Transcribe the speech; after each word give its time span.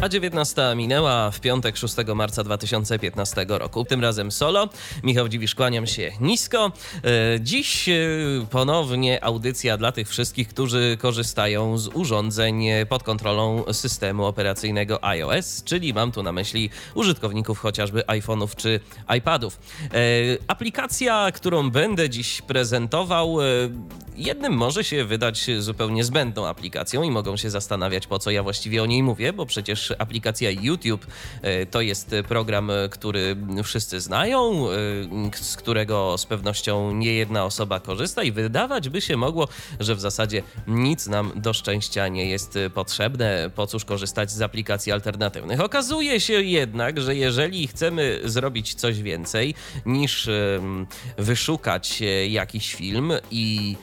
A 0.00 0.08
19 0.08 0.74
minęła 0.76 1.30
w 1.30 1.40
piątek 1.40 1.76
6 1.76 1.94
marca 2.14 2.44
2015 2.44 3.46
roku. 3.48 3.84
Tym 3.84 4.00
razem 4.00 4.32
solo. 4.32 4.68
Michał 5.02 5.28
Dziwisz, 5.28 5.54
kłaniam 5.54 5.86
się 5.86 6.12
nisko. 6.20 6.72
E, 7.04 7.40
dziś 7.40 7.88
e, 7.88 7.94
ponownie 8.50 9.24
audycja 9.24 9.76
dla 9.76 9.92
tych 9.92 10.08
wszystkich, 10.08 10.48
którzy 10.48 10.96
korzystają 11.00 11.78
z 11.78 11.88
urządzeń 11.88 12.64
pod 12.88 13.02
kontrolą 13.02 13.64
systemu 13.72 14.24
operacyjnego 14.24 15.04
iOS, 15.04 15.64
czyli 15.64 15.94
mam 15.94 16.12
tu 16.12 16.22
na 16.22 16.32
myśli 16.32 16.70
użytkowników 16.94 17.58
chociażby 17.58 18.00
iPhone'ów 18.00 18.56
czy 18.56 18.80
iPadów. 19.16 19.58
E, 19.82 19.98
aplikacja, 20.48 21.32
którą 21.34 21.70
będę 21.70 22.10
dziś 22.10 22.42
prezentował, 22.42 23.36
jednym 24.16 24.52
może 24.52 24.84
się 24.84 25.04
wydać 25.04 25.46
zupełnie 25.58 26.04
zbędną 26.04 26.46
aplikacją 26.46 27.02
i 27.02 27.10
mogą 27.10 27.36
się 27.36 27.50
zastanawiać, 27.50 28.06
po 28.06 28.18
co 28.18 28.30
ja 28.30 28.42
właściwie 28.42 28.82
o 28.82 28.86
niej 28.86 29.02
mówię, 29.02 29.32
bo 29.32 29.46
przecież 29.46 29.87
aplikacja 29.98 30.50
YouTube 30.50 31.06
e, 31.42 31.66
to 31.66 31.80
jest 31.80 32.14
program, 32.28 32.70
e, 32.70 32.88
który 32.88 33.36
wszyscy 33.64 34.00
znają, 34.00 34.70
e, 34.70 34.74
z 35.34 35.56
którego 35.56 36.18
z 36.18 36.26
pewnością 36.26 36.92
nie 36.92 37.12
jedna 37.12 37.44
osoba 37.44 37.80
korzysta 37.80 38.22
i 38.22 38.32
wydawać 38.32 38.88
by 38.88 39.00
się 39.00 39.16
mogło, 39.16 39.48
że 39.80 39.94
w 39.94 40.00
zasadzie 40.00 40.42
nic 40.66 41.06
nam 41.06 41.32
do 41.36 41.52
szczęścia 41.52 42.08
nie 42.08 42.26
jest 42.26 42.58
potrzebne. 42.74 43.50
Po 43.54 43.66
cóż 43.66 43.84
korzystać 43.84 44.30
z 44.30 44.42
aplikacji 44.42 44.92
alternatywnych? 44.92 45.60
Okazuje 45.60 46.20
się 46.20 46.42
jednak, 46.42 47.00
że 47.00 47.16
jeżeli 47.16 47.66
chcemy 47.66 48.20
zrobić 48.24 48.74
coś 48.74 49.02
więcej 49.02 49.54
niż 49.86 50.28
wyszukać 51.18 52.02
jakiś 52.28 52.74
film 52.74 53.12
i 53.30 53.76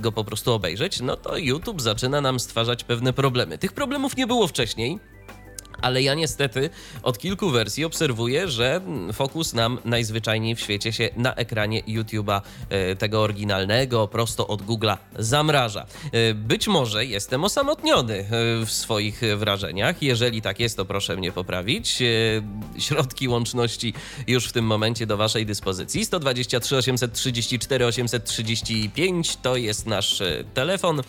go 0.00 0.12
po 0.12 0.24
prostu 0.24 0.52
obejrzeć, 0.52 1.00
no 1.00 1.16
to 1.16 1.38
YouTube 1.38 1.82
zaczyna 1.82 2.20
nam 2.20 2.40
stwarzać 2.40 2.84
pewne 2.84 3.12
problemy. 3.12 3.58
Tych 3.58 3.72
problemów 3.72 4.16
nie 4.16 4.26
było 4.26 4.46
wcześniej. 4.48 4.98
Ale 5.80 6.02
ja 6.02 6.14
niestety 6.14 6.70
od 7.02 7.18
kilku 7.18 7.50
wersji 7.50 7.84
obserwuję, 7.84 8.48
że 8.48 8.80
fokus 9.12 9.54
nam 9.54 9.78
najzwyczajniej 9.84 10.54
w 10.54 10.60
świecie 10.60 10.92
się 10.92 11.08
na 11.16 11.34
ekranie 11.34 11.82
YouTube'a 11.82 12.40
e, 12.68 12.96
tego 12.96 13.22
oryginalnego, 13.22 14.08
prosto 14.08 14.46
od 14.46 14.62
Google'a 14.62 14.96
zamraża. 15.18 15.86
E, 16.12 16.34
być 16.34 16.68
może 16.68 17.06
jestem 17.06 17.44
osamotniony 17.44 18.14
e, 18.14 18.26
w 18.66 18.70
swoich 18.70 19.20
wrażeniach. 19.36 20.02
Jeżeli 20.02 20.42
tak 20.42 20.60
jest, 20.60 20.76
to 20.76 20.84
proszę 20.84 21.16
mnie 21.16 21.32
poprawić. 21.32 22.02
Środki 22.78 23.28
łączności 23.28 23.94
już 24.26 24.48
w 24.48 24.52
tym 24.52 24.64
momencie 24.64 25.06
do 25.06 25.16
Waszej 25.16 25.46
dyspozycji. 25.46 26.04
123 26.04 26.76
834 26.76 27.86
835 27.86 29.36
to 29.36 29.56
jest 29.56 29.86
nasz 29.86 30.22
telefon. 30.54 31.02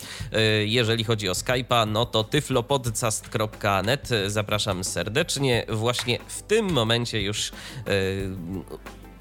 Jeżeli 0.65 1.03
chodzi 1.03 1.29
o 1.29 1.31
Skype'a, 1.31 1.87
no 1.87 2.05
to 2.05 2.23
tyflopodcast.net. 2.23 4.09
Zapraszam 4.27 4.56
zapraszam 4.57 4.83
serdecznie. 4.83 5.65
Właśnie 5.69 6.19
w 6.27 6.41
tym 6.41 6.71
momencie 6.71 7.21
już 7.21 7.49
e, 7.51 7.51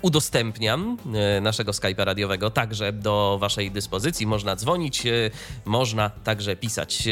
udostępniam 0.07 0.99
e, 1.15 1.41
naszego 1.41 1.73
Skype'a 1.73 2.05
radiowego 2.05 2.51
także 2.51 2.93
do 2.93 3.39
Waszej 3.41 3.71
dyspozycji. 3.71 4.27
Można 4.27 4.57
dzwonić, 4.57 5.07
e, 5.07 5.31
można 5.65 6.11
także 6.11 6.57
pisać. 6.57 7.09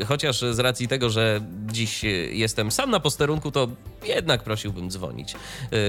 E, 0.00 0.04
chociaż 0.04 0.40
z 0.40 0.58
racji 0.58 0.88
tego, 0.88 1.10
że 1.10 1.40
dziś 1.66 2.04
jestem 2.32 2.70
sam 2.70 2.90
na 2.90 3.00
posterunku, 3.00 3.50
to 3.50 3.68
jednak 4.04 4.42
prosiłbym 4.42 4.90
dzwonić. 4.90 5.34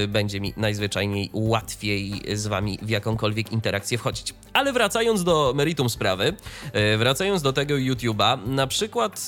Będzie 0.07 0.41
mi 0.41 0.53
najzwyczajniej 0.57 1.29
łatwiej 1.33 2.21
z 2.33 2.47
Wami 2.47 2.79
w 2.81 2.89
jakąkolwiek 2.89 3.51
interakcję 3.51 3.97
wchodzić. 3.97 4.33
Ale 4.53 4.73
wracając 4.73 5.23
do 5.23 5.53
meritum 5.55 5.89
sprawy, 5.89 6.33
wracając 6.97 7.41
do 7.41 7.53
tego 7.53 7.73
YouTube'a, 7.75 8.47
na 8.47 8.67
przykład 8.67 9.25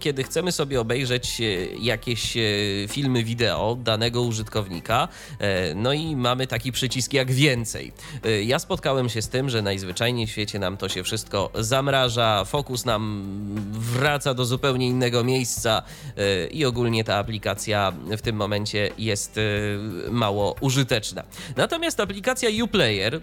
kiedy 0.00 0.24
chcemy 0.24 0.52
sobie 0.52 0.80
obejrzeć 0.80 1.42
jakieś 1.80 2.36
filmy 2.88 3.24
wideo 3.24 3.76
danego 3.80 4.22
użytkownika, 4.22 5.08
no 5.74 5.92
i 5.92 6.16
mamy 6.16 6.46
taki 6.54 6.72
przycisk 6.72 7.12
jak 7.12 7.32
więcej. 7.32 7.92
Y, 8.26 8.44
ja 8.44 8.58
spotkałem 8.58 9.08
się 9.08 9.22
z 9.22 9.28
tym, 9.28 9.50
że 9.50 9.62
najzwyczajniej 9.62 10.26
w 10.26 10.30
świecie 10.30 10.58
nam 10.58 10.76
to 10.76 10.88
się 10.88 11.02
wszystko 11.02 11.50
zamraża, 11.54 12.44
fokus 12.44 12.84
nam 12.84 13.24
wraca 13.72 14.34
do 14.34 14.44
zupełnie 14.44 14.88
innego 14.88 15.24
miejsca 15.24 15.82
y, 16.18 16.46
i 16.46 16.64
ogólnie 16.64 17.04
ta 17.04 17.16
aplikacja 17.16 17.92
w 18.18 18.22
tym 18.22 18.36
momencie 18.36 18.90
jest 18.98 19.38
y, 19.38 19.78
mało 20.10 20.56
użyteczna. 20.60 21.22
Natomiast 21.56 22.00
aplikacja 22.00 22.64
Uplayer, 22.64 23.20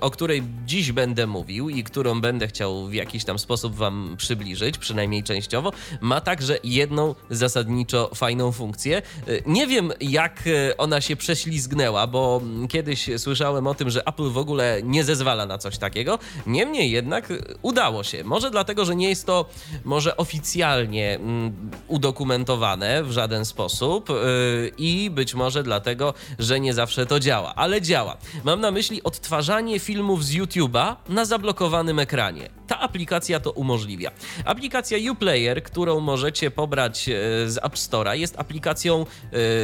o 0.00 0.10
której 0.10 0.42
dziś 0.66 0.92
będę 0.92 1.26
mówił 1.26 1.68
i 1.68 1.84
którą 1.84 2.20
będę 2.20 2.48
chciał 2.48 2.86
w 2.86 2.94
jakiś 2.94 3.24
tam 3.24 3.38
sposób 3.38 3.74
Wam 3.74 4.14
przybliżyć, 4.18 4.78
przynajmniej 4.78 5.22
częściowo, 5.22 5.72
ma 6.00 6.20
także 6.20 6.58
jedną 6.64 7.14
zasadniczo 7.30 8.10
fajną 8.14 8.52
funkcję. 8.52 9.02
Nie 9.46 9.66
wiem, 9.66 9.92
jak 10.00 10.42
ona 10.78 11.00
się 11.00 11.16
prześlizgnęła, 11.16 12.06
bo 12.06 12.40
kiedyś 12.68 13.10
słyszałem 13.16 13.66
o 13.66 13.74
tym, 13.74 13.90
że 13.90 14.06
Apple 14.06 14.30
w 14.30 14.38
ogóle 14.38 14.80
nie 14.84 15.04
zezwala 15.04 15.46
na 15.46 15.58
coś 15.58 15.78
takiego. 15.78 16.18
Niemniej 16.46 16.90
jednak 16.90 17.28
udało 17.62 18.04
się. 18.04 18.24
Może 18.24 18.50
dlatego, 18.50 18.84
że 18.84 18.96
nie 18.96 19.08
jest 19.08 19.26
to 19.26 19.46
może 19.84 20.16
oficjalnie 20.16 21.14
mm, 21.14 21.70
udokumentowane 21.88 23.04
w 23.04 23.12
żaden 23.12 23.44
sposób 23.44 24.08
yy, 24.08 24.72
i 24.78 25.10
być 25.10 25.34
może 25.34 25.62
dlatego, 25.62 26.14
że 26.38 26.60
nie 26.60 26.74
zawsze 26.74 27.06
to 27.06 27.20
działa, 27.20 27.54
ale 27.54 27.82
działa. 27.82 28.16
Mam 28.44 28.60
na 28.60 28.70
myśli 28.70 29.02
odtwarzanie 29.02 29.78
filmów 29.78 30.24
z 30.24 30.34
YouTube'a 30.34 30.96
na 31.08 31.24
zablokowanym 31.24 31.98
ekranie. 31.98 32.50
Ta 32.66 32.80
aplikacja 32.80 33.40
to 33.40 33.50
umożliwia. 33.50 34.10
Aplikacja 34.44 35.12
Uplayer, 35.12 35.62
którą 35.62 36.00
możecie 36.00 36.50
pobrać 36.50 37.08
yy, 37.08 37.14
z 37.50 37.58
App 37.62 37.74
Store'a, 37.74 38.12
jest 38.12 38.38
aplikacją 38.38 39.06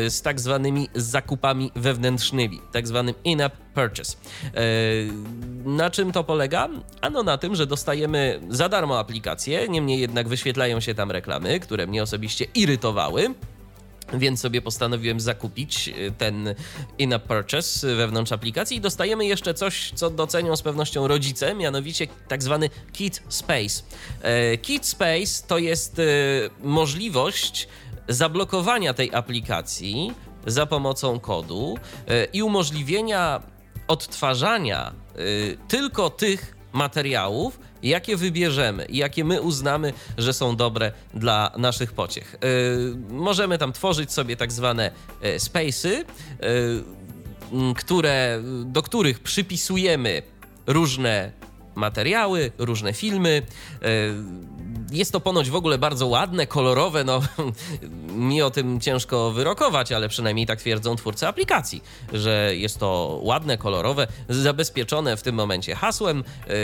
z 0.09 0.23
tak 0.23 0.41
zwanymi 0.41 0.89
zakupami 0.95 1.71
wewnętrznymi, 1.77 2.61
tak 2.77 2.87
zwanym 2.89 3.15
in-app 3.25 3.57
purchase. 3.75 4.17
E, 4.55 4.61
na 5.65 5.91
czym 5.91 6.13
to 6.13 6.25
polega? 6.25 6.69
Ano 7.01 7.23
na 7.23 7.39
tym, 7.39 7.55
że 7.55 7.67
dostajemy 7.67 8.41
za 8.49 8.69
darmo 8.69 8.99
aplikację, 8.99 9.69
niemniej 9.69 10.01
jednak 10.01 10.29
wyświetlają 10.29 10.81
się 10.81 10.95
tam 10.95 11.11
reklamy, 11.11 11.61
które 11.61 11.87
mnie 11.87 12.03
osobiście 12.03 12.47
irytowały. 12.55 13.35
Więc 14.13 14.41
sobie 14.41 14.63
postanowiłem 14.63 15.21
zakupić 15.21 15.89
e, 15.89 16.11
ten 16.11 16.55
in-app 16.99 17.27
purchase 17.27 17.97
wewnątrz 17.97 18.33
aplikacji 18.33 18.77
i 18.77 18.81
dostajemy 18.81 19.27
jeszcze 19.27 19.55
coś, 19.55 19.93
co 19.95 20.11
docenią 20.11 20.57
z 20.57 20.63
pewnością 20.63 21.09
rodzice, 21.09 21.55
mianowicie 21.55 22.07
tak 22.29 22.43
zwany 22.43 22.71
Kit 22.93 23.23
Space. 23.29 23.83
E, 24.23 24.59
Kit 24.59 24.87
Space 24.87 25.47
to 25.47 25.59
jest 25.59 26.01
możliwość 26.63 27.69
zablokowania 28.09 28.95
tej 28.95 29.15
aplikacji 29.15 30.13
za 30.47 30.67
pomocą 30.67 31.21
kodu 31.21 31.79
e, 32.09 32.25
i 32.25 32.43
umożliwienia 32.43 33.43
odtwarzania 33.89 34.93
e, 34.93 35.19
tylko 35.69 36.11
tych 36.11 36.57
materiałów, 36.73 37.61
jakie 37.83 38.17
wybierzemy 38.17 38.85
i 38.85 38.97
jakie 38.97 39.25
my 39.25 39.43
uznamy, 39.43 39.93
że 40.19 40.33
są 40.33 40.57
dobre 40.57 40.93
dla 41.15 41.53
naszych 41.57 41.93
pociech. 41.93 42.35
E, 42.35 42.39
możemy 43.15 43.59
tam 43.59 43.73
tworzyć 43.73 44.13
sobie 44.13 44.37
tak 44.37 44.53
zwane 44.53 44.91
spacey, 45.39 46.05
które, 47.77 48.43
do 48.65 48.83
których 48.83 49.21
przypisujemy 49.21 50.23
różne 50.67 51.33
materiały, 51.75 52.53
różne 52.59 52.93
filmy 52.93 53.43
jest 54.91 55.13
to 55.13 55.21
ponoć 55.21 55.51
w 55.51 55.57
ogóle 55.57 55.79
bardzo 55.79 56.07
ładne, 56.07 56.47
kolorowe, 56.47 57.05
no 57.05 57.21
mi 58.29 58.43
o 58.43 58.51
tym 58.51 58.81
ciężko 58.81 59.31
wyrokować, 59.31 59.93
ale 59.93 60.09
przynajmniej 60.09 60.47
tak 60.47 60.59
twierdzą 60.59 60.97
twórcy 60.97 61.27
aplikacji, 61.27 61.83
że 62.13 62.57
jest 62.57 62.79
to 62.79 63.21
ładne, 63.23 63.59
kolorowe, 63.59 64.07
zabezpieczone 64.29 65.17
w 65.17 65.23
tym 65.23 65.35
momencie 65.35 65.75
hasłem 65.75 66.25
yy, 66.47 66.55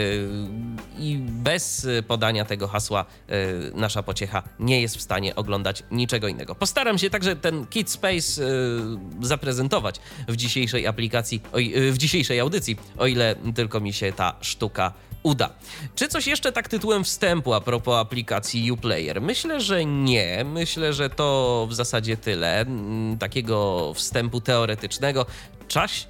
i 0.98 1.16
bez 1.18 1.86
podania 2.06 2.44
tego 2.44 2.68
hasła 2.68 3.04
yy, 3.28 3.34
nasza 3.74 4.02
pociecha 4.02 4.42
nie 4.58 4.80
jest 4.80 4.96
w 4.96 5.02
stanie 5.02 5.34
oglądać 5.34 5.82
niczego 5.90 6.28
innego. 6.28 6.54
Postaram 6.54 6.98
się 6.98 7.10
także 7.10 7.36
ten 7.36 7.66
Kid 7.66 7.90
Space 7.90 8.42
yy, 8.42 9.26
zaprezentować 9.26 10.00
w 10.28 10.36
dzisiejszej 10.36 10.86
aplikacji, 10.86 11.42
w 11.90 11.98
dzisiejszej 11.98 12.40
audycji, 12.40 12.76
o 12.98 13.06
ile 13.06 13.36
tylko 13.54 13.80
mi 13.80 13.92
się 13.92 14.12
ta 14.12 14.34
sztuka 14.40 14.92
uda. 15.22 15.50
Czy 15.94 16.08
coś 16.08 16.26
jeszcze 16.26 16.52
tak 16.52 16.68
tytułem 16.68 17.04
wstępu 17.04 17.54
a 17.54 17.60
propos 17.60 17.94
aplikacji 17.94 18.72
Uplayer? 18.72 19.22
Myślę, 19.22 19.60
że 19.60 19.84
nie. 19.84 20.44
Myślę, 20.44 20.92
że 20.92 21.10
to 21.10 21.66
w 21.70 21.74
zasadzie 21.74 22.16
tyle. 22.16 22.60
Mm, 22.60 23.18
takiego 23.18 23.92
wstępu 23.94 24.40
teoretycznego. 24.40 25.26
Czas, 25.68 26.08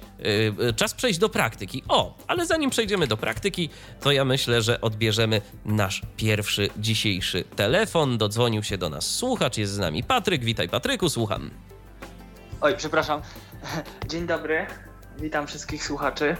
yy, 0.59 0.73
czas 0.73 0.93
przejść 0.93 1.19
do 1.19 1.29
praktyki. 1.29 1.83
O, 1.87 2.17
ale 2.27 2.45
zanim 2.45 2.69
przejdziemy 2.69 3.07
do 3.07 3.17
praktyki, 3.17 3.69
to 4.01 4.11
ja 4.11 4.25
myślę, 4.25 4.61
że 4.61 4.81
odbierzemy 4.81 5.41
nasz 5.65 6.01
pierwszy 6.17 6.69
dzisiejszy 6.77 7.43
telefon. 7.43 8.17
Dodzwonił 8.17 8.63
się 8.63 8.77
do 8.77 8.89
nas 8.89 9.05
słuchacz, 9.05 9.57
jest 9.57 9.73
z 9.73 9.77
nami 9.77 10.03
Patryk. 10.03 10.43
Witaj 10.43 10.69
Patryku, 10.69 11.09
słucham. 11.09 11.49
Oj, 12.61 12.77
przepraszam. 12.77 13.21
Dzień 14.09 14.27
dobry. 14.27 14.65
Witam 15.19 15.47
wszystkich 15.47 15.83
słuchaczy. 15.83 16.37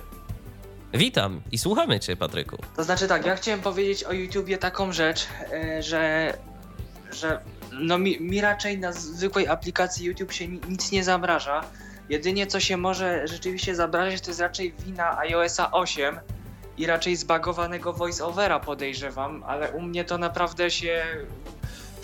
Witam 0.93 1.41
i 1.51 1.57
słuchamy 1.57 1.99
Cię, 1.99 2.15
Patryku. 2.15 2.57
To 2.75 2.83
znaczy 2.83 3.07
tak, 3.07 3.25
ja 3.25 3.35
chciałem 3.35 3.61
powiedzieć 3.61 4.03
o 4.03 4.13
YouTubie 4.13 4.57
taką 4.57 4.91
rzecz, 4.91 5.27
e, 5.51 5.83
że, 5.83 6.33
że 7.11 7.39
no 7.71 7.97
mi, 7.97 8.21
mi 8.21 8.41
raczej 8.41 8.79
na 8.79 8.91
zwykłej 8.91 9.47
aplikacji 9.47 10.05
YouTube 10.05 10.33
się 10.33 10.47
nic 10.47 10.91
nie 10.91 11.03
zamraża. 11.03 11.61
Jedynie 12.09 12.47
co 12.47 12.59
się 12.59 12.77
może 12.77 13.27
rzeczywiście 13.27 13.75
zamrażać 13.75 14.21
to 14.21 14.29
jest 14.29 14.39
raczej 14.39 14.73
wina 14.79 15.17
iOSa 15.17 15.71
8 15.71 16.19
i 16.77 16.85
raczej 16.85 17.15
zbagowanego 17.15 17.93
voiceovera 17.93 18.59
podejrzewam, 18.59 19.43
ale 19.47 19.71
u 19.71 19.81
mnie 19.81 20.05
to 20.05 20.17
naprawdę 20.17 20.71
się 20.71 21.03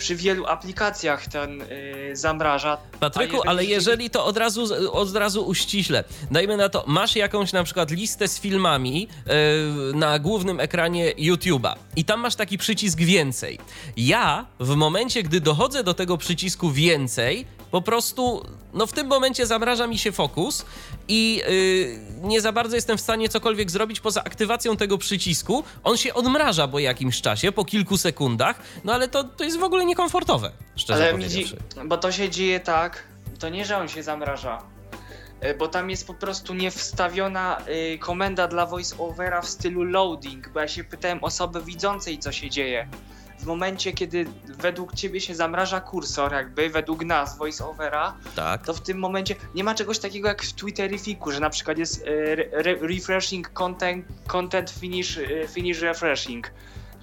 przy 0.00 0.16
wielu 0.16 0.46
aplikacjach 0.46 1.26
ten 1.26 1.58
yy, 1.58 2.16
zamraża. 2.16 2.78
Patryku, 3.00 3.32
jeżeli... 3.32 3.48
ale 3.48 3.64
jeżeli 3.64 4.10
to 4.10 4.24
od 4.24 4.36
razu, 4.36 4.92
od 4.92 5.16
razu 5.16 5.46
uściśle, 5.46 6.04
dajmy 6.30 6.56
na 6.56 6.68
to, 6.68 6.84
masz 6.86 7.16
jakąś 7.16 7.52
na 7.52 7.64
przykład 7.64 7.90
listę 7.90 8.28
z 8.28 8.40
filmami 8.40 9.08
yy, 9.26 9.94
na 9.94 10.18
głównym 10.18 10.60
ekranie 10.60 11.12
YouTube'a 11.12 11.74
i 11.96 12.04
tam 12.04 12.20
masz 12.20 12.34
taki 12.34 12.58
przycisk 12.58 12.98
więcej. 12.98 13.58
Ja 13.96 14.46
w 14.60 14.74
momencie, 14.76 15.22
gdy 15.22 15.40
dochodzę 15.40 15.84
do 15.84 15.94
tego 15.94 16.16
przycisku 16.16 16.70
więcej, 16.70 17.46
po 17.70 17.82
prostu, 17.82 18.46
no 18.74 18.86
w 18.86 18.92
tym 18.92 19.06
momencie 19.06 19.46
zamraża 19.46 19.86
mi 19.86 19.98
się 19.98 20.12
fokus 20.12 20.64
i 21.08 21.42
yy, 22.22 22.28
nie 22.28 22.40
za 22.40 22.52
bardzo 22.52 22.76
jestem 22.76 22.98
w 22.98 23.00
stanie 23.00 23.28
cokolwiek 23.28 23.70
zrobić 23.70 24.00
poza 24.00 24.24
aktywacją 24.24 24.76
tego 24.76 24.98
przycisku. 24.98 25.64
On 25.84 25.96
się 25.96 26.14
odmraża 26.14 26.68
po 26.68 26.78
jakimś 26.78 27.20
czasie, 27.20 27.52
po 27.52 27.64
kilku 27.64 27.96
sekundach, 27.96 28.60
no 28.84 28.92
ale 28.92 29.08
to, 29.08 29.24
to 29.24 29.44
jest 29.44 29.58
w 29.58 29.62
ogóle 29.62 29.84
niekomfortowe, 29.84 30.52
szczerze 30.76 31.02
ale 31.02 31.12
powiedziawszy. 31.12 31.56
Bo 31.84 31.96
to 31.96 32.12
się 32.12 32.30
dzieje 32.30 32.60
tak, 32.60 33.04
to 33.38 33.48
nie, 33.48 33.64
że 33.64 33.78
on 33.78 33.88
się 33.88 34.02
zamraża, 34.02 34.62
y, 35.44 35.54
bo 35.54 35.68
tam 35.68 35.90
jest 35.90 36.06
po 36.06 36.14
prostu 36.14 36.54
niewstawiona 36.54 37.58
y, 37.94 37.98
komenda 37.98 38.48
dla 38.48 38.66
voiceovera 38.66 39.42
w 39.42 39.48
stylu 39.48 39.82
loading, 39.82 40.48
bo 40.48 40.60
ja 40.60 40.68
się 40.68 40.84
pytałem 40.84 41.24
osoby 41.24 41.62
widzącej, 41.62 42.18
co 42.18 42.32
się 42.32 42.50
dzieje 42.50 42.88
w 43.40 43.46
momencie, 43.46 43.92
kiedy 43.92 44.26
według 44.58 44.94
ciebie 44.94 45.20
się 45.20 45.34
zamraża 45.34 45.80
kursor, 45.80 46.32
jakby 46.32 46.70
według 46.70 47.04
nas, 47.04 47.38
voiceovera, 47.38 48.16
tak. 48.36 48.66
to 48.66 48.74
w 48.74 48.80
tym 48.80 48.98
momencie 48.98 49.34
nie 49.54 49.64
ma 49.64 49.74
czegoś 49.74 49.98
takiego 49.98 50.28
jak 50.28 50.42
w 50.42 50.52
Twitterifiku, 50.52 51.30
że 51.30 51.40
na 51.40 51.50
przykład 51.50 51.78
jest 51.78 52.02
e, 52.02 52.06
re 52.52 52.74
refreshing 52.74 53.52
content, 53.52 54.06
content 54.26 54.70
finish, 54.70 55.18
e, 55.18 55.48
finish 55.48 55.80
refreshing. 55.80 56.52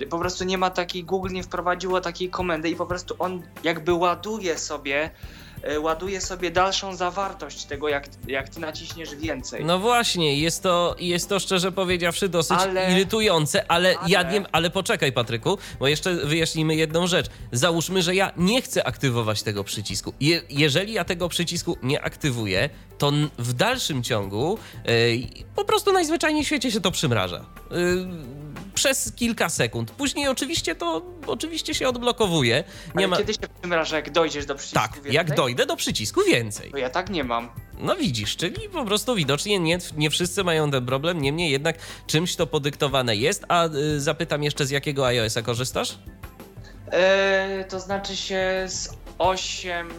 Po 0.10 0.20
prostu 0.20 0.44
nie 0.44 0.58
ma 0.58 0.70
takiej, 0.70 1.04
Google 1.04 1.32
nie 1.32 1.44
wprowadziło 1.44 2.02
takiej 2.02 2.30
komendy 2.30 2.70
i 2.70 2.76
po 2.76 2.86
prostu 2.86 3.16
on 3.20 3.42
jakby 3.64 3.94
ładuje 3.94 4.58
sobie 4.58 5.10
ładuje 5.80 6.22
sobie 6.22 6.52
dalszą 6.52 6.96
zawartość 6.96 7.66
tego, 7.66 7.90
jak, 7.90 8.08
jak 8.28 8.50
ty 8.50 8.60
naciśniesz 8.60 9.16
więcej. 9.16 9.66
No 9.66 9.80
właśnie, 9.80 10.40
jest 10.40 10.64
to, 10.64 10.96
jest 11.00 11.30
to 11.30 11.40
szczerze 11.40 11.72
powiedziawszy 11.72 12.30
dosyć 12.30 12.58
ale, 12.60 12.92
irytujące, 12.92 13.72
ale, 13.72 13.98
ale... 13.98 14.10
ja 14.10 14.32
nie, 14.32 14.44
ale 14.52 14.70
poczekaj 14.70 15.12
Patryku, 15.12 15.58
bo 15.80 15.88
jeszcze 15.88 16.14
wyjaśnimy 16.16 16.76
jedną 16.76 17.08
rzecz. 17.08 17.28
Załóżmy, 17.52 18.02
że 18.02 18.16
ja 18.16 18.32
nie 18.38 18.62
chcę 18.62 18.88
aktywować 18.88 19.44
tego 19.44 19.64
przycisku. 19.64 20.14
Je, 20.20 20.42
jeżeli 20.50 20.94
ja 20.94 21.04
tego 21.04 21.30
przycisku 21.30 21.78
nie 21.84 22.02
aktywuję, 22.02 22.70
to 22.98 23.12
w 23.38 23.54
dalszym 23.54 24.04
ciągu 24.04 24.60
yy, 24.86 24.94
po 25.56 25.66
prostu 25.66 25.94
najzwyczajniej 25.94 26.44
w 26.44 26.48
świecie 26.48 26.72
się 26.72 26.82
to 26.82 26.92
przymraża. 26.92 27.46
Yy, 27.72 28.08
przez 28.78 29.12
kilka 29.16 29.50
sekund. 29.50 29.92
Później 29.92 30.28
oczywiście 30.28 30.76
to 30.76 31.02
oczywiście 31.28 31.74
się 31.74 31.88
odblokowuje. 31.88 32.56
Nie 32.56 32.92
Ale 32.96 33.08
ma... 33.08 33.18
kiedy 33.18 33.34
się 33.34 33.40
przymraża, 33.60 33.96
jak 33.96 34.12
dojdziesz 34.12 34.46
do 34.46 34.56
przycisku 34.56 34.80
Tak, 34.80 34.94
więcej? 34.96 35.14
jak 35.14 35.36
dojdę 35.36 35.66
do 35.66 35.76
przycisku 35.76 36.22
więcej. 36.28 36.72
Bo 36.72 36.78
ja 36.78 36.90
tak 36.90 37.10
nie 37.10 37.24
mam. 37.24 37.50
No 37.80 37.96
widzisz, 37.96 38.36
czyli 38.36 38.70
po 38.70 38.86
prostu 38.86 39.16
widocznie 39.16 39.60
nie, 39.60 39.78
nie 39.98 40.10
wszyscy 40.10 40.44
mają 40.44 40.72
ten 40.72 40.86
problem, 40.86 41.22
niemniej 41.22 41.52
jednak 41.52 41.78
czymś 42.08 42.36
to 42.36 42.48
podyktowane 42.48 43.16
jest. 43.16 43.46
A 43.48 43.68
y, 43.68 44.02
zapytam 44.02 44.44
jeszcze, 44.44 44.66
z 44.66 44.70
jakiego 44.70 45.08
iOS-a 45.08 45.42
korzystasz? 45.42 45.98
Yy, 47.58 47.66
to 47.70 47.80
znaczy 47.80 48.16
się 48.16 48.66
z 48.68 48.90
8 49.18 49.90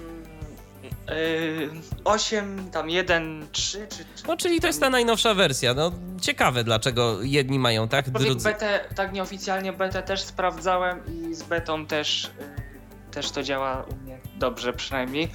8, 2.05 2.57
yy, 2.57 2.71
tam 2.71 2.91
1, 2.91 3.47
3 3.53 3.87
czy. 3.91 4.05
No, 4.29 4.37
czyli 4.37 4.61
to 4.61 4.67
jest 4.67 4.81
ta 4.81 4.91
najnowsza 4.91 5.35
wersja. 5.35 5.75
No, 5.75 5.93
ciekawe, 6.21 6.65
dlaczego 6.65 7.23
jedni 7.23 7.59
mają 7.59 7.89
tak, 7.89 8.11
drudzy. 8.11 8.49
Betę, 8.49 8.81
tak 8.95 9.13
nieoficjalnie 9.13 9.73
betę 9.73 10.03
też 10.03 10.23
sprawdzałem 10.23 11.01
i 11.07 11.35
z 11.35 11.43
betą 11.43 11.87
też, 11.87 12.31
yy, 12.39 13.11
też 13.11 13.31
to 13.31 13.43
działa 13.43 13.85
u 13.93 13.97
mnie 13.97 14.19
dobrze 14.37 14.73
przynajmniej. 14.73 15.29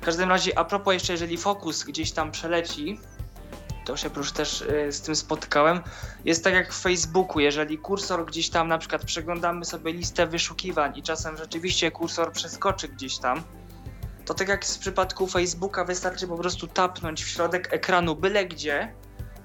W 0.00 0.04
każdym 0.04 0.28
razie, 0.28 0.58
a 0.58 0.64
propos 0.64 0.94
jeszcze, 0.94 1.12
jeżeli 1.12 1.36
fokus 1.36 1.84
gdzieś 1.84 2.12
tam 2.12 2.30
przeleci, 2.30 3.00
to 3.86 3.96
się 3.96 4.10
już 4.16 4.32
też 4.32 4.64
yy, 4.68 4.92
z 4.92 5.00
tym 5.00 5.16
spotkałem. 5.16 5.80
Jest 6.24 6.44
tak 6.44 6.54
jak 6.54 6.72
w 6.72 6.80
Facebooku, 6.80 7.40
jeżeli 7.40 7.78
kursor 7.78 8.26
gdzieś 8.26 8.50
tam, 8.50 8.68
na 8.68 8.78
przykład 8.78 9.04
przeglądamy 9.04 9.64
sobie 9.64 9.92
listę 9.92 10.26
wyszukiwań 10.26 10.98
i 10.98 11.02
czasem 11.02 11.36
rzeczywiście 11.36 11.90
kursor 11.90 12.32
przeskoczy 12.32 12.88
gdzieś 12.88 13.18
tam, 13.18 13.42
to 14.30 14.34
tak 14.34 14.48
jak 14.48 14.64
w 14.64 14.78
przypadku 14.78 15.26
Facebooka 15.26 15.84
wystarczy 15.84 16.28
po 16.28 16.36
prostu 16.36 16.66
tapnąć 16.66 17.24
w 17.24 17.28
środek 17.28 17.68
ekranu 17.72 18.16
byle 18.16 18.46
gdzie 18.46 18.94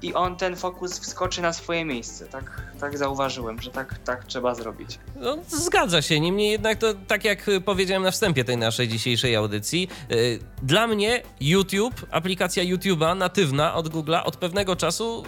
i 0.01 0.13
on 0.13 0.37
ten 0.37 0.55
fokus 0.55 0.99
wskoczy 0.99 1.41
na 1.41 1.53
swoje 1.53 1.85
miejsce. 1.85 2.25
Tak, 2.25 2.61
tak 2.79 2.97
zauważyłem, 2.97 3.61
że 3.61 3.71
tak, 3.71 3.97
tak 3.97 4.25
trzeba 4.25 4.55
zrobić. 4.55 4.99
No, 5.15 5.37
zgadza 5.47 6.01
się. 6.01 6.19
Niemniej 6.19 6.51
jednak 6.51 6.77
to, 6.77 6.93
tak 7.07 7.25
jak 7.25 7.45
powiedziałem 7.65 8.03
na 8.03 8.11
wstępie 8.11 8.43
tej 8.43 8.57
naszej 8.57 8.87
dzisiejszej 8.87 9.35
audycji, 9.35 9.87
yy, 10.09 10.39
dla 10.63 10.87
mnie 10.87 11.21
YouTube, 11.41 12.05
aplikacja 12.11 12.63
YouTube'a 12.63 13.17
natywna 13.17 13.73
od 13.73 13.89
Google'a 13.89 14.23
od 14.23 14.37
pewnego 14.37 14.75
czasu 14.75 15.23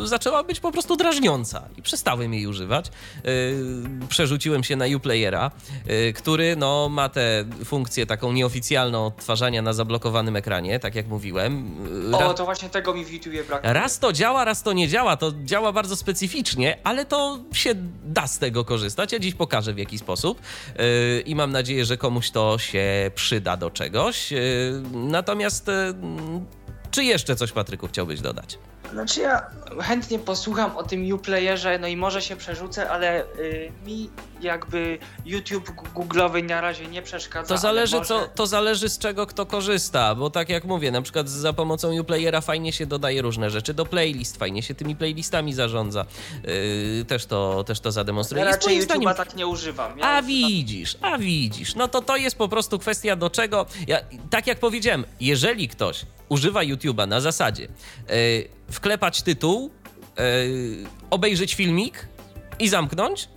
yy, 0.00 0.08
zaczęła 0.08 0.44
być 0.44 0.60
po 0.60 0.72
prostu 0.72 0.96
drażniąca 0.96 1.68
i 1.76 1.82
przestałem 1.82 2.34
jej 2.34 2.46
używać. 2.46 2.90
Yy, 3.24 4.08
przerzuciłem 4.08 4.64
się 4.64 4.76
na 4.76 4.86
Uplayera, 4.96 5.50
y, 5.90 6.12
który 6.12 6.56
no, 6.56 6.88
ma 6.88 7.08
tę 7.08 7.44
funkcję 7.64 8.06
taką 8.06 8.32
nieoficjalną 8.32 9.06
odtwarzania 9.06 9.62
na 9.62 9.72
zablokowanym 9.72 10.36
ekranie, 10.36 10.78
tak 10.78 10.94
jak 10.94 11.08
mówiłem. 11.08 11.76
Y, 12.12 12.16
o, 12.16 12.34
to 12.34 12.44
właśnie 12.44 12.68
tego 12.68 12.94
mi 12.94 13.04
w 13.04 13.12
YouTubie 13.12 13.44
brakuje. 13.44 13.72
Raz 13.72 13.98
to 13.98 14.12
działa, 14.12 14.44
raz 14.44 14.62
to 14.62 14.72
nie 14.72 14.88
działa. 14.88 15.16
To 15.16 15.32
działa 15.44 15.72
bardzo 15.72 15.96
specyficznie, 15.96 16.78
ale 16.84 17.04
to 17.04 17.38
się 17.52 17.74
da 18.04 18.26
z 18.26 18.38
tego 18.38 18.64
korzystać. 18.64 19.12
Ja 19.12 19.18
dziś 19.18 19.31
pokażę 19.34 19.74
w 19.74 19.78
jaki 19.78 19.98
sposób 19.98 20.40
yy, 20.78 21.20
i 21.20 21.34
mam 21.34 21.52
nadzieję, 21.52 21.84
że 21.84 21.96
komuś 21.96 22.30
to 22.30 22.58
się 22.58 23.10
przyda 23.14 23.56
do 23.56 23.70
czegoś. 23.70 24.32
Yy, 24.32 24.40
natomiast 24.92 25.68
yy, 25.68 25.94
czy 26.90 27.04
jeszcze 27.04 27.36
coś, 27.36 27.52
Patryku, 27.52 27.88
chciałbyś 27.88 28.20
dodać? 28.20 28.58
Znaczy 28.92 29.20
ja 29.20 29.46
chętnie 29.80 30.18
posłucham 30.18 30.76
o 30.76 30.82
tym 30.82 31.12
Uplayerze, 31.12 31.78
no 31.78 31.86
i 31.86 31.96
może 31.96 32.22
się 32.22 32.36
przerzucę, 32.36 32.90
ale 32.90 33.22
y, 33.22 33.72
mi 33.86 34.10
jakby 34.40 34.98
YouTube 35.24 35.70
Google'owy 35.94 36.44
na 36.44 36.60
razie 36.60 36.86
nie 36.86 37.02
przeszkadza. 37.02 37.48
To 37.48 37.58
zależy, 37.58 37.96
może... 37.96 38.08
co, 38.08 38.28
to 38.34 38.46
zależy 38.46 38.88
z 38.88 38.98
czego 38.98 39.26
kto 39.26 39.46
korzysta, 39.46 40.14
bo 40.14 40.30
tak 40.30 40.48
jak 40.48 40.64
mówię, 40.64 40.90
na 40.90 41.02
przykład 41.02 41.28
za 41.28 41.52
pomocą 41.52 42.00
Uplayera 42.00 42.40
fajnie 42.40 42.72
się 42.72 42.86
dodaje 42.86 43.22
różne 43.22 43.50
rzeczy 43.50 43.74
do 43.74 43.86
playlist, 43.86 44.36
fajnie 44.36 44.62
się 44.62 44.74
tymi 44.74 44.96
playlistami 44.96 45.52
zarządza. 45.54 46.06
Yy, 46.44 47.04
też, 47.04 47.26
to, 47.26 47.64
też 47.64 47.80
to 47.80 47.92
zademonstruję. 47.92 48.44
Ja 48.44 48.50
raczej 48.50 48.80
YouTube'a 48.80 48.84
zdaniem... 48.84 49.14
tak 49.14 49.36
nie 49.36 49.46
używam. 49.46 49.98
Ja 49.98 50.04
a 50.04 50.22
widzisz, 50.22 50.96
a 51.00 51.18
widzisz. 51.18 51.74
No 51.74 51.88
to 51.88 52.02
to 52.02 52.16
jest 52.16 52.36
po 52.36 52.48
prostu 52.48 52.78
kwestia 52.78 53.16
do 53.16 53.30
czego. 53.30 53.66
Ja, 53.86 54.00
tak 54.30 54.46
jak 54.46 54.58
powiedziałem, 54.58 55.04
jeżeli 55.20 55.68
ktoś 55.68 56.06
używa 56.28 56.60
YouTube'a 56.60 57.08
na 57.08 57.20
zasadzie 57.20 57.62
yy, 57.62 58.61
wklepać 58.72 59.22
tytuł, 59.22 59.70
yy, 60.18 60.24
obejrzeć 61.10 61.54
filmik 61.54 62.08
i 62.58 62.68
zamknąć, 62.68 63.28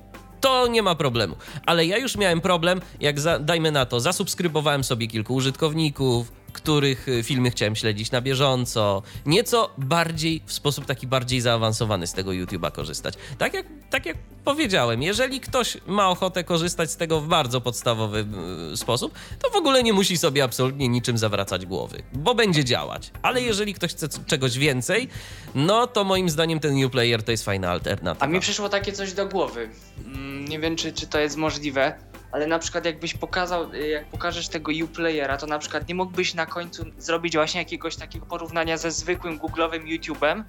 to 0.41 0.67
nie 0.67 0.83
ma 0.83 0.95
problemu. 0.95 1.35
Ale 1.65 1.85
ja 1.85 1.97
już 1.97 2.17
miałem 2.17 2.41
problem, 2.41 2.81
jak 2.99 3.19
za, 3.19 3.39
dajmy 3.39 3.71
na 3.71 3.85
to, 3.85 3.99
zasubskrybowałem 3.99 4.83
sobie 4.83 5.07
kilku 5.07 5.35
użytkowników, 5.35 6.31
których 6.55 7.07
y, 7.07 7.23
filmy 7.23 7.51
chciałem 7.51 7.75
śledzić 7.75 8.11
na 8.11 8.21
bieżąco, 8.21 9.03
nieco 9.25 9.69
bardziej, 9.77 10.41
w 10.45 10.53
sposób 10.53 10.85
taki 10.85 11.07
bardziej 11.07 11.41
zaawansowany 11.41 12.07
z 12.07 12.13
tego 12.13 12.31
YouTube'a 12.31 12.71
korzystać. 12.71 13.13
Tak 13.37 13.53
jak, 13.53 13.65
tak 13.89 14.05
jak 14.05 14.17
powiedziałem, 14.43 15.03
jeżeli 15.03 15.39
ktoś 15.39 15.77
ma 15.87 16.09
ochotę 16.09 16.43
korzystać 16.43 16.91
z 16.91 16.97
tego 16.97 17.21
w 17.21 17.27
bardzo 17.27 17.61
podstawowy 17.61 18.25
y, 18.73 18.77
sposób, 18.77 19.13
to 19.41 19.49
w 19.49 19.55
ogóle 19.55 19.83
nie 19.83 19.93
musi 19.93 20.17
sobie 20.17 20.43
absolutnie 20.43 20.87
niczym 20.87 21.17
zawracać 21.17 21.65
głowy, 21.65 22.03
bo 22.13 22.35
będzie 22.35 22.63
działać. 22.63 23.11
Ale 23.21 23.41
jeżeli 23.41 23.73
ktoś 23.73 23.91
chce 23.91 24.07
czegoś 24.27 24.57
więcej, 24.57 25.09
no 25.55 25.87
to 25.87 26.03
moim 26.03 26.29
zdaniem 26.29 26.59
ten 26.59 26.85
Uplayer 26.85 27.23
to 27.23 27.31
jest 27.31 27.45
fajna 27.45 27.71
alternatywa. 27.71 28.25
A 28.25 28.29
mi 28.29 28.39
przyszło 28.39 28.69
takie 28.69 28.91
coś 28.91 29.13
do 29.13 29.27
głowy. 29.27 29.69
Mm, 30.05 30.45
nie 30.47 30.59
wiem, 30.59 30.75
czy, 30.75 30.93
czy 30.93 31.07
to 31.07 31.19
jest 31.19 31.37
możliwe 31.37 31.93
ale 32.35 32.47
na 32.47 32.59
przykład 32.59 32.85
jakbyś 32.85 33.13
pokazał, 33.13 33.73
y, 33.73 33.87
jak 33.87 34.05
pokażesz 34.05 34.47
tego 34.47 34.71
Uplayera, 34.83 35.37
to 35.37 35.47
na 35.47 35.59
przykład 35.59 35.87
nie 35.87 35.95
mógłbyś 35.95 36.33
na 36.33 36.45
końcu 36.45 36.85
zrobić 36.97 37.35
właśnie 37.35 37.59
jakiegoś 37.59 37.95
takiego 37.95 38.25
porównania 38.25 38.77
ze 38.77 38.91
zwykłym 38.91 39.39
Google'owym 39.39 39.85
YouTube'em 39.85 40.43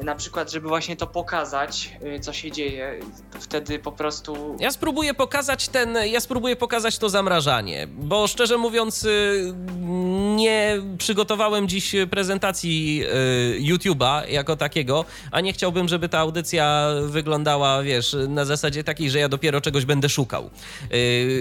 na 0.00 0.14
przykład, 0.14 0.50
żeby 0.50 0.68
właśnie 0.68 0.96
to 0.96 1.06
pokazać, 1.06 1.90
y, 2.16 2.20
co 2.20 2.32
się 2.32 2.50
dzieje. 2.50 3.00
Wtedy 3.40 3.78
po 3.78 3.92
prostu. 3.92 4.56
Ja 4.60 4.70
spróbuję 4.70 5.14
pokazać 5.14 5.68
ten, 5.68 5.98
ja 6.06 6.20
spróbuję 6.20 6.56
pokazać 6.56 6.98
to 6.98 7.08
zamrażanie, 7.08 7.86
bo 7.86 8.26
szczerze 8.26 8.58
mówiąc 8.58 9.04
y, 9.04 9.54
nie 10.36 10.82
przygotowałem 10.98 11.68
dziś 11.68 11.94
prezentacji 12.10 13.04
y, 13.56 13.60
YouTube'a 13.60 14.28
jako 14.28 14.56
takiego, 14.56 15.04
a 15.30 15.40
nie 15.40 15.52
chciałbym, 15.52 15.88
żeby 15.88 16.08
ta 16.08 16.18
audycja 16.18 16.88
wyglądała, 17.06 17.82
wiesz, 17.82 18.16
na 18.28 18.44
zasadzie 18.44 18.84
takiej, 18.84 19.10
że 19.10 19.18
ja 19.18 19.28
dopiero 19.28 19.60
czegoś 19.60 19.84
będę 19.84 20.08
szukał. 20.08 20.50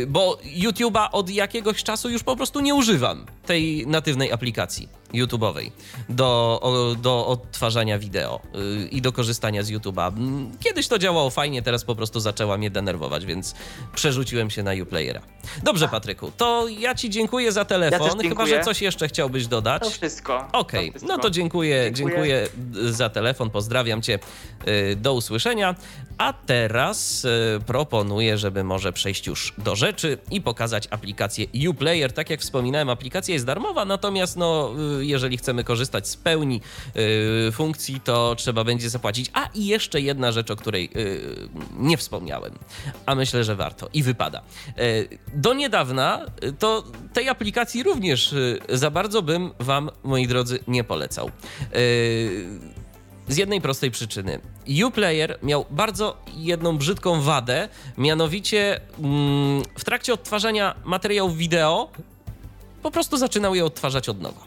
Bo 0.08 0.38
YouTube'a 0.44 1.08
od 1.12 1.30
jakiegoś 1.30 1.84
czasu 1.84 2.10
już 2.10 2.24
po 2.24 2.36
prostu 2.36 2.60
nie 2.60 2.76
używam 2.76 3.26
tej 3.46 3.88
natywnej 3.88 4.32
aplikacji 4.32 5.01
YouTube'owej 5.14 5.72
do, 6.10 6.60
o, 6.62 6.96
do 6.96 7.28
odtwarzania 7.28 8.00
wideo 8.00 8.42
y, 8.84 8.88
i 8.88 9.02
do 9.02 9.12
korzystania 9.12 9.64
z 9.64 9.72
YouTube'a. 9.72 10.08
Mm, 10.18 10.58
Kiedyś 10.60 10.88
to 10.88 10.98
działało 11.00 11.30
fajnie, 11.30 11.62
teraz 11.62 11.84
po 11.86 11.96
prostu 11.96 12.20
zaczęła 12.20 12.58
mnie 12.58 12.70
denerwować, 12.72 13.26
więc 13.26 13.56
przerzuciłem 13.96 14.50
się 14.50 14.64
na 14.64 14.72
Uplayera. 14.84 15.22
Dobrze, 15.64 15.88
Patryku, 15.88 16.32
to 16.38 16.68
ja 16.68 16.96
ci 16.96 17.10
dziękuję 17.10 17.52
za 17.52 17.66
telefon, 17.66 18.10
chyba 18.10 18.24
dziękuję. 18.24 18.48
że 18.48 18.64
coś 18.64 18.82
jeszcze 18.82 19.08
chciałbyś 19.08 19.48
dodać. 19.48 19.84
To 19.84 19.90
wszystko. 19.90 20.48
Okej, 20.52 20.90
wszystko. 20.92 21.14
no 21.14 21.18
to 21.20 21.30
dziękuję, 21.30 21.92
dziękuję, 21.94 22.48
Dziękuję. 22.64 22.92
za 22.94 23.10
telefon, 23.10 23.50
pozdrawiam 23.50 24.02
cię, 24.02 24.20
y, 24.68 24.96
do 24.96 25.14
usłyszenia. 25.14 25.76
A 26.22 26.34
teraz 26.34 27.26
y, 27.26 27.30
proponuję, 27.66 28.38
żeby 28.38 28.64
może 28.64 28.94
przejść 28.94 29.28
już 29.28 29.54
do 29.58 29.76
rzeczy 29.76 30.18
i 30.32 30.42
pokazać 30.42 30.88
aplikację 30.92 31.46
Uplayer. 31.70 32.14
Tak 32.14 32.30
jak 32.30 32.42
wspominałem, 32.42 32.90
aplikacja 32.90 33.34
jest 33.34 33.46
darmowa, 33.46 33.86
natomiast 33.86 34.38
no, 34.38 34.72
y, 35.00 35.06
jeżeli 35.06 35.38
chcemy 35.38 35.64
korzystać 35.64 36.08
z 36.08 36.18
pełni 36.18 36.62
y, 37.48 37.52
funkcji, 37.52 38.02
to 38.04 38.36
trzeba 38.36 38.64
będzie 38.64 38.90
zapłacić. 38.90 39.32
A 39.34 39.50
i 39.54 39.66
jeszcze 39.66 40.02
jedna 40.02 40.32
rzecz, 40.32 40.52
o 40.52 40.56
której 40.56 40.90
nie 41.78 41.98
wspomniałem, 41.98 42.54
a 43.06 43.16
myślę, 43.16 43.44
że 43.44 43.56
warto 43.56 43.90
i 43.94 44.04
wypada. 44.04 44.42
Do 45.34 45.54
niedawna 45.54 46.26
to 46.60 46.84
tej 47.14 47.30
aplikacji 47.30 47.84
również 47.84 48.36
za 48.70 48.92
bardzo 48.92 49.22
bym 49.22 49.52
wam, 49.60 49.90
moi 50.04 50.28
drodzy, 50.28 50.60
nie 50.68 50.84
polecał. 50.84 51.32
Z 53.32 53.38
jednej 53.38 53.62
prostej 53.62 53.92
przyczyny. 53.92 54.40
Uplayer 54.88 55.40
miał 55.44 55.66
bardzo 55.70 56.18
jedną 56.36 56.78
brzydką 56.78 57.22
wadę, 57.22 57.70
mianowicie 57.98 58.82
mm, 59.00 59.64
w 59.78 59.86
trakcie 59.86 60.14
odtwarzania 60.14 60.76
materiałów 60.84 61.38
wideo 61.38 61.90
po 62.82 62.92
prostu 62.92 63.18
zaczynał 63.18 63.56
je 63.56 63.66
odtwarzać 63.66 64.10
od 64.10 64.22
nowa. 64.22 64.42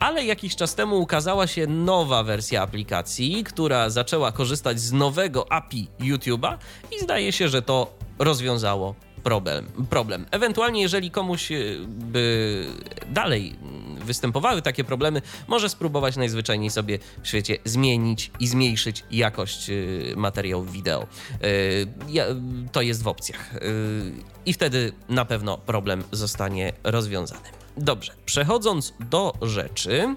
Ale 0.00 0.24
jakiś 0.24 0.56
czas 0.56 0.74
temu 0.74 0.98
ukazała 0.98 1.46
się 1.46 1.66
nowa 1.66 2.22
wersja 2.22 2.62
aplikacji, 2.62 3.44
która 3.44 3.90
zaczęła 3.90 4.32
korzystać 4.32 4.80
z 4.80 4.92
nowego 4.92 5.52
API 5.52 5.88
YouTube'a 6.00 6.56
i 6.96 7.00
zdaje 7.00 7.32
się, 7.32 7.48
że 7.48 7.62
to 7.62 7.94
rozwiązało 8.18 8.94
problem. 9.22 9.66
problem. 9.90 10.26
Ewentualnie, 10.30 10.82
jeżeli 10.82 11.10
komuś 11.10 11.52
y, 11.52 11.78
by 11.88 12.66
dalej 13.10 13.56
występowały 14.08 14.62
takie 14.62 14.84
problemy, 14.84 15.22
może 15.48 15.68
spróbować 15.68 16.16
najzwyczajniej 16.16 16.70
sobie 16.70 16.98
w 17.22 17.28
świecie 17.28 17.58
zmienić 17.64 18.30
i 18.40 18.46
zmniejszyć 18.46 19.04
jakość 19.10 19.70
y, 19.70 20.14
materiałów 20.16 20.72
wideo. 20.72 21.06
Y, 21.44 21.86
To 22.72 22.82
jest 22.82 23.02
w 23.02 23.08
opcjach. 23.08 23.56
Y, 23.56 24.12
I 24.46 24.52
wtedy 24.52 24.92
na 25.08 25.24
pewno 25.24 25.58
problem 25.58 26.04
zostanie 26.12 26.72
rozwiązany. 26.84 27.40
Dobrze, 27.76 28.12
przechodząc 28.26 28.94
do 29.10 29.32
rzeczy. 29.42 30.16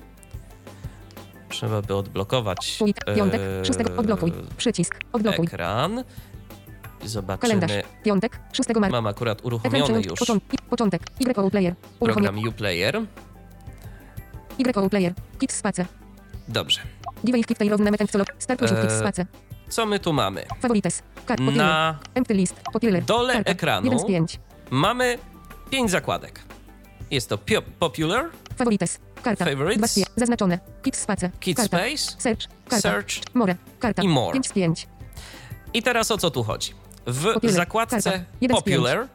Trzeba 1.50 1.82
by 1.82 1.96
odblokować 1.96 2.80
piątek, 3.16 3.42
e, 3.42 3.66
szóstego, 3.66 3.96
odblokuj, 3.98 4.34
przycisk, 4.58 4.96
odblokuj, 5.14 5.46
ekran. 5.46 6.04
Zobaczymy. 7.06 7.42
kalendarz, 7.42 7.72
piątek, 8.04 8.40
6 8.54 8.70
marca, 8.70 8.90
Mam 8.90 9.08
akurat 9.08 9.46
uruchomiony 9.46 10.02
już 10.02 10.20
początek, 10.20 10.62
początek, 10.70 11.02
Y 11.20 11.52
player, 11.52 11.76
uruchomiony, 12.00 12.32
program 12.32 12.54
Uplayer. 12.54 13.02
Y 14.60 14.90
player, 14.90 15.14
kick 15.40 15.52
space, 15.52 15.86
Dobrze. 16.48 16.82
Device 17.24 17.48
kick 17.48 17.58
tail 17.60 17.72
równy 17.72 17.92
meten 17.92 18.08
colo, 18.08 18.26
start 18.40 18.62
Eee, 18.62 19.00
space, 19.00 19.26
Co 19.70 19.86
my 19.86 20.00
tu 20.00 20.14
mamy? 20.14 20.46
favorites, 20.62 21.04
popular, 21.28 21.56
Na 21.56 22.00
empty 22.16 22.34
list, 22.34 22.56
popular, 22.74 23.04
dole 23.04 23.34
karta, 23.34 23.52
ekranu 23.52 23.86
1 23.86 24.00
z 24.00 24.06
5, 24.06 24.40
mamy 24.70 25.18
pięć 25.70 25.92
zakładek. 25.92 26.40
Jest 27.12 27.30
to 27.30 27.38
pio- 27.38 27.62
Popular, 27.80 28.26
favorites, 28.56 29.00
karta, 29.24 29.46
Favorites. 29.46 29.78
2 29.78 29.88
z 29.88 29.96
5, 29.96 30.08
zaznaczone, 30.16 30.60
kick 30.84 30.96
space, 30.98 31.30
Kid 31.40 31.58
karta, 31.58 31.78
Space, 31.78 32.22
search, 32.22 32.42
karta, 32.70 32.82
Search 32.90 33.12
more, 33.34 33.56
karta, 33.80 34.02
i 34.04 34.08
more. 34.08 34.34
5 34.34 34.48
z 34.48 34.52
5, 34.54 34.88
I 35.74 35.84
teraz 35.84 36.12
o 36.12 36.18
co 36.18 36.32
tu 36.32 36.44
chodzi? 36.44 36.74
W 37.08 37.34
Popular, 37.34 37.56
zakładce 37.56 38.02
karta, 38.02 38.26
jeden 38.42 38.58
z 38.58 38.60
Popular 38.60 39.08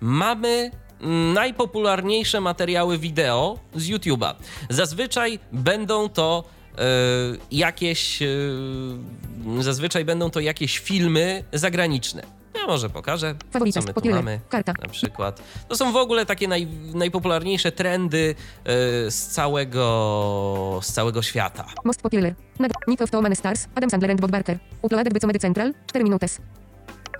mamy 0.00 0.70
najpopularniejsze 1.34 2.40
materiały 2.40 2.98
wideo 2.98 3.58
z 3.74 3.88
YouTube'a. 3.88 4.34
Zazwyczaj 4.70 5.38
będą 5.52 6.08
to 6.08 6.44
e, 6.78 6.80
jakieś 7.50 8.22
e, 8.22 8.26
zazwyczaj 9.60 10.04
będą 10.04 10.30
to 10.30 10.40
jakieś 10.40 10.78
filmy 10.78 11.44
zagraniczne. 11.52 12.22
Ja 12.60 12.66
może 12.66 12.90
pokażę, 12.90 13.34
co 13.52 13.58
my 13.60 13.94
tu 13.94 14.10
mamy. 14.10 14.40
karta, 14.48 14.72
Na 14.82 14.88
przykład. 14.88 15.42
To 15.68 15.76
są 15.76 15.92
w 15.92 15.96
ogóle 15.96 16.26
takie 16.26 16.48
naj, 16.48 16.66
najpopularniejsze 16.94 17.72
trendy 17.72 18.34
e, 18.64 19.10
z, 19.10 19.26
całego, 19.26 20.78
z 20.82 20.92
całego 20.92 21.22
świata. 21.22 21.66
most 21.84 22.02
popular, 22.02 22.34
Nick 22.88 23.02
of 23.02 23.10
Stars, 23.34 23.68
Adam 23.74 23.90
Sandler 23.90 24.10
and 24.10 24.20
Bob 24.20 24.30
Barker, 24.30 24.58
uploaded 24.82 25.12
by 25.12 25.20
Comedy 25.20 25.38
Central, 25.38 25.72
4 25.86 26.04
minutes. 26.04 26.40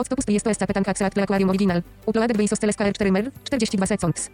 Octopus 0.00 0.24
jest 0.28 0.60
to 0.60 0.66
petanka 0.66 0.90
Axel 0.90 1.22
Aquarium 1.22 1.50
Original, 1.50 1.82
uploaded 2.06 2.36
by 2.36 2.48
KR 2.48 2.92
4 2.92 3.12
mer, 3.12 3.30
42 3.44 3.86
seconds. 3.86 4.30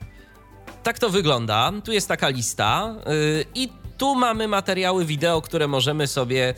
Tak 0.82 0.98
to 0.98 1.10
wygląda. 1.10 1.72
Tu 1.84 1.92
jest 1.92 2.08
taka 2.08 2.28
lista 2.28 2.94
yy, 3.06 3.44
i 3.54 3.68
tu 3.98 4.14
mamy 4.14 4.48
materiały 4.48 5.04
wideo, 5.04 5.42
które 5.42 5.68
możemy 5.68 6.06
sobie 6.06 6.54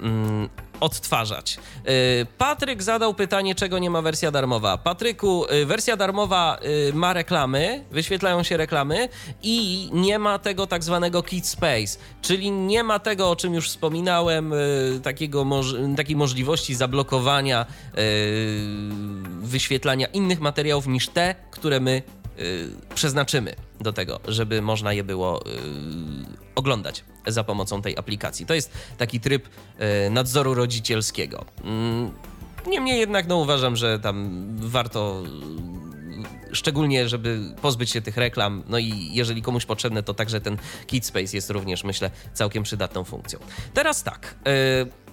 mm, 0.00 0.48
odtwarzać. 0.80 1.58
Yy, 1.84 1.92
Patryk 2.38 2.82
zadał 2.82 3.14
pytanie, 3.14 3.54
czego 3.54 3.78
nie 3.78 3.90
ma 3.90 4.02
wersja 4.02 4.30
darmowa. 4.30 4.78
Patryku, 4.78 5.46
yy, 5.50 5.66
wersja 5.66 5.96
darmowa 5.96 6.58
yy, 6.62 6.92
ma 6.92 7.12
reklamy, 7.12 7.84
wyświetlają 7.90 8.42
się 8.42 8.56
reklamy 8.56 9.08
i 9.42 9.88
nie 9.92 10.18
ma 10.18 10.38
tego 10.38 10.66
tak 10.66 10.84
zwanego 10.84 11.22
Kid 11.22 11.46
Space, 11.46 11.98
czyli 12.22 12.50
nie 12.50 12.82
ma 12.82 12.98
tego, 12.98 13.30
o 13.30 13.36
czym 13.36 13.54
już 13.54 13.68
wspominałem, 13.68 14.52
takiego 15.02 15.46
takiej 15.96 16.16
możliwości 16.16 16.74
zablokowania 16.74 17.66
wyświetlania 19.40 20.06
innych 20.06 20.40
materiałów 20.40 20.86
niż 20.86 21.08
te, 21.08 21.34
które 21.50 21.80
my 21.80 22.02
y, 22.25 22.25
przeznaczymy 22.94 23.54
do 23.80 23.92
tego, 23.92 24.20
żeby 24.28 24.62
można 24.62 24.92
je 24.92 25.04
było 25.04 25.46
y, 25.46 25.50
oglądać 26.54 27.04
za 27.26 27.44
pomocą 27.44 27.82
tej 27.82 27.98
aplikacji. 27.98 28.46
To 28.46 28.54
jest 28.54 28.72
taki 28.98 29.20
tryb 29.20 29.48
y, 30.06 30.10
nadzoru 30.10 30.54
rodzicielskiego. 30.54 31.44
Mm, 31.64 32.10
Niemniej 32.66 32.98
jednak 33.00 33.26
no, 33.28 33.36
uważam, 33.36 33.76
że 33.76 33.98
tam 33.98 34.46
warto 34.56 35.22
y, 36.52 36.54
szczególnie, 36.54 37.08
żeby 37.08 37.54
pozbyć 37.62 37.90
się 37.90 38.00
tych 38.00 38.16
reklam, 38.16 38.62
no 38.68 38.78
i 38.78 39.10
jeżeli 39.12 39.42
komuś 39.42 39.64
potrzebne, 39.64 40.02
to 40.02 40.14
także 40.14 40.40
ten 40.40 40.56
Kid 40.86 41.06
Space 41.06 41.36
jest 41.36 41.50
również, 41.50 41.84
myślę, 41.84 42.10
całkiem 42.34 42.62
przydatną 42.62 43.04
funkcją. 43.04 43.38
Teraz 43.74 44.02
tak, 44.02 44.34
y, 44.48 45.05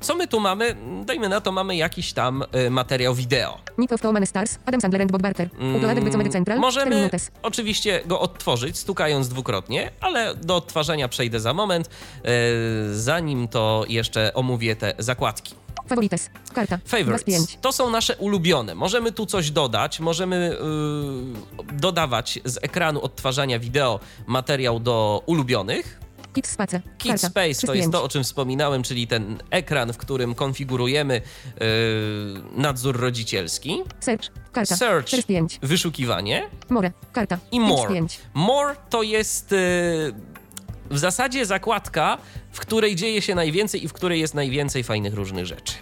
co 0.00 0.14
my 0.14 0.28
tu 0.28 0.40
mamy? 0.40 0.76
Dajmy 1.04 1.28
na 1.28 1.40
to, 1.40 1.52
mamy 1.52 1.76
jakiś 1.76 2.12
tam 2.12 2.44
y, 2.66 2.70
materiał 2.70 3.14
wideo. 3.14 3.58
Nick 3.78 3.92
of 3.92 4.00
Stars, 4.24 4.58
Adam 4.66 4.80
Sandler 4.80 5.02
and 5.02 5.12
Bob 5.12 5.22
by 5.22 6.10
Comedy 6.10 6.30
Central, 6.30 6.58
4 6.58 6.60
Możemy 6.60 7.10
oczywiście 7.42 8.02
go 8.06 8.20
odtworzyć, 8.20 8.78
stukając 8.78 9.28
dwukrotnie, 9.28 9.90
ale 10.00 10.34
do 10.34 10.56
odtwarzania 10.56 11.08
przejdę 11.08 11.40
za 11.40 11.54
moment. 11.54 11.90
E, 12.24 12.30
zanim 12.94 13.48
to 13.48 13.84
jeszcze 13.88 14.34
omówię 14.34 14.76
te 14.76 14.94
zakładki. 14.98 15.54
Favorites, 15.88 16.30
karta, 16.54 16.76
2 16.76 16.88
z 16.88 16.90
5. 16.90 17.06
Favorites. 17.06 17.56
To 17.60 17.72
są 17.72 17.90
nasze 17.90 18.16
ulubione. 18.16 18.74
Możemy 18.74 19.12
tu 19.12 19.26
coś 19.26 19.50
dodać, 19.50 20.00
możemy 20.00 20.56
y, 21.72 21.74
dodawać 21.74 22.38
z 22.44 22.58
ekranu 22.62 23.02
odtwarzania 23.02 23.58
wideo 23.58 24.00
materiał 24.26 24.80
do 24.80 25.22
ulubionych. 25.26 26.00
Kick 26.32 26.46
space, 26.46 26.80
karta, 26.98 27.28
Space 27.28 27.54
3 27.54 27.54
z 27.54 27.60
to 27.66 27.74
jest 27.74 27.84
5. 27.86 27.92
to, 27.92 28.04
o 28.04 28.08
czym 28.08 28.24
wspominałem, 28.24 28.82
czyli 28.82 29.06
ten 29.06 29.38
ekran, 29.50 29.92
w 29.92 29.96
którym 29.98 30.34
konfigurujemy 30.34 31.14
y, 31.14 31.20
nadzór 32.56 33.00
rodzicielski. 33.00 33.82
Search, 34.00 34.30
karta, 34.52 34.76
Search. 34.76 35.06
4 35.06 35.22
z 35.22 35.26
5. 35.26 35.58
Wyszukiwanie. 35.62 36.48
More, 36.68 36.92
karta, 37.12 37.38
I 37.52 37.58
5 37.58 37.66
z 37.66 37.68
more. 37.68 37.94
5. 37.94 38.18
More 38.34 38.76
to 38.90 39.02
jest 39.02 39.52
y, 39.52 39.56
w 40.90 40.98
zasadzie 40.98 41.46
zakładka, 41.46 42.18
w 42.52 42.60
której 42.60 42.96
dzieje 42.96 43.22
się 43.22 43.34
najwięcej 43.34 43.84
i 43.84 43.88
w 43.88 43.92
której 43.92 44.20
jest 44.20 44.34
najwięcej 44.34 44.84
fajnych 44.84 45.14
różnych 45.14 45.46
rzeczy. 45.46 45.74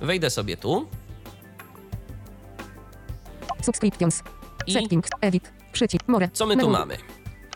Wejdę 0.00 0.30
sobie 0.30 0.56
tu 0.56 0.88
Subscriptions, 3.62 4.22
i 4.66 4.72
settings, 4.72 5.08
edit, 5.20 5.52
przycisk, 5.72 6.08
more. 6.08 6.28
co 6.32 6.46
my 6.46 6.56
tu 6.56 6.70
mamy? 6.70 6.96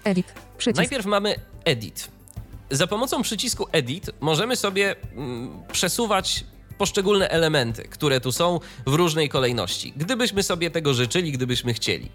Edit, 0.05 0.33
przycisk, 0.59 0.77
Najpierw 0.77 1.07
mamy 1.07 1.35
edit. 1.69 2.09
za 2.71 2.87
pomocą 2.87 3.23
przycisku 3.23 3.67
Edit 3.73 4.11
możemy 4.21 4.57
sobie 4.57 4.97
mm, 5.17 5.63
przesuwać 5.73 6.45
poszczególne 6.79 7.29
elementy, 7.29 7.83
które 7.83 8.21
tu 8.21 8.33
są 8.33 8.61
w 8.87 8.95
różnej 8.95 9.29
kolejności. 9.29 9.93
Gdybyśmy 9.97 10.43
sobie 10.43 10.71
tego 10.71 10.95
życzyli, 10.95 11.33
gdybyśmy 11.33 11.75
chcieli, 11.75 12.09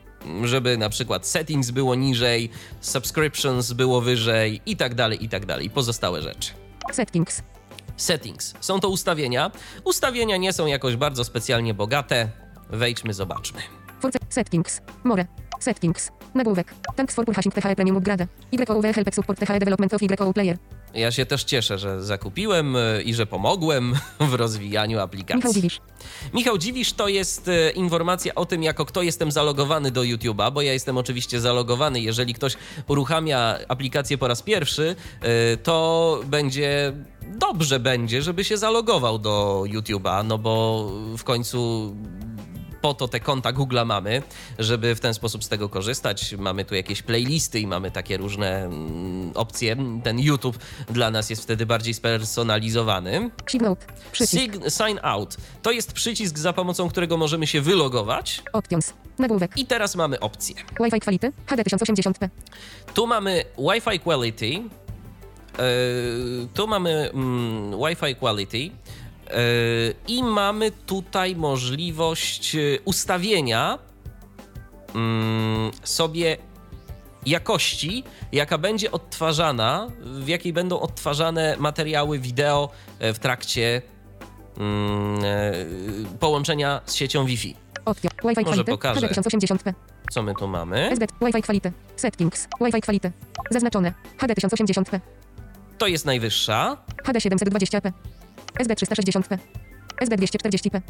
żeby 0.44 0.78
na 0.78 0.90
przykład 0.90 1.28
settings 1.28 1.72
było 1.72 1.96
niżej, 1.96 2.50
subscriptions 2.82 3.74
było 3.74 4.02
wyżej 4.02 4.62
i 4.66 4.78
tak 4.78 4.96
dalej, 4.96 5.26
i 5.26 5.30
tak 5.30 5.46
dalej, 5.46 5.70
pozostałe 5.70 6.22
rzeczy. 6.22 6.52
Settings. 6.92 7.42
Settings. 7.98 8.54
Są 8.60 8.80
to 8.80 8.90
ustawienia. 8.90 9.52
Ustawienia 9.84 10.38
nie 10.38 10.54
są 10.54 10.66
jakoś 10.66 10.96
bardzo 10.96 11.24
specjalnie 11.24 11.74
bogate. 11.74 12.30
Wejdźmy, 12.70 13.14
zobaczmy. 13.14 13.83
Force. 14.04 14.20
Settings. 14.30 14.82
More. 15.04 15.26
Settings. 15.60 16.12
Nagłówek. 16.36 16.74
Thanks 16.96 17.16
for 17.16 17.26
purchasing 17.26 17.56
THE 17.56 17.76
Premium 17.76 17.98
Upgrade. 17.98 18.28
YOW 18.52 18.82
help 18.94 19.16
support 19.16 19.40
THE 19.40 19.60
development 19.60 19.94
of 19.94 20.02
YOW 20.02 20.34
player. 20.34 20.58
Ja 20.94 21.12
się 21.12 21.26
też 21.26 21.44
cieszę, 21.44 21.78
że 21.78 22.04
zakupiłem 22.04 22.76
y, 22.76 23.02
i 23.06 23.14
że 23.14 23.26
pomogłem 23.26 23.94
w 24.32 24.34
rozwijaniu 24.34 25.00
aplikacji. 25.00 25.36
Michał 25.36 25.54
Dziwisz. 25.54 25.82
Michał 26.34 26.58
Dziwisz 26.58 26.94
to 26.94 27.08
jest 27.08 27.48
e, 27.48 27.72
informacja 27.72 28.36
o 28.36 28.46
tym, 28.46 28.64
jako 28.64 28.86
kto 28.86 29.02
jestem 29.02 29.32
zalogowany 29.32 29.92
do 29.92 30.02
YouTube'a, 30.02 30.52
bo 30.52 30.62
ja 30.62 30.74
jestem 30.74 30.98
oczywiście 30.98 31.40
zalogowany. 31.40 32.00
Jeżeli 32.00 32.34
ktoś 32.34 32.58
uruchamia 32.88 33.58
aplikację 33.68 34.18
po 34.18 34.28
raz 34.28 34.42
pierwszy, 34.42 34.96
e, 35.22 35.58
to 35.58 36.20
będzie 36.26 36.94
dobrze 37.22 37.80
będzie, 37.80 38.22
żeby 38.22 38.44
się 38.44 38.58
zalogował 38.58 39.20
do 39.20 39.64
YouTube'a, 39.68 40.26
no 40.26 40.38
bo 40.38 40.86
w 41.18 41.24
końcu 41.24 41.94
po 42.84 42.94
to 42.94 43.08
te 43.08 43.20
konta 43.20 43.54
Google'a 43.54 43.86
mamy, 43.86 44.22
żeby 44.60 44.96
w 44.96 45.00
ten 45.00 45.14
sposób 45.14 45.44
z 45.44 45.50
tego 45.50 45.70
korzystać. 45.70 46.36
Mamy 46.38 46.66
tu 46.66 46.76
jakieś 46.76 47.02
playlisty 47.02 47.60
i 47.60 47.68
mamy 47.68 47.92
takie 47.92 48.18
różne 48.18 48.66
mm, 48.66 49.32
opcje. 49.36 49.76
Ten 50.04 50.20
YouTube 50.20 50.58
dla 50.90 51.12
nas 51.12 51.30
jest 51.30 51.44
wtedy 51.44 51.66
bardziej 51.66 51.94
spersonalizowany. 51.94 53.30
Sign 53.52 53.66
Przycisk. 54.12 54.54
Sign, 54.54 54.70
sign 54.70 55.00
out 55.02 55.38
to 55.62 55.72
jest 55.72 55.94
przycisk, 55.94 56.38
za 56.38 56.54
pomocą 56.54 56.90
którego 56.90 57.18
możemy 57.18 57.48
się 57.48 57.62
wylogować. 57.62 58.42
Options. 58.54 58.94
Nagłówek. 59.20 59.58
I 59.58 59.66
teraz 59.66 59.96
mamy 59.96 60.20
opcję. 60.20 60.56
Wi-Fi 60.80 61.00
quality. 61.00 61.32
HD 61.46 61.64
1080p. 61.64 62.30
Tu 62.94 63.08
mamy 63.08 63.44
Wi-Fi 63.58 64.00
quality. 64.00 64.46
Yy, 64.46 64.62
tu 66.54 66.68
mamy 66.68 67.10
mm, 67.14 67.72
Wi-Fi 67.72 68.16
quality. 68.16 68.72
Yy, 69.34 69.96
I 70.08 70.24
mamy 70.24 70.72
tutaj 70.72 71.36
możliwość 71.36 72.54
yy, 72.54 72.80
ustawienia 72.86 73.80
mm, 74.96 75.72
sobie 75.84 76.38
jakości, 77.26 78.04
jaka 78.32 78.58
będzie 78.58 78.92
odtwarzana, 78.92 79.88
w 80.02 80.28
jakiej 80.28 80.54
będą 80.54 80.80
odtwarzane 80.80 81.56
materiały 81.60 82.20
wideo 82.20 82.70
e, 83.00 83.14
w 83.14 83.20
trakcie 83.20 83.82
mm, 84.58 85.26
e, 85.26 85.54
połączenia 86.20 86.82
z 86.86 86.94
siecią 86.94 87.26
Wi-Fi. 87.26 87.56
Wi-Fi 88.24 88.46
Może 88.46 88.64
pokażę. 88.64 89.08
HD 89.08 89.22
1080p. 89.22 89.74
Co 90.12 90.24
my 90.24 90.34
tu 90.40 90.48
mamy? 90.48 90.90
Wi-Fi 91.22 91.42
quality. 91.42 91.72
Settings. 91.96 92.48
Wi-Fi 92.62 92.82
quality. 92.82 93.12
Zaznaczone. 93.50 93.94
HD 94.18 94.34
1080p. 94.34 95.00
To 95.78 95.88
jest 95.88 96.06
najwyższa. 96.06 96.78
HD 97.04 97.20
720p. 97.20 97.92
SD 98.60 98.74
360p. 98.76 99.38
SD 100.02 100.16
240p. 100.18 100.82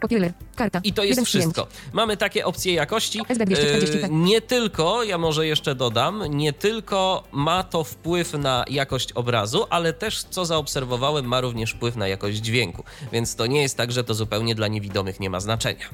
Popular. 0.00 0.32
Karta. 0.56 0.80
I 0.84 0.92
to 0.92 1.02
jest 1.02 1.10
Jeden 1.10 1.24
wszystko. 1.24 1.66
Mamy 1.92 2.16
takie 2.16 2.44
opcje 2.46 2.74
jakości. 2.74 3.20
SD 3.28 3.44
240p. 3.44 4.04
E, 4.04 4.08
Nie 4.08 4.40
tylko, 4.40 5.02
ja 5.02 5.18
może 5.18 5.46
jeszcze 5.46 5.74
dodam, 5.74 6.22
nie 6.28 6.52
tylko 6.52 7.24
ma 7.32 7.62
to 7.62 7.84
wpływ 7.84 8.32
na 8.32 8.64
jakość 8.70 9.12
obrazu, 9.12 9.66
ale 9.70 9.92
też, 9.92 10.24
co 10.24 10.44
zaobserwowałem, 10.44 11.24
ma 11.24 11.40
również 11.40 11.72
wpływ 11.72 11.96
na 11.96 12.08
jakość 12.08 12.38
dźwięku. 12.38 12.84
Więc 13.12 13.36
to 13.36 13.46
nie 13.46 13.62
jest 13.62 13.76
tak, 13.76 13.92
że 13.92 14.04
to 14.04 14.14
zupełnie 14.14 14.54
dla 14.54 14.68
niewidomych 14.68 15.20
nie 15.20 15.30
ma 15.30 15.40
znaczenia. 15.40 15.86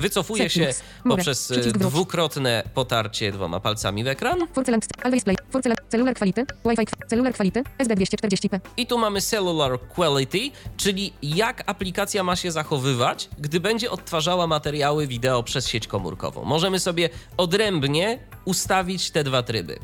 Wycofuję 0.00 0.50
się 0.50 0.74
poprzez 1.08 1.50
e, 1.50 1.56
dwukrotne 1.60 2.62
potarcie 2.74 3.32
dwoma 3.32 3.60
palcami 3.60 4.04
w 4.04 4.06
ekran. 4.08 4.38
Cellular 5.88 6.14
quality. 6.14 6.46
Wi-Fi. 6.64 6.86
Cellular 7.08 7.34
quality. 7.34 7.62
SD 7.78 7.94
240p. 7.94 8.60
I 8.76 8.86
tu 8.86 8.98
mamy 8.98 9.20
Cellular 9.20 9.80
Quality, 9.80 10.38
czyli 10.76 11.12
jak 11.22 11.62
aplikacja 11.66 12.24
ma 12.24 12.36
się 12.36 12.52
zachowywać, 12.52 13.28
gdy 13.38 13.60
będzie 13.60 13.90
odtwarzała 13.90 14.46
materiały 14.46 15.06
wideo 15.06 15.42
przez 15.42 15.68
sieć 15.68 15.86
komórkową. 15.86 16.44
Możemy 16.44 16.80
sobie 16.80 17.10
odrębnie 17.36 18.18
ustawić 18.44 19.10
te 19.10 19.24
dwa 19.24 19.42
tryby. 19.42 19.78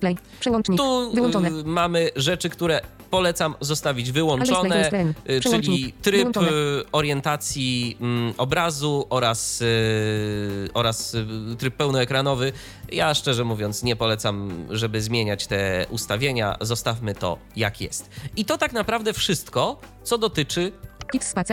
Play. 0.00 0.16
Przełącznik. 0.40 0.78
Tu 0.78 1.10
Wyłączone. 1.14 1.48
y, 1.48 1.64
mamy 1.64 2.10
rzeczy, 2.16 2.50
które 2.50 2.80
polecam 3.10 3.54
zostawić 3.60 4.12
wyłączone, 4.12 4.90
y, 5.30 5.40
czyli 5.40 5.92
tryb 6.02 6.18
Wyłączone. 6.18 6.48
y, 6.48 6.84
orientacji 6.92 7.96
mm, 8.00 8.34
obrazu 8.38 9.06
oraz, 9.10 9.60
y, 9.62 10.68
oraz 10.74 11.16
tryb 11.58 11.76
pełnoekranowy. 11.76 12.52
Ja 12.92 13.14
szczerze 13.14 13.44
mówiąc 13.44 13.82
nie 13.82 13.96
polecam, 13.96 14.66
żeby 14.70 15.02
zmieniać 15.02 15.46
te 15.46 15.86
ustawienia. 15.90 16.56
Zostawmy 16.60 17.14
to 17.14 17.38
jak 17.56 17.80
jest. 17.80 18.10
I 18.36 18.44
to 18.44 18.58
tak 18.58 18.72
naprawdę 18.72 19.12
wszystko, 19.12 19.80
co 20.02 20.18
dotyczy 20.18 20.72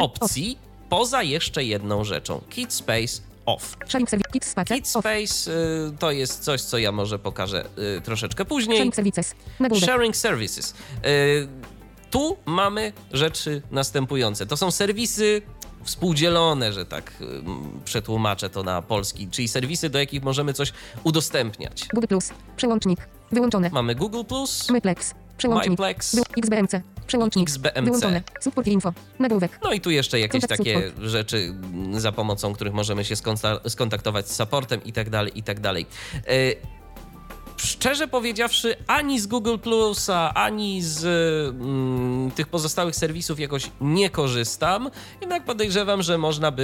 opcji, 0.02 0.58
poza 0.90 1.24
jeszcze 1.24 1.64
jedną 1.64 2.04
rzeczą. 2.04 2.42
Kit 2.50 2.74
Space 2.74 3.22
Off. 3.46 3.78
Sharing 3.88 4.10
service. 4.10 4.32
Kids 4.32 4.48
Space. 4.48 4.74
Off. 4.74 5.06
Space 5.06 5.52
y, 5.52 5.98
to 6.00 6.12
jest 6.12 6.44
coś, 6.44 6.62
co 6.62 6.78
ja 6.78 6.92
może 6.92 7.20
pokażę 7.20 7.66
y, 7.98 8.02
troszeczkę 8.02 8.46
później. 8.46 8.78
Sharing 8.78 8.96
services. 8.96 9.36
Sharing 9.82 10.16
services. 10.16 10.74
Y, 11.06 11.48
tu 12.12 12.38
mamy 12.46 12.94
rzeczy 13.14 13.62
następujące. 13.72 14.46
To 14.46 14.58
są 14.58 14.72
serwisy 14.72 15.42
współdzielone, 15.84 16.74
że 16.74 16.86
tak 16.86 17.14
y, 17.22 17.26
przetłumaczę 17.86 18.50
to 18.50 18.64
na 18.64 18.82
polski, 18.82 19.28
czyli 19.28 19.48
serwisy, 19.48 19.90
do 19.90 20.00
jakich 20.00 20.24
możemy 20.24 20.54
coś 20.54 20.74
udostępniać. 21.04 21.88
Google 21.94 22.08
Plus. 22.08 22.30
Przełącznik. 22.58 23.08
Wyłączone. 23.32 23.70
Mamy 23.70 23.96
Google+, 23.96 24.22
Myplex. 24.70 25.14
Przełącznik. 25.38 25.70
MyPlex, 25.70 26.16
XBMC. 26.38 26.82
Przełącznik. 27.08 27.50
XBMC. 27.50 27.82
Wyłączone. 27.86 28.22
Support 28.42 28.68
info. 28.68 28.94
Nagłówek. 29.20 29.60
No 29.64 29.74
i 29.74 29.82
tu 29.82 29.90
jeszcze 29.92 30.20
jakieś 30.20 30.42
Kontakt 30.42 30.58
takie 30.64 30.88
support. 30.88 31.06
rzeczy, 31.08 31.38
mm, 31.38 32.00
za 32.00 32.12
pomocą 32.12 32.54
których 32.54 32.74
możemy 32.74 33.06
się 33.06 33.16
skonta- 33.16 33.70
skontaktować 33.70 34.30
z 34.30 34.36
supportem 34.36 34.84
i 34.84 34.94
tak 34.94 35.10
dalej, 35.10 35.40
i 35.40 35.44
tak 35.44 35.60
dalej. 35.60 35.86
Y, 36.16 36.56
Szczerze 37.66 38.08
powiedziawszy, 38.08 38.76
ani 38.88 39.20
z 39.20 39.28
Google 39.28 39.58
Plusa, 39.58 40.34
ani 40.34 40.82
z 40.82 41.06
mm, 41.56 42.32
tych 42.32 42.48
pozostałych 42.48 42.96
serwisów 42.96 43.40
jakoś 43.40 43.72
nie 43.82 44.10
korzystam. 44.10 44.90
Jednak 45.22 45.46
podejrzewam, 45.46 46.02
że 46.02 46.18
można 46.18 46.52
by, 46.52 46.64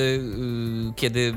y, 0.89 0.93
kiedy 0.95 1.33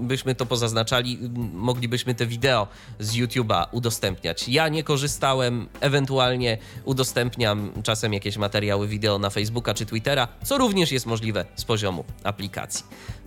byśmy 0.00 0.34
to 0.34 0.46
pozaznaczali, 0.46 1.18
y, 1.24 1.28
moglibyśmy 1.54 2.14
te 2.14 2.26
wideo 2.26 2.66
z 2.98 3.12
YouTube'a 3.12 3.66
udostępniać. 3.72 4.48
Ja 4.48 4.68
nie 4.68 4.84
korzystałem, 4.84 5.68
ewentualnie 5.80 6.58
udostępniam 6.84 7.72
czasem 7.82 8.12
jakieś 8.12 8.36
materiały 8.36 8.88
wideo 8.88 9.18
na 9.18 9.30
Facebooka 9.30 9.74
czy 9.74 9.86
Twittera, 9.86 10.28
co 10.44 10.58
również 10.58 10.92
jest 10.92 11.06
możliwe 11.06 11.44
z 11.54 11.64
poziomu 11.64 12.04
aplikacji. 12.24 12.84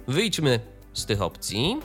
Wyjdźmy 0.08 0.60
z 0.94 1.06
tych 1.06 1.22
opcji. 1.22 1.78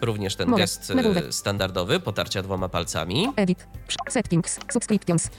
Również 0.00 0.36
ten 0.36 0.48
Mogę. 0.50 0.62
gest 0.62 0.92
e, 1.28 1.32
standardowy, 1.32 2.00
potarcia 2.00 2.42
dwoma 2.42 2.68
palcami. 2.68 3.28
Edit. 3.36 3.66
Settings. 4.08 4.58
Subscriptions. 4.72 5.30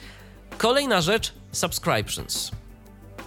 Kolejna 0.58 1.02
rzecz, 1.02 1.34
subscriptions. 1.52 2.52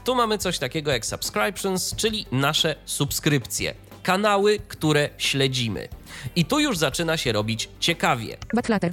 Tu 0.05 0.15
mamy 0.15 0.39
coś 0.39 0.59
takiego 0.59 0.91
jak 0.91 1.07
subscriptions, 1.07 1.95
czyli 1.97 2.27
nasze 2.33 2.75
subskrypcje, 2.85 3.75
kanały, 4.03 4.59
które 4.69 5.09
śledzimy. 5.19 5.89
I 6.37 6.45
tu 6.45 6.61
już 6.61 6.79
zaczyna 6.79 7.17
się 7.17 7.33
robić 7.33 7.69
ciekawie. 7.81 8.37
Backlater. 8.55 8.93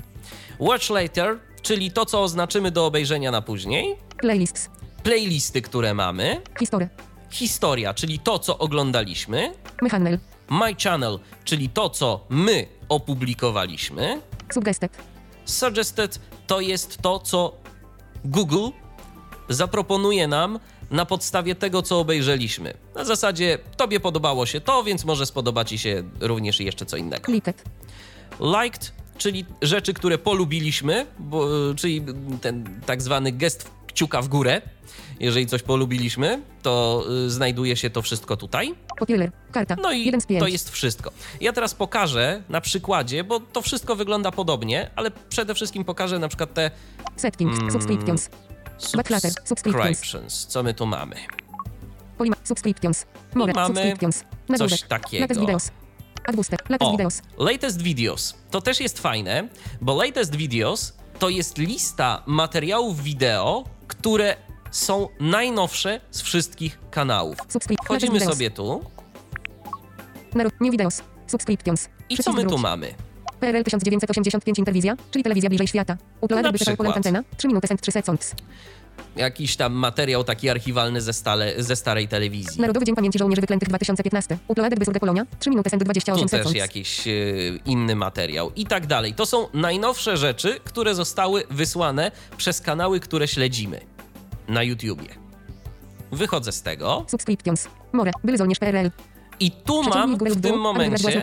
Watch 0.60 0.90
later, 0.90 1.38
czyli 1.62 1.92
to, 1.92 2.06
co 2.06 2.22
oznaczymy 2.24 2.72
do 2.72 2.86
obejrzenia 2.86 3.32
na 3.32 3.42
później, 3.42 3.96
Playlists. 4.18 4.70
playlisty, 5.04 5.62
które 5.62 5.94
mamy, 5.94 6.42
History. 6.60 6.90
historia, 7.30 7.94
czyli 7.94 8.20
to, 8.20 8.40
co 8.40 8.58
oglądaliśmy. 8.58 9.54
My 10.50 10.76
channel, 10.84 11.20
czyli 11.44 11.70
to, 11.70 11.90
co 11.90 12.26
my 12.30 12.68
opublikowaliśmy, 12.90 14.22
Suggested. 14.54 14.98
Suggested 15.46 16.20
to 16.48 16.60
jest 16.62 16.98
to, 17.02 17.20
co 17.20 17.54
Google 18.26 18.70
zaproponuje 19.50 20.28
nam 20.28 20.60
na 20.92 21.06
podstawie 21.06 21.56
tego, 21.56 21.82
co 21.82 22.00
obejrzeliśmy. 22.00 22.74
Na 22.96 23.06
zasadzie, 23.06 23.58
tobie 23.78 24.00
podobało 24.00 24.46
się 24.46 24.62
to, 24.62 24.84
więc 24.84 25.06
może 25.06 25.26
spodoba 25.26 25.66
ci 25.66 25.78
się 25.78 26.04
również 26.20 26.60
jeszcze 26.60 26.86
co 26.86 26.98
innego. 26.98 27.26
Clicked. 27.26 27.64
Liked, 28.40 28.92
czyli 29.18 29.46
rzeczy, 29.62 29.94
które 29.94 30.18
polubiliśmy, 30.18 31.06
bo, 31.20 31.48
czyli 31.76 32.04
ten 32.42 32.82
tak 32.86 33.02
zwany 33.02 33.32
gest 33.32 33.72
kciuka 33.88 34.22
w 34.22 34.28
górę. 34.28 34.62
Jeżeli 35.20 35.48
coś 35.48 35.64
polubiliśmy, 35.64 36.42
to 36.62 37.04
y, 37.26 37.30
znajduje 37.30 37.78
się 37.78 37.90
to 37.90 38.02
wszystko 38.02 38.38
tutaj. 38.38 38.76
Popular. 39.00 39.32
Karta. 39.52 39.76
No 39.82 39.92
i 39.92 40.06
1 40.06 40.22
z 40.22 40.26
5. 40.26 40.40
to 40.40 40.48
jest 40.48 40.70
wszystko. 40.70 41.12
Ja 41.42 41.54
teraz 41.54 41.74
pokażę 41.74 42.44
na 42.50 42.62
przykładzie, 42.62 43.24
bo 43.24 43.40
to 43.40 43.62
wszystko 43.62 43.96
wygląda 43.96 44.32
podobnie, 44.32 44.90
ale 44.96 45.12
przede 45.30 45.56
wszystkim 45.56 45.84
pokażę 45.86 46.20
na 46.20 46.28
przykład 46.28 46.54
te 46.54 46.72
Settings. 47.16 47.58
Mm, 47.60 47.72
Subscriptions. 47.72 48.30
Subscriptions. 48.78 49.36
subscriptions. 49.46 50.46
Co 50.46 50.64
my 50.64 50.74
tu 50.74 50.86
mamy? 50.86 51.16
Polima. 52.18 52.36
Subscriptions. 52.44 53.06
More. 53.36 53.54
mamy 53.54 53.76
Subscriptions. 53.76 54.24
Coś 54.58 54.82
takiego. 54.82 55.22
Latest 55.24 55.40
videos. 55.40 55.72
Latest 56.28 56.52
O, 56.80 56.92
videos. 56.92 57.22
latest 57.38 57.82
videos. 57.82 58.36
To 58.52 58.62
też 58.62 58.80
jest 58.80 59.00
fajne, 59.00 59.48
bo 59.82 60.04
latest 60.04 60.36
videos 60.36 60.94
to 61.20 61.30
jest 61.30 61.58
lista 61.58 62.24
materiałów 62.26 63.04
wideo, 63.04 63.64
które 63.88 64.36
są 64.72 65.08
najnowsze 65.20 66.02
z 66.12 66.22
wszystkich 66.22 66.80
kanałów. 66.92 67.38
Wchodzimy 67.84 68.20
sobie 68.20 68.52
tu 68.52 68.82
New 70.60 70.72
videos. 70.72 71.02
Subscriptions. 71.28 71.90
i 72.10 72.18
co 72.18 72.34
my 72.34 72.46
tu 72.46 72.58
mamy? 72.58 72.94
PRL 73.40 73.64
1985 73.64 74.60
Interwizja, 74.60 74.96
czyli 75.12 75.24
telewizja 75.24 75.50
bliżej 75.50 75.68
świata. 75.68 75.98
Uploaded 76.22 76.66
by. 76.66 76.78
Poland 76.78 76.98
antena. 76.98 77.24
3 77.38 77.48
minuty 77.48 77.68
and 77.72 77.82
3 77.82 77.92
seconds. 77.92 78.36
Jakiś 79.16 79.56
tam 79.56 79.74
materiał 79.74 80.24
taki 80.24 80.50
archiwalny 80.50 81.02
ze, 81.02 81.14
stale, 81.14 81.64
ze 81.64 81.76
starej 81.76 82.08
telewizji. 82.08 82.62
Narodowy 82.62 82.86
Dzień 82.86 82.96
Pamięci 82.96 83.20
Żołnierzy 83.20 83.42
Wyklętych 83.42 83.70
2015. 83.70 84.38
Uploaded 84.48 84.80
by 84.80 84.86
Sur 84.86 84.94
de 84.94 85.00
Polonia. 85.00 85.26
3 85.40 85.50
minuty 85.50 85.70
and 85.74 85.84
28 85.84 86.30
Tu 86.30 86.30
też 86.30 86.54
jakiś 86.54 87.08
e, 87.08 87.12
inny 87.66 87.96
materiał 87.96 88.52
i 88.56 88.66
tak 88.66 88.88
dalej. 88.88 89.14
To 89.14 89.26
są 89.26 89.48
najnowsze 89.54 90.18
rzeczy, 90.18 90.60
które 90.64 90.96
zostały 90.96 91.44
wysłane 91.50 92.12
przez 92.38 92.62
kanały, 92.62 93.00
które 93.00 93.28
śledzimy 93.28 93.97
na 94.48 94.64
YouTubie. 94.64 95.28
Wychodzę 96.12 96.52
z 96.52 96.62
tego 96.62 97.06
Subscriptions. 97.08 97.68
More. 97.94 98.12
Były 98.24 98.38
żołnierz 98.38 98.60
PRL. 98.60 98.92
i 99.40 99.52
tu 99.52 99.84
mam 99.84 100.18
w 100.18 100.42
tym 100.42 100.58
momencie 100.60 101.22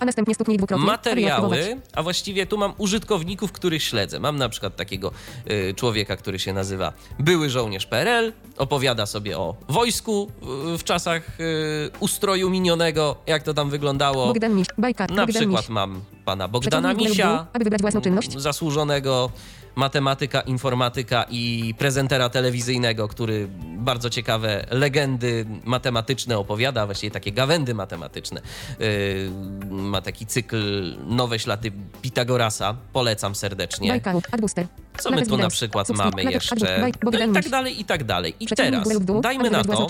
a 0.00 0.04
następnie 0.04 0.34
materiały, 0.78 1.80
a 1.92 2.02
właściwie 2.02 2.46
tu 2.46 2.58
mam 2.58 2.72
użytkowników, 2.78 3.52
których 3.52 3.82
śledzę. 3.82 4.20
Mam 4.20 4.36
na 4.36 4.48
przykład 4.48 4.76
takiego 4.76 5.12
y, 5.50 5.74
człowieka, 5.74 6.16
który 6.16 6.38
się 6.38 6.52
nazywa 6.52 6.92
były 7.18 7.50
żołnierz 7.50 7.86
PRL, 7.86 8.32
opowiada 8.56 9.06
sobie 9.06 9.38
o 9.38 9.54
wojsku 9.68 10.30
y, 10.74 10.78
w 10.78 10.84
czasach 10.84 11.40
y, 11.40 11.90
ustroju 12.00 12.50
minionego, 12.50 13.16
jak 13.26 13.42
to 13.42 13.54
tam 13.54 13.70
wyglądało. 13.70 14.26
Bogdan 14.26 14.54
Miś. 14.54 14.66
Bajka. 14.78 15.06
Na 15.06 15.08
Bogdan 15.08 15.26
przykład 15.26 15.62
Miś. 15.62 15.68
mam 15.68 16.00
pana 16.24 16.48
Bogdana 16.48 16.94
Misia, 16.94 17.46
aby 17.52 17.64
wybrać 17.64 17.82
własną 17.82 18.00
czynność. 18.00 18.40
zasłużonego 18.40 19.30
matematyka, 19.76 20.40
informatyka 20.40 21.26
i 21.30 21.74
prezentera 21.78 22.28
telewizyjnego, 22.28 23.08
który 23.08 23.48
bardzo 23.76 24.10
ciekawe 24.10 24.66
legendy 24.70 25.46
matematyczne 25.64 26.38
opowiada, 26.38 26.86
właściwie 26.86 27.10
takie 27.10 27.32
gawędy 27.32 27.74
matematyczne. 27.74 28.40
Yy, 28.78 29.30
ma 29.70 30.00
taki 30.00 30.26
cykl 30.26 30.96
Nowe 31.06 31.38
ślady 31.38 31.72
Pitagorasa. 32.02 32.76
Polecam 32.92 33.34
serdecznie. 33.34 34.00
Co 34.98 35.10
my 35.10 35.26
tu 35.26 35.36
na 35.36 35.48
przykład 35.48 35.88
mamy 35.88 36.24
jeszcze? 36.24 36.90
No 37.04 37.18
i 37.28 37.32
tak 37.32 37.48
dalej, 37.48 37.80
i 37.80 37.84
tak 37.84 38.04
dalej. 38.04 38.34
I 38.40 38.46
teraz 38.46 38.88
dajmy 39.20 39.50
na 39.50 39.64
to, 39.64 39.86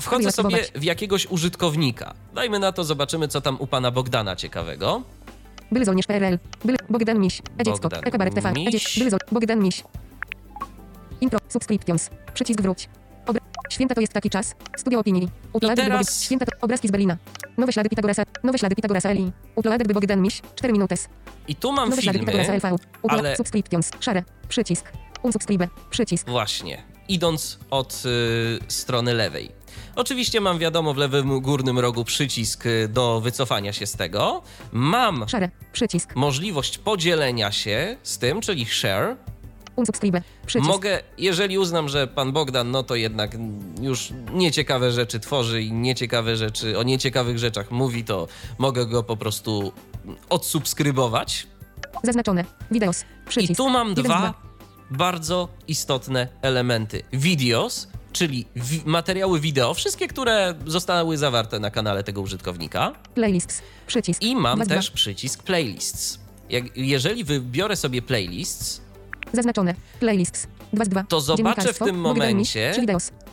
Wchodzę 0.00 0.32
sobie 0.32 0.64
w 0.74 0.84
jakiegoś 0.84 1.26
użytkownika. 1.26 2.14
Dajmy 2.34 2.58
na 2.58 2.72
to, 2.72 2.84
zobaczymy, 2.84 3.28
co 3.28 3.40
tam 3.40 3.56
u 3.60 3.66
pana 3.66 3.90
Bogdana 3.90 4.36
ciekawego. 4.36 5.02
Były 5.72 5.84
żołnierz 5.84 6.06
PRL. 6.06 6.38
Były 6.64 6.78
Bogdan 6.90 7.18
Miś. 7.18 7.42
E-dziecko. 7.58 7.80
Bogdan 7.80 8.00
Ekabaret 8.04 8.34
TV. 8.34 8.52
Były 8.98 9.10
Bogdan 9.32 9.58
Miś. 9.62 9.84
Intro. 11.20 11.38
Subscriptions. 11.48 12.10
Przycisk 12.34 12.60
wróć. 12.60 12.88
Obra- 13.26 13.40
Święta 13.70 13.94
to 13.94 14.00
jest 14.00 14.12
taki 14.12 14.30
czas. 14.30 14.54
Studio 14.76 15.00
opinii. 15.00 15.28
Uploaded 15.52 15.84
teraz- 15.84 16.22
Święta 16.22 16.46
to 16.46 16.52
obrazki 16.60 16.88
z 16.88 16.90
Berlina. 16.90 17.16
Nowe 17.58 17.72
ślady 17.72 17.88
Pitagorasa. 17.88 18.22
Nowe 18.44 18.58
ślady 18.58 18.74
Pitagorasa 18.76 19.08
Eli. 19.10 19.32
Uploaded 19.54 19.88
by 19.88 19.94
Bogdan 19.94 20.20
Miś. 20.22 20.42
4 20.54 20.72
minuty. 20.72 20.94
I 21.48 21.56
tu 21.56 21.72
mam 21.72 21.90
Nowe 21.90 22.02
ślady 22.02 22.18
Pitagorasa 22.18 22.52
filmy, 22.52 22.58
LV. 22.76 22.76
Upload 23.02 23.20
ale- 23.24 23.36
Subscriptions. 23.36 23.90
Szare. 24.00 24.22
Przycisk. 24.48 24.92
Unsubscribe. 25.22 25.68
Przycisk. 25.90 26.28
Właśnie, 26.28 26.82
idąc 27.08 27.58
od 27.70 28.02
y, 28.06 28.58
strony 28.68 29.14
lewej. 29.14 29.50
Oczywiście 29.96 30.40
mam 30.40 30.58
wiadomo 30.58 30.94
w 30.94 30.96
lewym 30.96 31.40
górnym 31.40 31.78
rogu 31.78 32.04
przycisk 32.04 32.66
y, 32.66 32.88
do 32.88 33.20
wycofania 33.20 33.72
się 33.72 33.86
z 33.86 33.92
tego. 33.92 34.42
Mam 34.72 35.28
Szare. 35.28 35.50
Przycisk. 35.72 36.16
możliwość 36.16 36.78
podzielenia 36.78 37.52
się 37.52 37.96
z 38.02 38.18
tym, 38.18 38.40
czyli 38.40 38.66
share. 38.66 39.16
Unsubscribe. 39.76 40.22
Przycisk. 40.46 40.72
Mogę, 40.72 41.00
jeżeli 41.18 41.58
uznam, 41.58 41.88
że 41.88 42.06
pan 42.06 42.32
Bogdan, 42.32 42.70
no 42.70 42.82
to 42.82 42.94
jednak 42.94 43.36
już 43.80 44.12
nieciekawe 44.32 44.92
rzeczy 44.92 45.20
tworzy 45.20 45.62
i 45.62 45.72
nieciekawe 45.72 46.36
rzeczy, 46.36 46.78
o 46.78 46.82
nieciekawych 46.82 47.38
rzeczach 47.38 47.70
mówi, 47.70 48.04
to 48.04 48.28
mogę 48.58 48.86
go 48.86 49.02
po 49.02 49.16
prostu 49.16 49.72
odsubskrybować. 50.28 51.46
Zaznaczone. 52.02 52.44
Videos. 52.70 53.04
Przycisk. 53.28 53.52
I 53.52 53.56
tu 53.56 53.70
mam 53.70 53.88
Jeden 53.88 54.04
z 54.04 54.08
dwa 54.08 54.34
bardzo 54.90 55.48
istotne 55.68 56.28
elementy. 56.42 57.02
Videos, 57.12 57.88
czyli 58.12 58.46
wi- 58.56 58.82
materiały 58.84 59.40
wideo, 59.40 59.74
wszystkie, 59.74 60.08
które 60.08 60.54
zostały 60.66 61.18
zawarte 61.18 61.60
na 61.60 61.70
kanale 61.70 62.04
tego 62.04 62.20
użytkownika. 62.20 62.92
Playlists. 63.14 63.62
Przycisk. 63.86 64.22
I 64.22 64.36
mam 64.36 64.66
też 64.66 64.90
przycisk 64.90 65.42
playlists. 65.42 66.18
Jak, 66.50 66.76
jeżeli 66.76 67.24
wybiorę 67.24 67.76
sobie 67.76 68.02
playlists, 68.02 68.80
Zaznaczone. 69.32 69.74
Playlists. 70.00 70.46
2 70.72 70.84
z 70.84 70.88
2. 70.88 71.04
To 71.08 71.20
zobaczę 71.20 71.72
w 71.72 71.78
tym 71.78 71.96
momencie- 71.96 72.72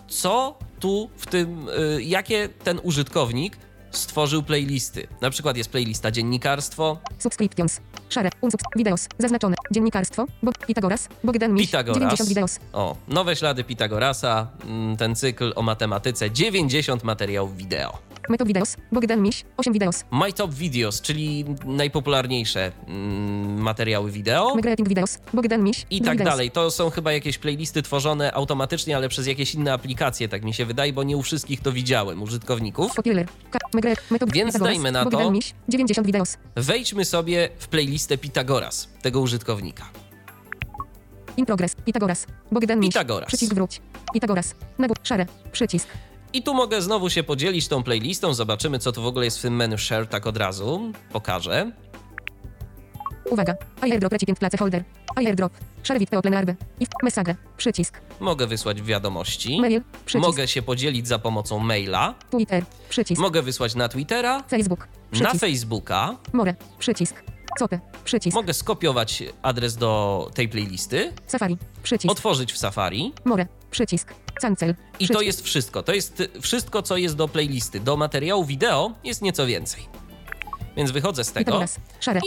co 0.07 0.57
tu 0.79 1.09
w 1.17 1.25
tym, 1.27 1.67
y, 1.97 2.03
jakie 2.03 2.49
ten 2.63 2.79
użytkownik 2.83 3.57
stworzył 3.91 4.43
playlisty. 4.43 5.07
Na 5.21 5.29
przykład 5.29 5.57
jest 5.57 5.69
playlista 5.69 6.11
dziennikarstwo, 6.11 6.97
Subscriptions. 7.19 7.81
Szare. 8.09 8.29
Unsubs. 8.41 8.63
Videos. 8.75 9.07
Zaznaczone. 9.19 9.55
Dziennikarstwo. 9.71 10.25
Bog. 10.43 10.65
Pitagoras. 10.67 11.07
Bogdan 11.23 11.53
Miś. 11.53 11.65
Pitagoras. 11.65 11.99
90 11.99 12.29
videos. 12.29 12.59
o, 12.73 12.95
nowe 13.07 13.35
ślady 13.35 13.63
Pitagorasa, 13.63 14.47
mm, 14.65 14.97
ten 14.97 15.15
cykl 15.15 15.53
o 15.55 15.61
matematyce, 15.61 16.31
90 16.31 17.03
materiałów 17.03 17.57
wideo. 17.57 17.97
Metod 18.29 18.47
videos. 18.47 18.75
Bogdan 18.91 19.21
Miś. 19.21 19.45
8 19.57 19.73
videos. 19.73 20.03
My 20.11 20.33
Top 20.33 20.53
Videos, 20.53 21.01
czyli 21.01 21.45
najpopularniejsze 21.65 22.71
mm, 22.87 23.61
materiały 23.61 24.11
wideo. 24.11 24.55
Migrating 24.55 24.89
videos. 24.89 25.19
Bogdan 25.33 25.63
Miś. 25.63 25.85
I 25.89 26.01
tak 26.01 26.11
videos. 26.17 26.29
dalej. 26.31 26.51
To 26.51 26.71
są 26.71 26.89
chyba 26.89 27.11
jakieś 27.13 27.37
playlisty 27.37 27.81
tworzone 27.83 28.33
automatycznie, 28.33 28.95
ale 28.95 29.09
przez 29.09 29.27
jakieś 29.27 29.55
inne 29.55 29.73
aplikacje, 29.73 30.29
tak 30.29 30.43
mi 30.43 30.53
się 30.53 30.65
wydaje, 30.65 30.93
bo 30.93 31.03
nie 31.03 31.17
u 31.17 31.21
wszystkich 31.21 31.61
to 31.61 31.71
widziałem, 31.71 32.21
użytkowników. 32.23 32.93
Popular. 32.95 33.25
Ka- 33.51 33.59
Więc 34.33 34.59
dajmy 34.59 34.91
na 34.91 35.03
to- 35.03 35.09
Bogdan 35.09 35.33
Miś. 35.33 35.53
90 35.69 36.07
videos. 36.07 36.37
Wejdźmy 36.55 37.05
sobie 37.05 37.49
w 37.59 37.67
playlistę 37.67 38.17
Pitagoras, 38.17 38.89
tego 39.01 39.19
użytkownika. 39.19 39.89
In 41.37 41.45
progress. 41.45 41.75
Pitagoras. 41.75 42.25
Bogdan 42.51 42.79
Miś. 42.79 42.89
Pitagoras. 42.89 43.27
Przycisk 43.27 43.53
wróć. 43.53 43.81
Pitagoras. 44.13 44.55
Nagłów. 44.77 44.97
Szare. 45.03 45.25
Przycisk. 45.51 45.87
I 46.33 46.43
tu 46.43 46.53
mogę 46.53 46.81
znowu 46.81 47.09
się 47.09 47.23
podzielić 47.23 47.67
tą 47.67 47.83
playlistą, 47.83 48.33
zobaczymy 48.33 48.79
co 48.79 48.91
tu 48.91 49.01
w 49.01 49.05
ogóle 49.05 49.25
jest 49.25 49.39
w 49.39 49.41
tym 49.41 49.55
menu 49.55 49.77
share, 49.77 50.07
tak 50.07 50.27
od 50.27 50.37
razu 50.37 50.91
pokażę. 51.11 51.71
Uwaga. 53.31 53.55
Airdrop 53.81 54.11
recipient 54.13 54.39
place 54.39 54.57
holder. 54.57 54.83
Airdrop. 55.15 55.53
Open 56.11 56.33
Arbe. 56.33 56.55
I 56.79 56.87
message. 57.03 57.35
Przycisk. 57.57 58.01
Mogę 58.19 58.47
wysłać 58.47 58.81
wiadomości, 58.81 59.61
Mail. 59.61 59.81
Przycisk. 60.05 60.27
mogę 60.27 60.47
się 60.47 60.61
podzielić 60.61 61.07
za 61.07 61.19
pomocą 61.19 61.59
maila, 61.59 62.15
Twitter. 62.31 62.63
Przycisk. 62.89 63.21
mogę 63.21 63.41
wysłać 63.41 63.75
na 63.75 63.89
Twittera, 63.89 64.43
Facebook. 64.43 64.79
na 64.79 65.11
Przycisk. 65.11 65.39
Facebooka, 65.39 66.17
More. 66.33 66.55
Przycisk. 66.79 67.23
Copy. 67.59 67.79
Przycisk. 68.05 68.35
mogę 68.35 68.53
skopiować 68.53 69.23
adres 69.41 69.75
do 69.77 70.31
tej 70.33 70.49
playlisty, 70.49 71.13
Safari. 71.27 71.57
Przycisk. 71.83 72.11
otworzyć 72.11 72.53
w 72.53 72.57
Safari 72.57 73.13
More. 73.25 73.47
Przycisk. 73.71 74.13
Cancel. 74.41 74.75
i 74.99 75.07
to 75.07 75.21
jest 75.21 75.41
wszystko. 75.41 75.83
To 75.83 75.93
jest 75.93 76.23
wszystko, 76.41 76.81
co 76.81 76.97
jest 76.97 77.15
do 77.15 77.27
playlisty. 77.27 77.79
Do 77.79 77.97
materiału 77.97 78.45
wideo 78.45 78.91
jest 79.03 79.21
nieco 79.21 79.45
więcej. 79.45 79.83
Więc 80.79 80.91
wychodzę 80.91 81.23
z 81.23 81.31
tego. 81.31 81.63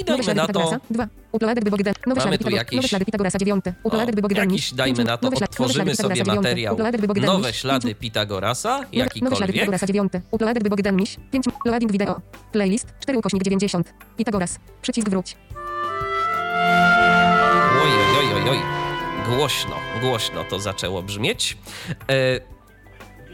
I 0.01 0.05
dajmy 0.05 0.35
na 0.35 0.47
to- 0.47 0.53
Pitagorasa. 0.53 0.81
2. 0.91 1.09
Uploaded 1.33 1.65
by 1.65 1.71
Bogdan. 1.71 1.95
Nowe 2.07 2.25
Mamy 2.25 2.39
tu 2.39 2.51
jakieś- 2.51 2.77
Nowe 2.77 2.89
ślady 2.89 3.05
Pitagorasa 3.05 3.39
9. 3.39 3.65
O, 3.85 3.89
Uploaded 3.89 4.15
by 4.17 4.23
Bogdan. 4.23 4.51
jakiś, 4.51 4.75
dajmy 4.75 5.05
na 5.05 5.17
to, 5.17 5.29
odtworzymy 5.29 5.97
sobie 5.97 6.15
Pitagorasa 6.15 6.15
9. 6.15 6.37
materiał 6.37 6.77
Nowe 7.37 7.53
ślady 7.53 7.95
Pitagorasa, 7.95 8.81
jakikolwiek. 8.93 9.53
Pitagorasa 9.53 9.87
9. 9.87 10.13
Uploaded 10.31 10.63
by 10.63 10.71
Bogdan 10.71 10.97
Miś. 10.97 11.17
5. 11.31 11.45
Loading 11.65 11.93
video. 11.93 12.21
Playlist. 12.53 12.87
4 13.01 13.19
ukośnik 13.19 13.43
90. 13.43 13.93
Pitagoras. 14.17 14.59
Przycisk 14.83 15.09
wróć. 15.09 15.37
Oj, 17.83 17.91
oj, 18.19 18.27
oj, 18.35 18.43
oj, 18.43 18.51
oj. 18.51 18.59
Głośno, 19.37 19.77
głośno 20.01 20.45
to 20.45 20.61
zaczęło 20.61 21.03
brzmieć. 21.03 21.57
E, 22.11 22.52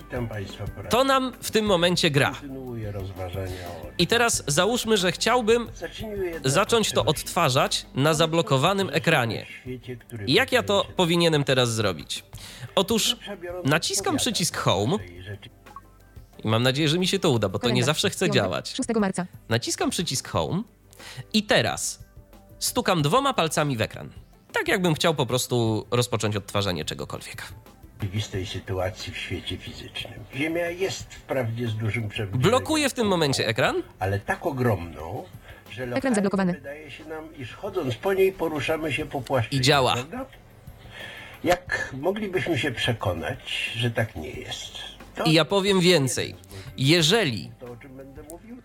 Witam 0.08 0.28
Państwa 0.28 0.64
To 0.90 1.04
nam 1.04 1.32
w 1.40 1.50
tym 1.50 1.64
momencie 1.64 2.10
gra. 2.10 2.30
Kontynuuję 2.30 2.92
rozważania 2.92 3.68
o... 3.68 3.86
I 3.98 4.06
teraz 4.06 4.44
załóżmy, 4.46 4.96
że 4.96 5.12
chciałbym 5.12 5.70
zacząć 6.44 6.92
to 6.92 7.04
odtwarzać 7.04 7.86
na 7.94 8.14
zablokowanym 8.14 8.90
ekranie. 8.92 9.46
Jak 10.26 10.52
ja 10.52 10.62
to 10.62 10.86
powinienem 10.96 11.44
teraz 11.44 11.72
zrobić? 11.72 12.24
Otóż 12.74 13.16
biorąc, 13.42 13.68
naciskam 13.68 14.16
przycisk 14.16 14.56
Home 14.56 14.96
i 16.44 16.48
mam 16.48 16.62
nadzieję, 16.62 16.88
że 16.88 16.98
mi 16.98 17.06
się 17.06 17.18
to 17.18 17.30
uda, 17.30 17.48
bo 17.48 17.58
to 17.58 17.70
nie 17.70 17.84
zawsze 17.84 18.10
chce 18.10 18.30
działać. 18.30 18.74
6 18.74 18.88
marca. 19.00 19.26
Naciskam 19.48 19.90
przycisk 19.90 20.28
Home 20.28 20.62
i 21.32 21.42
teraz 21.42 22.04
stukam 22.58 23.02
dwoma 23.02 23.34
palcami 23.34 23.76
w 23.76 23.80
ekran. 23.80 24.10
Tak 24.52 24.68
jakbym 24.68 24.94
chciał 24.94 25.14
po 25.14 25.26
prostu 25.26 25.86
rozpocząć 25.90 26.36
odtwarzanie 26.36 26.84
czegokolwiek. 26.84 27.52
Rzeczywistej 28.02 28.46
sytuacji 28.46 29.12
w 29.12 29.16
świecie 29.18 29.56
fizycznym. 29.56 30.12
Ziemia 30.36 30.70
jest 30.70 31.14
wprawdzie 31.14 31.68
z 31.68 31.74
dużym 31.74 32.08
przebudowaniem, 32.08 32.50
Blokuję 32.50 32.88
w 32.88 32.94
tym 32.94 33.06
momencie 33.06 33.46
ekran 33.46 33.82
ale 33.98 34.20
tak 34.20 34.46
ogromną, 34.46 35.24
że 35.70 35.86
lokalnie 35.86 36.14
zablokowany. 36.14 36.52
wydaje 36.52 36.90
się 36.90 37.04
nam, 37.04 37.36
iż 37.36 37.52
chodząc 37.54 37.94
po 37.94 38.12
niej 38.14 38.32
poruszamy 38.32 38.92
się 38.92 39.06
po 39.06 39.20
płaszczyźnie. 39.20 39.58
I 39.58 39.62
działa. 39.62 39.92
Prawda? 39.92 40.26
Jak 41.44 41.94
moglibyśmy 42.00 42.58
się 42.58 42.70
przekonać, 42.72 43.72
że 43.76 43.90
tak 43.90 44.16
nie 44.16 44.30
jest? 44.30 44.72
To 45.14 45.24
i 45.24 45.32
ja 45.32 45.44
powiem 45.44 45.80
więcej. 45.80 46.34
Jeżeli 46.76 47.50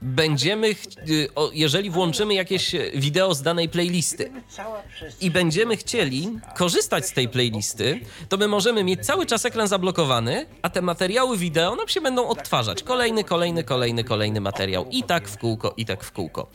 będziemy, 0.01 0.67
y, 0.67 1.27
jeżeli 1.53 1.89
włączymy 1.89 2.33
jakieś 2.33 2.75
e, 2.75 2.91
wideo 2.95 3.33
z 3.33 3.41
danej 3.41 3.69
playlisty 3.69 4.31
i 5.21 5.31
będziemy 5.31 5.77
chcieli 5.77 6.39
korzystać 6.57 7.07
z 7.07 7.13
tej 7.13 7.29
playlisty, 7.29 7.99
to 8.29 8.37
my 8.37 8.47
możemy 8.47 8.83
mieć 8.83 9.05
cały 9.05 9.25
czas 9.25 9.45
ekran 9.45 9.67
zablokowany, 9.67 10.45
a 10.61 10.69
te 10.69 10.81
materiały 10.81 11.37
wideo 11.37 11.75
nam 11.75 11.87
się 11.87 12.01
będą 12.01 12.27
odtwarzać. 12.27 12.83
Kolejny, 12.83 13.23
kolejny, 13.23 13.63
kolejny, 13.63 14.03
kolejny 14.03 14.41
materiał. 14.41 14.85
I 14.91 15.03
tak 15.03 15.27
w 15.27 15.37
kółko, 15.37 15.73
i 15.77 15.85
tak 15.85 16.03
w 16.03 16.11
kółko. 16.11 16.47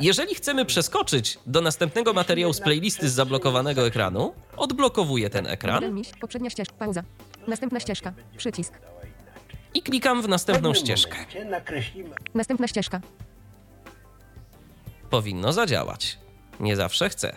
Jeżeli 0.00 0.34
chcemy 0.34 0.64
przeskoczyć 0.64 1.38
do 1.46 1.60
następnego 1.60 2.12
materiału 2.12 2.52
z 2.52 2.60
playlisty 2.60 3.08
z 3.08 3.12
zablokowanego 3.12 3.86
ekranu, 3.86 4.34
odblokowuję 4.56 5.30
ten 5.30 5.46
ekran 5.46 6.02
poprzednia 6.20 6.50
ścieżka, 6.50 6.74
pauza. 6.78 7.02
Następna 7.46 7.80
ścieżka, 7.80 8.12
przycisk. 8.36 8.72
I 9.78 9.82
klikam 9.82 10.22
w 10.22 10.28
następną 10.28 10.74
ścieżkę. 10.74 11.16
Nakreślimy 11.50 12.10
Następna 12.34 12.68
ścieżka, 12.68 13.00
Powinno 15.10 15.52
zadziałać. 15.52 16.18
Nie 16.60 16.76
zawsze 16.76 17.08
chce. 17.08 17.36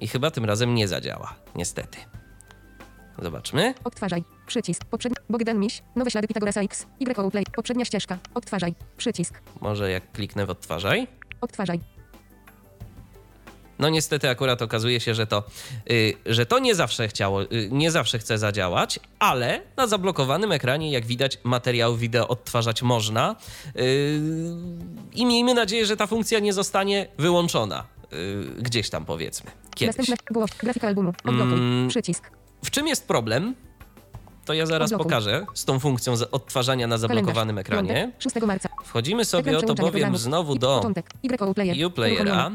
I 0.00 0.08
chyba 0.08 0.30
tym 0.30 0.44
razem 0.44 0.74
nie 0.74 0.88
zadziała, 0.88 1.34
niestety. 1.54 1.98
Zobaczmy. 3.22 3.74
odtwarzaj, 3.84 4.24
przycisk. 4.46 4.84
Poprzedni, 4.84 5.16
Bogdan 5.30 5.58
miś, 5.58 5.82
nowe 5.96 6.10
ślady 6.10 6.28
Pitagorasa 6.28 6.60
X, 6.60 6.86
Y 7.00 7.30
play, 7.30 7.44
poprzednia 7.56 7.84
ścieżka, 7.84 8.18
odtwarzaj, 8.34 8.74
przycisk. 8.96 9.40
Może 9.60 9.90
jak 9.90 10.12
kliknę 10.12 10.46
w 10.46 10.50
odtwarzaj. 10.50 11.06
Odtwarzaj, 11.40 11.80
No 13.82 13.88
niestety 13.88 14.28
akurat 14.28 14.62
okazuje 14.62 15.00
się, 15.00 15.14
że 15.14 15.26
to, 15.26 15.42
y, 15.90 16.14
że 16.26 16.46
to 16.46 16.58
nie 16.58 16.74
zawsze 16.74 17.08
chciało, 17.08 17.42
y, 17.42 17.68
nie 17.72 17.90
zawsze 17.90 18.18
chce 18.18 18.38
zadziałać, 18.38 19.00
ale 19.18 19.60
na 19.76 19.86
zablokowanym 19.86 20.52
ekranie, 20.52 20.90
jak 20.92 21.06
widać, 21.06 21.38
materiał 21.44 21.96
wideo 21.96 22.28
odtwarzać 22.28 22.82
można. 22.82 23.36
Y, 23.76 24.20
I 25.12 25.26
miejmy 25.26 25.54
nadzieję, 25.54 25.86
że 25.86 25.96
ta 25.96 26.06
funkcja 26.06 26.38
nie 26.38 26.52
zostanie 26.52 27.06
wyłączona 27.18 27.84
y, 28.12 28.62
gdzieś 28.62 28.90
tam 28.90 29.04
powiedzmy. 29.04 29.50
Kiedyś. 29.74 29.96
następna, 30.08 30.46
grafika 30.60 30.86
albumu, 30.88 31.08
odblokuj, 31.24 31.54
Mm. 31.54 31.88
przycisk. 31.88 32.30
W 32.64 32.70
czym 32.70 32.86
jest 32.88 33.08
problem? 33.08 33.54
To 34.44 34.54
ja 34.54 34.66
zaraz 34.66 34.86
Odblokuj. 34.92 35.04
pokażę 35.04 35.46
z 35.54 35.64
tą 35.64 35.78
funkcją 35.78 36.16
za- 36.16 36.30
odtwarzania 36.30 36.86
na 36.86 36.98
zablokowanym 36.98 37.58
ekranie. 37.58 37.94
piątek, 37.94 38.22
6 38.22 38.46
marca. 38.46 38.68
Wchodzimy 38.84 39.24
sobie 39.24 39.50
oto 39.58 39.74
przełączania 39.74 39.90
bowiem 40.06 40.16
znowu 40.16 40.54
do 40.54 40.80
Y 41.22 41.54
player. 41.54 41.86
Uplayera. 41.86 42.50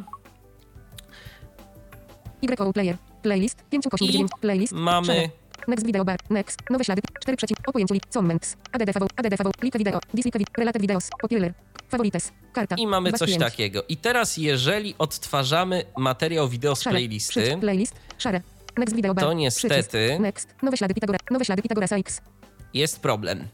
Y 2.41 2.73
player, 2.73 2.97
playlist, 3.21 3.63
5 3.69 3.87
kośnik 3.91 4.09
I 4.09 4.13
9, 4.13 4.31
playlist, 4.41 4.73
mamy- 4.73 5.05
szereg. 5.07 5.31
Next 5.67 5.85
video 5.85 6.05
bar, 6.05 6.17
next, 6.29 6.69
nowe 6.69 6.83
ślady, 6.83 7.01
4 7.21 7.37
przeciw, 7.37 7.57
o 7.67 7.71
pojęciu, 7.71 7.95
comments, 8.13 8.57
ADDVV, 8.71 9.07
ADDVV, 9.15 9.51
like 9.63 9.77
video, 9.77 9.99
dislike 10.13 10.39
video, 10.39 10.53
related 10.57 10.81
videos, 10.81 11.09
popular, 11.21 11.53
favorites, 11.89 12.31
karta. 12.53 12.75
I 12.75 12.87
mamy 12.87 13.13
coś 13.13 13.29
pięć. 13.29 13.39
takiego. 13.41 13.83
I 13.89 13.97
teraz, 13.97 14.37
jeżeli 14.37 14.95
odtwarzamy 14.97 15.83
materiał 15.97 16.49
wideo 16.49 16.75
z 16.75 16.81
Szare, 16.81 16.93
playlisty, 16.93 17.29
przycisk, 17.31 17.59
playlist, 17.59 17.93
szare. 18.17 18.41
Next 18.77 18.95
video 18.95 19.13
bar, 19.13 19.23
To 19.23 19.33
niestety- 19.33 19.83
przycisk, 19.83 20.19
next, 20.19 20.55
nowe 20.61 20.77
ślady 20.77 20.93
Pitagora, 20.93 21.19
nowe 21.31 21.45
ślady 21.45 21.61
Pitagorasa 21.61 21.95
X. 21.97 22.21
jest 22.73 22.99
problem. 22.99 23.47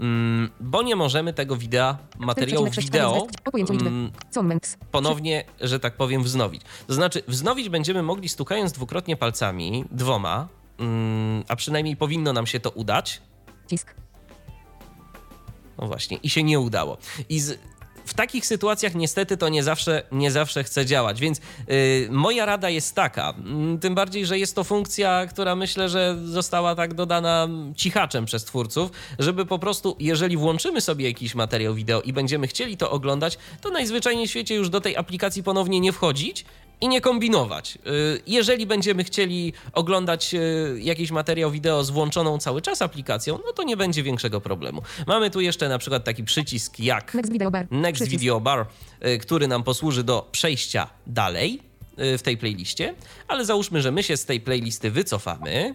Mm, 0.00 0.50
bo 0.60 0.82
nie 0.82 0.96
możemy 0.96 1.32
tego 1.32 1.56
wideo, 1.56 1.96
materiału 2.18 2.66
4,6 2.66 2.82
wideo 2.82 3.26
mm, 3.80 4.10
ponownie, 4.90 5.44
że 5.60 5.80
tak 5.80 5.96
powiem, 5.96 6.22
wznowić. 6.22 6.62
To 6.86 6.94
znaczy, 6.94 7.22
wznowić 7.28 7.68
będziemy 7.68 8.02
mogli 8.02 8.28
stukając 8.28 8.72
dwukrotnie 8.72 9.16
palcami, 9.16 9.84
dwoma, 9.90 10.48
mm, 10.78 11.44
a 11.48 11.56
przynajmniej 11.56 11.96
powinno 11.96 12.32
nam 12.32 12.46
się 12.46 12.60
to 12.60 12.70
udać. 12.70 13.22
przycisk. 13.66 13.94
No 15.78 15.86
właśnie, 15.86 16.16
i 16.16 16.30
się 16.30 16.42
nie 16.42 16.60
udało. 16.60 16.98
I 17.28 17.40
z, 17.40 17.58
w 18.06 18.14
takich 18.14 18.46
sytuacjach 18.46 18.94
niestety 18.94 19.36
to 19.36 19.48
nie 19.48 19.62
zawsze, 19.62 20.02
nie 20.12 20.30
zawsze 20.30 20.64
chce 20.64 20.86
działać, 20.86 21.20
więc 21.20 21.38
y, 21.38 22.08
moja 22.10 22.46
rada 22.46 22.70
jest 22.70 22.94
taka, 22.94 23.30
mm, 23.30 23.78
tym 23.78 23.94
bardziej, 23.94 24.26
że 24.26 24.38
jest 24.38 24.54
to 24.54 24.64
funkcja, 24.64 25.26
która 25.26 25.56
myślę, 25.56 25.88
że 25.88 26.16
została 26.24 26.74
tak 26.74 26.94
dodana 26.94 27.48
cichaczem 27.76 28.24
przez 28.24 28.44
twórców, 28.44 28.90
żeby 29.18 29.46
po 29.46 29.58
prostu, 29.58 29.96
jeżeli 30.00 30.36
włączymy 30.36 30.80
sobie 30.80 31.08
jakiś 31.08 31.34
materiał 31.34 31.74
wideo 31.74 32.02
i 32.02 32.12
będziemy 32.12 32.46
chcieli 32.46 32.76
to 32.76 32.90
oglądać, 32.90 33.38
to 33.60 33.70
najzwyczajniej 33.70 34.26
w 34.26 34.30
świecie 34.30 34.54
już 34.54 34.68
do 34.68 34.80
tej 34.80 34.96
aplikacji 34.96 35.42
ponownie 35.42 35.80
nie 35.80 35.92
wchodzić 35.92 36.44
i 36.80 36.88
nie 36.88 37.00
kombinować. 37.00 37.78
Y, 37.86 38.22
Jeżeli 38.26 38.66
będziemy 38.66 39.04
chcieli 39.04 39.52
oglądać 39.72 40.34
y, 40.34 40.78
jakiś 40.80 41.10
materiał 41.10 41.50
wideo 41.50 41.84
z 41.84 41.90
włączoną 41.90 42.38
cały 42.38 42.62
czas 42.62 42.82
aplikacją, 42.82 43.38
no 43.46 43.52
to 43.52 43.62
nie 43.62 43.76
będzie 43.76 44.02
większego 44.02 44.40
problemu. 44.40 44.82
Mamy 45.06 45.30
tu 45.30 45.40
jeszcze 45.40 45.68
na 45.68 45.78
przykład 45.78 46.04
taki 46.04 46.24
przycisk 46.24 46.78
jak 46.78 47.14
Next 47.14 47.32
video 47.32 47.50
bar, 47.50 47.66
Next 47.70 47.94
przycisk. 47.94 48.10
Video 48.20 48.40
Bar, 48.40 48.66
y, 49.06 49.18
który 49.18 49.48
nam 49.48 49.62
posłuży 49.62 50.04
do 50.04 50.28
przejścia 50.32 50.90
dalej 51.06 51.62
w 52.18 52.22
tej 52.22 52.36
playliście, 52.36 52.94
ale 53.28 53.44
załóżmy, 53.44 53.82
że 53.82 53.92
my 53.92 54.02
się 54.02 54.16
z 54.16 54.24
tej 54.24 54.40
playlisty 54.40 54.90
wycofamy, 54.90 55.74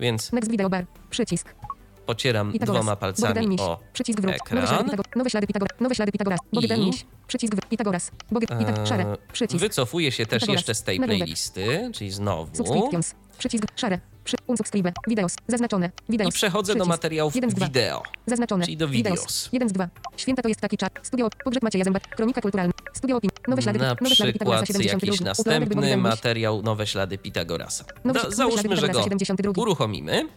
więc 0.00 0.32
Next 0.32 0.50
video 0.50 0.70
bar, 0.70 0.86
przycisk. 1.10 1.63
Pocieram 2.06 2.52
Pitagoras, 2.52 2.82
dwoma 2.82 2.96
palcami 2.96 3.60
o 3.60 3.78
przycisk 3.92 4.20
wróć, 4.20 4.34
ekran. 4.34 4.86
Nowe 5.16 5.30
ślady 5.30 5.46
Pitagora, 5.46 5.76
nowe 5.80 5.94
ślady 5.94 6.12
Pitagoras, 6.12 6.40
Bogdan 6.52 6.80
I- 6.80 6.86
miś, 6.86 7.04
przycisk 7.26 7.54
Pitagoras, 7.70 8.10
Bogdan, 8.30 8.58
Pitag, 8.58 8.86
szare, 8.86 9.04
E, 9.04 9.16
przycisk. 9.32 9.60
Wycofuję 9.60 10.12
się 10.12 10.26
też 10.26 10.40
Pitagoras, 10.40 10.58
jeszcze 10.60 10.74
z 10.74 10.82
tej 10.82 11.00
playlisty, 11.00 11.90
czyli 11.94 12.10
znowu. 12.10 12.56
Subscriptions, 12.56 13.14
przycisk, 13.38 13.64
szare, 13.76 14.00
przy, 14.24 14.36
unsubscribe, 14.46 14.92
videos, 15.08 15.36
zaznaczone, 15.48 15.90
I 16.08 16.12
videos, 16.12 16.34
przechodzę 16.34 16.72
do 16.72 16.76
przycisk. 16.76 16.88
materiałów 16.88 17.34
Jeden 17.34 17.50
z 17.50 17.54
dwa. 17.54 17.66
wideo. 17.66 18.02
Zaznaczone. 18.26 18.64
Czyli 18.64 18.76
do 18.76 18.88
videos. 18.88 19.48
1 19.52 19.68
z 19.68 19.72
2. 19.72 19.88
Święta 20.16 20.42
to 20.42 20.48
jest 20.48 20.60
taki 20.60 20.76
czat. 20.76 20.92
Studio 21.02 21.28
Pogrzeb 21.44 21.62
Macieja 21.62 21.84
Zębat. 21.84 22.06
Kronika 22.06 22.40
kulturalna. 22.40 22.72
Studio 22.92 23.16
Opin. 23.16 23.30
Nowe 23.48 23.62
ślady. 23.62 23.78
Na 23.78 23.88
nowe 24.00 24.14
ślady 24.16 24.32
Pitagorasa 24.32 24.62
przykład 24.62 24.82
72. 24.82 25.06
jakiś 25.06 25.20
następny 25.20 25.96
materiał, 25.96 26.62
nowe 26.62 26.86
ślady 26.86 27.18
Pitagorasa. 27.18 27.84
Nowe, 28.04 28.18
Da, 28.20 28.24
nowe 28.24 28.36
załóżmy, 28.36 28.76
że 28.76 28.88
go 28.88 29.02
72. 29.02 29.52
uruchomimy. 29.62 30.28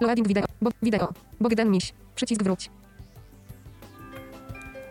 Loading 0.00 0.28
video. 0.28 0.44
Bo, 0.62 0.70
video. 0.82 1.12
Bogdan 1.40 1.70
Miś. 1.70 1.92
Przycisk 2.14 2.42
wróć. 2.42 2.70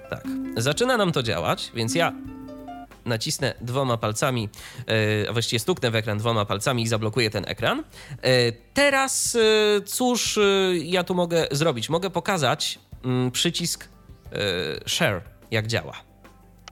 Tak. 0.09 0.23
Zaczyna 0.57 0.97
nam 0.97 1.11
to 1.11 1.23
działać, 1.23 1.71
więc 1.75 1.95
ja 1.95 2.13
nacisnę 3.05 3.53
dwoma 3.61 3.97
palcami, 3.97 4.49
e, 5.25 5.29
a 5.29 5.33
właściwie 5.33 5.59
stuknę 5.59 5.91
w 5.91 5.95
ekran 5.95 6.17
dwoma 6.17 6.45
palcami 6.45 6.83
i 6.83 6.87
zablokuję 6.87 7.29
ten 7.29 7.43
ekran. 7.47 7.83
E, 8.21 8.51
Teraz 8.73 9.35
e, 9.35 9.81
cóż 9.81 10.39
ja 10.83 11.03
tu 11.03 11.15
mogę 11.15 11.47
zrobić? 11.51 11.89
Mogę 11.89 12.09
pokazać 12.09 12.79
mm, 13.05 13.31
przycisk 13.31 13.89
share, 14.87 15.21
jak 15.51 15.67
działa. 15.67 15.93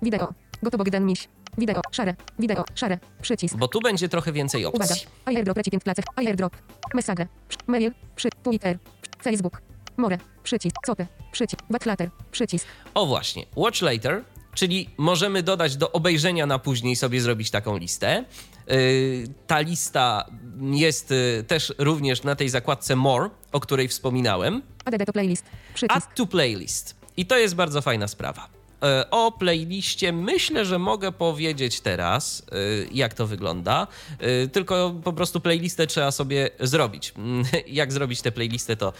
Wideo. 0.01 0.33
Goto 0.63 0.77
Bogdan 0.77 1.05
Miś. 1.05 1.27
Wideo. 1.57 1.81
Szare. 1.91 2.15
Wideo. 2.39 2.63
Szare. 2.75 2.99
Przycisk. 3.21 3.55
Bo 3.57 3.67
tu 3.67 3.81
będzie 3.81 4.09
trochę 4.09 4.31
więcej 4.31 4.65
Uwaga. 4.65 4.85
opcji. 4.85 5.07
Airdrop 5.25 5.57
recipient 5.57 5.83
placek. 5.83 6.05
Airdrop. 6.15 6.57
Message. 6.93 7.27
Mail. 7.67 7.91
Przy. 8.15 8.29
Twitter. 8.43 8.77
Facebook. 9.23 9.61
More. 9.97 10.17
Przycisk. 10.43 10.75
Copy. 10.85 11.07
Przycisk. 11.31 11.61
Backflatter. 11.69 12.09
Przycisk. 12.31 12.65
O 12.93 13.05
właśnie, 13.05 13.45
Watch 13.55 13.81
Later, 13.81 14.23
czyli 14.53 14.89
możemy 14.97 15.43
dodać 15.43 15.77
do 15.77 15.91
obejrzenia 15.91 16.45
na 16.45 16.59
później 16.59 16.95
sobie 16.95 17.21
zrobić 17.21 17.51
taką 17.51 17.77
listę. 17.77 18.25
Yy, 18.67 19.23
ta 19.47 19.59
lista 19.59 20.25
jest 20.71 21.11
yy, 21.11 21.43
też 21.47 21.73
również 21.77 22.23
na 22.23 22.35
tej 22.35 22.49
zakładce 22.49 22.95
More, 22.95 23.29
o 23.51 23.59
której 23.59 23.87
wspominałem. 23.87 24.61
ADD 24.85 25.05
to 25.05 25.13
playlist. 25.13 25.45
Przycisk. 25.73 25.97
Add 25.97 26.15
to 26.15 26.25
playlist. 26.27 26.95
I 27.17 27.25
to 27.25 27.37
jest 27.37 27.55
bardzo 27.55 27.81
fajna 27.81 28.07
sprawa. 28.07 28.47
E, 28.83 29.09
O 29.11 29.31
playliście 29.31 30.11
myślę, 30.13 30.65
że 30.65 30.79
mogę 30.79 31.11
powiedzieć 31.11 31.81
teraz, 31.81 32.43
e, 32.51 32.55
jak 32.91 33.13
to 33.13 33.27
wygląda. 33.27 33.87
E, 34.19 34.47
Tylko 34.47 34.95
po 35.03 35.13
prostu 35.13 35.39
playlistę 35.41 35.87
trzeba 35.87 36.11
sobie 36.11 36.49
zrobić. 36.59 37.13
Jak 37.67 37.93
zrobić 37.93 38.21
tę 38.21 38.31
playlistę, 38.31 38.75
to 38.75 38.93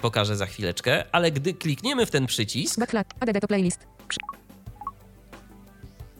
pokażę 0.00 0.36
za 0.36 0.46
chwileczkę, 0.46 1.04
ale 1.12 1.30
gdy 1.32 1.54
klikniemy 1.54 2.06
w 2.06 2.10
ten 2.10 2.26
przycisk, 2.26 2.80
Backflag. 2.80 3.06
ADD 3.20 3.40
to 3.40 3.48
playlist. 3.48 3.80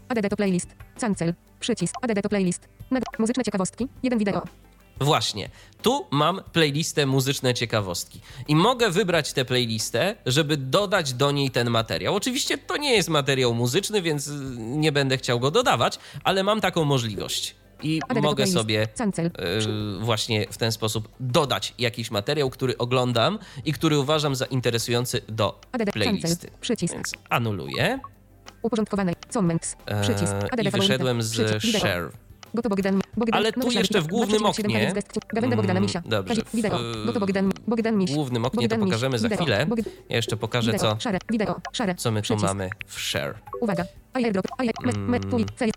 ADD 0.08 0.28
to 0.30 0.36
playlist. 0.36 0.68
Cancel. 1.00 1.34
Przycisk. 1.60 1.94
ADD 2.02 2.22
to 2.22 2.28
playlist. 2.28 2.68
Muzyczne 3.18 3.44
ciekawostki. 3.44 3.88
Jeden 4.02 4.18
wideo. 4.18 4.42
Właśnie, 5.00 5.48
tu 5.82 6.06
mam 6.10 6.40
playlistę 6.52 7.06
muzyczne 7.06 7.54
ciekawostki 7.54 8.20
i 8.48 8.56
mogę 8.56 8.90
wybrać 8.90 9.32
tę 9.32 9.44
playlistę, 9.44 10.16
żeby 10.26 10.56
dodać 10.56 11.12
do 11.12 11.30
niej 11.30 11.50
ten 11.50 11.70
materiał. 11.70 12.16
Oczywiście 12.16 12.58
to 12.58 12.76
nie 12.76 12.92
jest 12.94 13.08
materiał 13.08 13.54
muzyczny, 13.54 14.02
więc 14.02 14.30
nie 14.56 14.92
będę 14.92 15.18
chciał 15.18 15.40
go 15.40 15.50
dodawać, 15.50 15.98
ale 16.24 16.42
mam 16.42 16.60
taką 16.60 16.84
możliwość 16.84 17.54
i 17.82 18.00
mogę 18.22 18.46
sobie 18.46 18.82
y, 18.82 19.98
właśnie 20.00 20.46
w 20.50 20.58
ten 20.58 20.72
sposób 20.72 21.08
dodać 21.20 21.74
jakiś 21.78 22.10
materiał, 22.10 22.50
który 22.50 22.78
oglądam 22.78 23.38
i 23.64 23.72
który 23.72 23.98
uważam 23.98 24.34
za 24.34 24.44
interesujący 24.44 25.20
do 25.28 25.60
playlisty. 25.92 26.50
Przycisk. 26.60 26.94
Więc 26.94 27.12
anuluję 27.30 27.98
Uporządkowane. 28.62 29.12
Comments. 29.34 29.76
e, 29.86 30.02
Przycisk. 30.02 30.32
I 30.64 30.70
wyszedłem 30.70 31.22
z 31.22 31.62
share. 31.62 32.10
Goto 32.54 32.68
Bogdan. 32.68 33.00
Bogdan. 33.16 33.38
Ale 33.40 33.52
tu 33.52 33.60
nowy 33.60 33.74
jeszcze 33.74 34.00
w 34.00 34.06
głównym 34.06 34.38
237 34.38 34.96
oknie-. 34.96 35.02
Gawenda 35.34 35.56
Bogdana 35.56 35.80
Misia. 35.80 36.02
Dobrze. 36.06 36.42
Wideo. 36.54 36.78
w- 36.78 37.06
Goto 37.06 37.20
Bogdan. 37.20 37.52
Bogdan 37.66 37.96
Miś. 37.96 38.10
W 38.10 38.14
głównym 38.14 38.44
oknie 38.44 38.68
to 38.68 38.78
pokażemy 38.78 39.18
za 39.18 39.28
chwilę. 39.28 39.66
Ja 40.08 40.16
jeszcze 40.16 40.36
pokażę, 40.36 40.74
co. 40.74 40.96
Wideo. 41.30 41.60
Szare. 41.72 41.94
co 41.94 42.10
my 42.10 42.22
tu 42.22 42.36
mamy 42.36 42.70
w 42.86 43.00
share. 43.00 43.34
Uwaga. 43.60 43.84
Airdrop. 44.12 44.46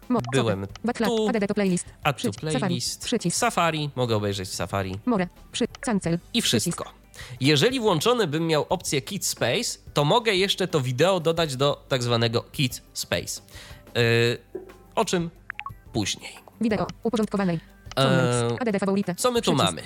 Mo. 0.10 0.19
Byłem 0.31 0.67
tu. 0.67 1.27
Przycisk. 2.15 2.39
Safari. 2.41 2.60
playlist. 2.60 3.05
Przycisk. 3.05 3.38
Safari. 3.38 3.89
Mogę 3.95 4.15
obejrzeć 4.15 4.49
w 4.49 4.55
Safari. 4.55 4.99
More. 5.05 5.27
Przy. 5.51 5.67
Cancel. 5.67 6.19
I 6.34 6.41
wszystko. 6.41 7.01
Jeżeli 7.39 7.79
włączony 7.79 8.27
bym 8.27 8.47
miał 8.47 8.65
opcję 8.69 9.01
Kid 9.01 9.25
Space, 9.25 9.79
to 9.93 10.05
mogę 10.05 10.36
jeszcze 10.36 10.67
to 10.67 10.81
wideo 10.81 11.19
dodać 11.19 11.55
do 11.55 11.86
tak 11.88 12.03
zwanego 12.03 12.41
Kid 12.51 12.81
Space. 12.93 13.41
Yy, 13.95 14.01
o 14.95 15.05
czym 15.05 15.29
później. 15.93 16.40
Wideo. 16.62 16.88
Uporządkowanej. 17.04 17.60
Eee. 17.95 18.58
ADD 18.60 18.80
faworyte. 18.80 19.15
Co 19.15 19.32
my 19.32 19.41
tu 19.41 19.52
Przycisk. 19.52 19.65
mamy? 19.76 19.82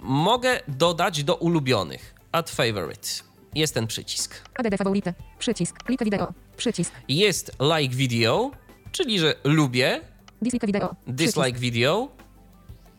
Mogę 0.00 0.60
dodać 0.68 1.24
do 1.24 1.34
ulubionych. 1.36 2.14
Add 2.32 2.50
favorite. 2.50 3.08
Jest 3.54 3.74
ten 3.74 3.86
przycisk. 3.86 4.34
ADD 4.54 4.76
faworyte. 4.78 5.14
Przycisk. 5.38 5.88
Like 5.88 6.04
wideo. 6.04 6.32
Przycisk. 6.56 6.92
Jest 7.08 7.52
like 7.78 7.94
video, 7.96 8.50
czyli 8.92 9.18
że 9.18 9.34
lubię. 9.44 10.00
Dislike 10.42 10.66
wideo. 10.66 10.94
Dislike 11.06 11.58
video. 11.58 12.08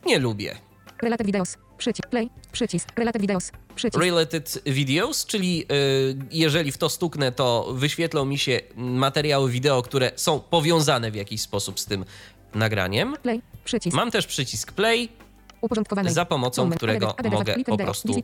Nie 0.05 0.19
lubię. 0.19 0.55
Related 1.01 1.25
videos. 1.27 1.58
Przycisk. 1.77 2.10
Play. 2.10 2.29
Przycisk. 2.51 2.89
Related 2.99 3.21
videos. 3.21 3.51
Przycisk. 3.75 4.03
Related 4.03 4.62
videos, 4.65 5.25
czyli 5.25 5.65
y, 5.71 6.17
jeżeli 6.31 6.71
w 6.71 6.77
to 6.77 6.89
stuknę, 6.89 7.31
to 7.31 7.67
wyświetlą 7.73 8.25
mi 8.25 8.38
się 8.38 8.60
materiały 8.75 9.51
wideo, 9.51 9.81
które 9.81 10.12
są 10.15 10.39
powiązane 10.39 11.12
w 11.12 11.15
jakiś 11.15 11.41
sposób 11.41 11.79
z 11.79 11.86
tym 11.86 12.05
nagraniem. 12.55 13.15
Play. 13.23 13.41
Przycisk. 13.65 13.95
Mam 13.97 14.11
też 14.11 14.27
przycisk 14.27 14.71
play, 14.71 15.09
Uporządkowanej. 15.65 16.13
za 16.13 16.25
pomocą 16.25 16.61
Moment. 16.61 16.79
którego 16.79 17.15
mogę 17.31 17.55
like 17.55 17.71
po 17.71 17.77
prostu 17.77 18.21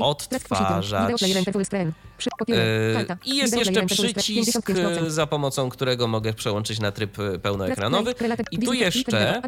odtwarzać. 0.00 1.20
Yy, 2.48 2.56
Karta. 2.94 3.16
I 3.24 3.36
jest 3.36 3.56
jeszcze 3.56 3.86
przycisk, 3.86 4.70
55%. 4.70 5.10
za 5.10 5.26
pomocą 5.26 5.68
którego 5.68 6.08
mogę 6.08 6.32
przełączyć 6.32 6.80
na 6.80 6.92
tryb 6.92 7.18
y, 7.18 7.38
pełnoekranowy. 7.38 8.14
I 8.50 8.58
tu 8.58 8.72
jeszcze. 8.72 9.42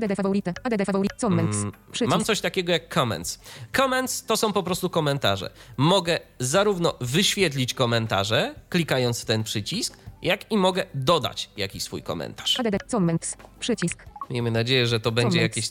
Mm. 1.30 1.72
Mam 2.06 2.24
coś 2.24 2.40
takiego 2.40 2.72
jak 2.72 2.94
comments. 2.94 3.40
Comments 3.76 4.24
to 4.24 4.36
są 4.36 4.52
po 4.52 4.62
prostu 4.62 4.90
komentarze. 4.90 5.50
Mogę 5.76 6.20
zarówno 6.38 6.94
wyświetlić 7.00 7.74
komentarze, 7.74 8.54
klikając 8.68 9.20
w 9.20 9.24
ten 9.24 9.44
przycisk, 9.44 9.98
jak 10.22 10.52
i 10.52 10.56
mogę 10.56 10.84
dodać 10.94 11.50
jakiś 11.56 11.82
swój 11.82 12.02
komentarz. 12.02 12.58
Comments. 12.90 13.36
Przycisk. 13.60 14.04
Miejmy 14.30 14.50
nadzieję, 14.50 14.86
że 14.86 15.00
to 15.00 15.12
będzie 15.12 15.42
jakieś 15.42 15.70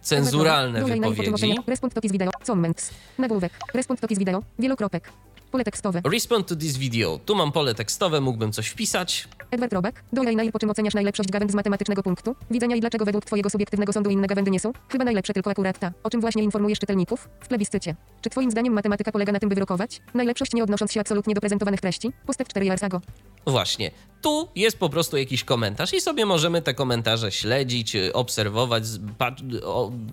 cenzuralne 0.00 0.84
wypowiedzi. 0.84 1.56
Respond 1.66 1.94
to 1.94 2.00
video. 2.00 2.30
Comments. 2.46 2.90
Nagłówek. 3.18 3.52
Respond 3.74 4.00
to 4.00 4.06
video. 4.08 4.42
Wielokropek. 4.58 5.12
Pole 5.50 5.64
tekstowe. 5.64 6.00
Respond 6.12 6.46
to 6.46 6.56
this 6.56 6.76
video. 6.76 7.18
Tu 7.24 7.34
mam 7.34 7.52
pole 7.52 7.74
tekstowe, 7.74 8.20
mógłbym 8.20 8.52
coś 8.52 8.68
wpisać. 8.68 9.28
Edward 9.50 9.72
Robek, 9.72 10.04
dolej 10.12 10.36
na 10.36 10.52
po 10.52 10.58
czym 10.58 10.70
oceniasz 10.70 10.94
najlepszość 10.94 11.30
gawęd 11.30 11.52
z 11.52 11.54
matematycznego 11.54 12.02
punktu 12.02 12.36
widzenia 12.50 12.76
i 12.76 12.80
dlaczego 12.80 13.04
według 13.04 13.24
twojego 13.24 13.50
subiektywnego 13.50 13.92
sądu 13.92 14.10
inne 14.10 14.26
gawędy 14.26 14.50
nie 14.50 14.60
są? 14.60 14.72
Chyba 14.88 15.04
najlepsze 15.04 15.32
tylko 15.32 15.50
akurat 15.50 15.78
ta, 15.78 15.92
o 16.02 16.10
czym 16.10 16.20
właśnie 16.20 16.42
informujesz 16.42 16.78
czytelników 16.78 17.28
w 17.40 17.48
plebiscycie. 17.48 17.94
Czy 18.20 18.30
twoim 18.30 18.50
zdaniem 18.50 18.72
matematyka 18.72 19.12
polega 19.12 19.32
na 19.32 19.38
tym, 19.38 19.48
by 19.48 19.54
wyrokować? 19.54 20.00
Najlepszość 20.14 20.52
nie 20.54 20.62
odnosząc 20.62 20.92
się 20.92 21.00
absolutnie 21.00 21.34
do 21.34 21.40
prezentowanych 21.40 21.80
treści? 21.80 22.12
Postęp 22.26 22.48
4 22.48 22.66
Jarsago. 22.66 23.00
Właśnie. 23.46 23.90
Tu 24.26 24.48
jest 24.56 24.78
po 24.78 24.88
prostu 24.88 25.16
jakiś 25.16 25.44
komentarz 25.44 25.94
i 25.94 26.00
sobie 26.00 26.26
możemy 26.26 26.62
te 26.62 26.74
komentarze 26.74 27.32
śledzić, 27.32 27.96
y, 27.96 28.12
obserwować, 28.12 28.84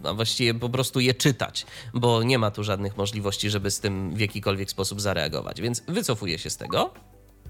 a 0.04 0.14
właściwie 0.14 0.54
po 0.54 0.70
prostu 0.70 1.00
je 1.00 1.14
czytać, 1.14 1.66
bo 1.94 2.24
nie 2.24 2.40
ma 2.40 2.52
tu 2.52 2.64
żadnych 2.64 2.98
możliwości, 2.98 3.50
żeby 3.50 3.72
z 3.72 3.80
tym 3.80 4.16
w 4.16 4.20
jakikolwiek 4.20 4.72
sposób 4.72 5.02
zareagować. 5.02 5.62
Więc 5.62 5.84
wycofuję 5.88 6.40
się 6.40 6.50
z 6.50 6.58
tego. 6.58 6.94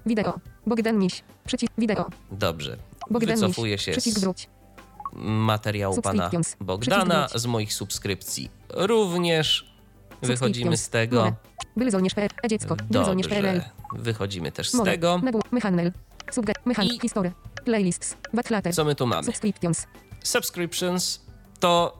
Wideo. 0.05 0.39
Bogdan 0.67 0.97
Miś. 0.99 1.23
Przycisk. 1.45 1.73
Wideo. 1.77 2.09
Dobrze. 2.31 2.77
Bogdan 3.11 3.35
Wycofuję 3.35 3.73
Miś. 3.73 3.85
się 3.85 3.91
Przycisk 3.91 4.17
z 4.17 4.21
wróć. 4.21 4.49
materiału 5.23 6.01
pana. 6.01 6.31
Bogdana, 6.61 7.27
z 7.35 7.45
moich 7.45 7.73
subskrypcji 7.73 8.49
również. 8.69 9.73
Wychodzimy 10.21 10.77
z 10.77 10.89
tego. 10.89 11.27
E. 11.27 11.35
Dobrze. 12.89 13.69
Wychodzimy 13.95 14.51
też 14.51 14.69
z 14.69 14.83
tego. 14.83 15.21
Subge. 16.31 16.53
Mechan. 16.65 16.85
I- 16.85 16.99
History. 17.01 17.31
Playlists. 17.65 18.15
Backlater. 18.33 18.73
Co 18.75 18.85
my 18.85 18.95
tu 18.95 19.07
mamy? 19.07 19.23
Subscriptions. 19.23 19.87
Subscriptions 20.23 21.21
to 21.59 21.97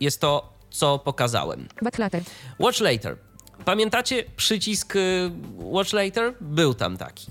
jest 0.00 0.20
to, 0.20 0.52
co 0.70 0.98
pokazałem. 0.98 1.68
Backlater. 1.82 2.22
Watch 2.58 2.80
Later. 2.80 3.16
Pamiętacie 3.64 4.24
przycisk 4.36 4.96
y, 4.96 5.30
Watch 5.58 5.92
Later? 5.92 6.34
Był 6.40 6.74
tam 6.74 6.96
taki. 6.96 7.26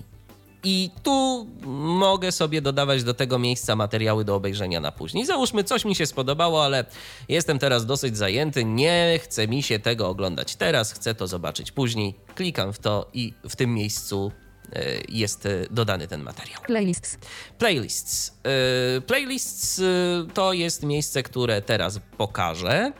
I 0.63 0.91
tu 1.03 1.47
mogę 1.75 2.31
sobie 2.31 2.61
dodawać 2.61 3.03
do 3.03 3.13
tego 3.13 3.39
miejsca 3.39 3.75
materiały 3.75 4.25
do 4.25 4.35
obejrzenia 4.35 4.79
na 4.79 4.91
później. 4.91 5.25
Załóżmy, 5.25 5.63
coś 5.63 5.85
mi 5.85 5.95
się 5.95 6.05
spodobało, 6.05 6.65
ale 6.65 6.85
jestem 7.29 7.59
teraz 7.59 7.85
dosyć 7.85 8.17
zajęty, 8.17 8.65
nie 8.65 9.19
chce 9.23 9.47
mi 9.47 9.63
się 9.63 9.79
tego 9.79 10.09
oglądać 10.09 10.55
teraz, 10.55 10.93
chcę 10.93 11.15
to 11.15 11.27
zobaczyć 11.27 11.71
później. 11.71 12.15
Klikam 12.35 12.73
w 12.73 12.79
to 12.79 13.09
i 13.13 13.33
w 13.49 13.55
tym 13.55 13.73
miejscu 13.73 14.31
jest 15.09 15.45
y, 15.45 15.67
dodany 15.71 16.07
ten 16.07 16.23
materiał. 16.23 16.61
Playlists. 16.61 17.17
Playlists. 17.57 18.33
Y, 18.97 19.01
Playlists 19.01 19.81
to 20.33 20.53
jest 20.53 20.83
miejsce, 20.83 21.23
które 21.23 21.61
teraz 21.61 21.99
pokażę. 22.17 22.91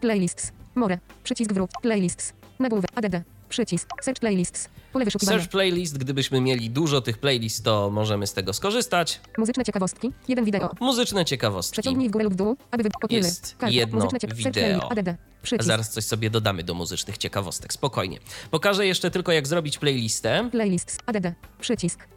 Playlists. 0.00 0.52
More. 0.74 0.98
Przycisk 1.24 1.52
wróć. 1.52 1.70
Playlists. 1.82 2.32
Nagłówek. 2.58 2.90
ADD. 2.94 3.37
Przycisk. 3.48 3.88
Search 4.02 4.20
playlists. 4.20 4.68
Pole 4.92 5.04
wyszukiwania. 5.04 5.38
Search 5.38 5.50
playlist, 5.50 5.98
gdybyśmy 5.98 6.40
mieli 6.40 6.70
dużo 6.70 7.00
tych 7.00 7.18
playlist, 7.18 7.64
to 7.64 7.90
możemy 7.90 8.26
z 8.26 8.32
tego 8.32 8.52
skorzystać. 8.52 9.20
Muzyczne 9.38 9.64
ciekawostki. 9.64 10.12
Jeden 10.28 10.44
wideo. 10.44 10.70
Muzyczne 10.80 11.24
ciekawostki. 11.24 11.72
Przeciągnij 11.72 12.08
w 12.08 12.12
górę 12.12 12.24
lub 12.24 12.32
w 12.32 12.36
dół, 12.36 12.56
aby 12.70 12.82
wy... 12.82 12.90
Popular. 12.90 13.12
Jest 13.24 13.56
Karta. 13.58 13.74
jedno 13.74 14.04
Muzyczne 14.04 14.34
wideo. 14.34 14.52
playlist. 14.52 14.84
ADD. 15.08 15.16
Przycisk. 15.42 15.66
Zaraz 15.66 15.90
coś 15.90 16.04
sobie 16.04 16.30
dodamy 16.30 16.62
do 16.64 16.74
muzycznych 16.74 17.18
ciekawostek, 17.18 17.72
spokojnie. 17.72 18.18
Pokażę 18.50 18.86
jeszcze 18.86 19.10
tylko, 19.10 19.32
jak 19.32 19.46
zrobić 19.46 19.78
playlistę. 19.78 20.48
Playlists. 20.52 20.98
ADD. 21.06 21.26
Przycisk. 21.60 22.08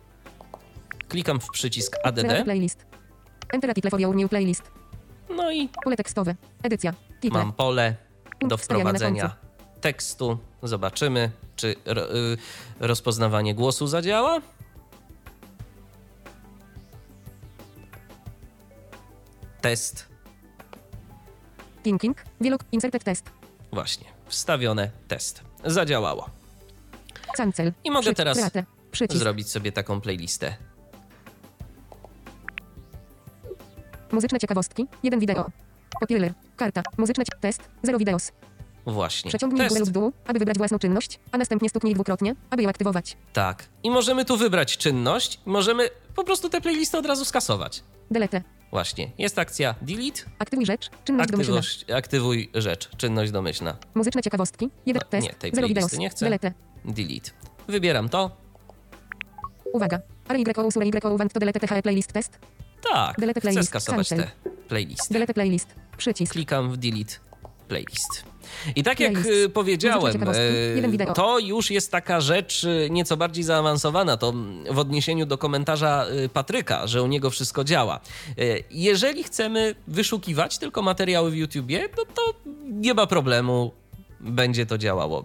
Klikam 1.08 1.39
w 1.39 1.48
przycisk 1.50 1.91
Create 2.04 2.22
ADD. 2.38 2.44
playlist. 2.44 2.86
Enter 3.54 3.72
a 3.72 3.74
title 3.74 3.89
for 3.91 4.00
your 4.02 4.15
new 4.15 4.30
playlist. 4.30 4.63
No 5.36 5.52
i 5.52 5.70
Pole 5.84 5.96
tekstowe. 5.98 6.36
Edycja. 6.63 6.94
Title. 7.22 7.39
mam 7.39 7.54
pole 7.54 7.96
do 8.48 8.58
wprowadzenia 8.58 9.36
tekstu. 9.82 10.38
Zobaczymy, 10.63 11.32
czy 11.56 11.76
ro, 11.86 12.15
y, 12.15 12.38
rozpoznawanie 12.80 13.56
głosu 13.56 13.88
zadziała. 13.88 14.41
Test. 19.62 20.08
Thinking. 21.84 22.17
Wielok. 22.41 22.62
Inserted 22.71 23.04
test. 23.04 23.30
Właśnie. 23.71 24.08
Wstawione 24.26 24.91
test. 25.08 25.41
Zadziałało. 25.65 26.30
Cancel. 27.38 27.74
I 27.84 27.91
mogę 27.91 28.13
teraz. 28.13 28.38
Zrobić 29.10 29.50
sobie 29.50 29.71
taką 29.71 30.02
playlistę. 30.02 30.56
Muzyczne 34.12 34.39
ciekawostki. 34.39 34.88
Jeden 35.04 35.19
wideo. 35.19 35.52
Popular. 36.00 36.34
Karta. 36.58 36.84
Muzyczne 36.97 37.24
test. 37.41 37.69
Zero 37.84 37.97
videos. 37.97 38.32
Właśnie. 38.86 39.30
Przeciągnij 39.30 39.62
w 39.65 39.70
Test. 39.70 39.80
lub 39.80 39.89
w 39.89 39.91
dół, 39.91 40.12
aby 40.28 40.39
wybrać 40.39 40.58
własną 40.58 40.80
czynność, 40.80 41.20
a 41.32 41.38
następnie 41.38 41.70
stuknij 41.70 41.94
dwukrotnie, 41.94 42.36
aby 42.50 42.63
ją 42.63 42.69
aktywować. 42.69 43.17
Tak. 43.34 43.65
I 43.84 43.92
możemy 43.92 44.25
tu 44.25 44.38
wybrać 44.38 44.77
czynność. 44.77 45.40
Możemy 45.46 45.90
po 46.15 46.23
prostu 46.23 46.50
tę 46.50 46.62
playlistę 46.62 46.98
od 47.00 47.06
razu 47.06 47.25
skasować. 47.25 47.84
Delete. 48.12 48.42
Właśnie. 48.71 49.12
Jest 49.17 49.40
akcja 49.40 49.75
delete, 49.82 50.21
Aktywuj 50.40 50.65
rzecz, 50.65 50.90
czynność 51.06 51.32
domyślna. 51.32 51.58
aktywność, 51.58 51.92
aktywuj 51.92 52.50
rzecz, 52.54 52.90
czynność 52.98 53.32
domyślna. 53.32 53.77
Muzyczne 53.96 54.21
ciekawostki. 54.21 54.69
Jeden 54.86 55.02
No, 55.06 55.10
test. 55.10 55.27
nie, 55.27 55.34
tej 55.34 55.52
Zero 55.56 55.67
nie 55.98 56.10
chcę. 56.10 56.25
Delete. 56.25 56.54
Delete. 56.86 57.32
Wybieram 57.67 58.10
to. 58.10 58.32
Uwaga. 59.73 60.00
RYO 60.29 60.63
usure 60.67 60.86
YO 60.86 61.17
want 61.17 61.34
to 61.34 61.40
delete 61.40 61.60
THE 61.60 61.82
playlist 61.82 62.13
test. 62.13 62.40
Tak. 62.94 63.15
Delete 63.19 63.40
Chcę 63.40 63.50
playlist. 63.50 63.69
skasować 63.69 64.10
Cancel. 64.10 64.27
tę 64.44 64.50
playlistę. 64.67 65.13
Delete 65.13 65.34
playlist. 65.34 65.75
Przycisk. 65.98 66.32
Klikam 66.34 66.71
w 66.71 66.77
delete 66.77 67.13
playlist. 67.67 68.23
I 68.75 68.83
tak 68.83 69.00
jak 69.00 69.13
Playlist. 69.13 69.39
y, 69.46 69.50
powiedziałem, 69.50 70.23
y, 70.33 71.13
to 71.15 71.39
już 71.39 71.71
jest 71.71 71.92
taka 71.92 72.21
rzecz 72.21 72.63
y, 72.63 72.87
nieco 72.92 73.17
bardziej 73.17 73.44
zaawansowana. 73.44 74.17
To 74.17 74.33
w 74.71 74.79
odniesieniu 74.79 75.25
do 75.25 75.37
komentarza 75.37 76.06
Patryka, 76.33 76.87
że 76.87 77.04
u 77.04 77.08
niego 77.08 77.29
wszystko 77.29 77.63
działa. 77.63 78.00
Jeżeli 78.71 79.23
chcemy 79.23 79.75
wyszukiwać 79.87 80.58
tylko 80.58 80.81
materiały 80.81 81.31
w 81.31 81.35
YouTubie, 81.35 81.89
no 81.98 82.04
to 82.15 82.33
nie 82.63 82.94
ma 82.94 83.08
problemu. 83.08 83.81
Będzie 84.24 84.65
to 84.65 84.78
działało. 84.78 85.24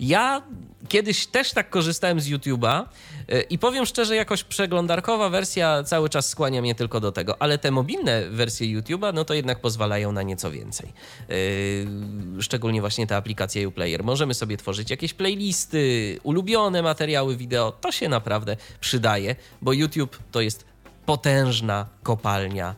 Ja 0.00 0.42
kiedyś 0.88 1.26
też 1.26 1.52
tak 1.52 1.70
korzystałem 1.70 2.20
z 2.20 2.28
YouTube'a 2.28 2.84
y, 3.32 3.42
i 3.42 3.58
powiem 3.58 3.86
szczerze, 3.86 4.16
jakoś 4.16 4.44
przeglądarkowa 4.44 5.28
wersja 5.28 5.82
cały 5.82 6.08
czas 6.08 6.28
skłania 6.28 6.62
mnie 6.62 6.74
tylko 6.74 7.00
do 7.00 7.12
tego, 7.12 7.42
ale 7.42 7.58
te 7.58 7.70
mobilne 7.70 8.30
wersje 8.30 8.80
YouTube'a, 8.80 9.14
no 9.14 9.24
to 9.24 9.34
jednak 9.34 9.60
pozwalają 9.60 10.12
na 10.12 10.22
nieco 10.22 10.50
więcej. 10.50 10.92
Yy, 11.28 12.42
szczególnie 12.42 12.80
właśnie 12.80 13.06
ta 13.06 13.16
aplikacja 13.16 13.68
Uplayer. 13.68 14.04
Możemy 14.04 14.34
sobie 14.34 14.56
tworzyć 14.56 14.90
jakieś 14.90 15.14
playlisty, 15.14 16.18
ulubione 16.22 16.82
materiały 16.82 17.36
wideo. 17.36 17.72
To 17.72 17.92
się 17.92 18.08
naprawdę 18.08 18.56
przydaje, 18.80 19.36
bo 19.62 19.72
YouTube 19.72 20.18
to 20.30 20.40
jest 20.40 20.64
potężna 21.06 21.86
kopalnia 22.02 22.74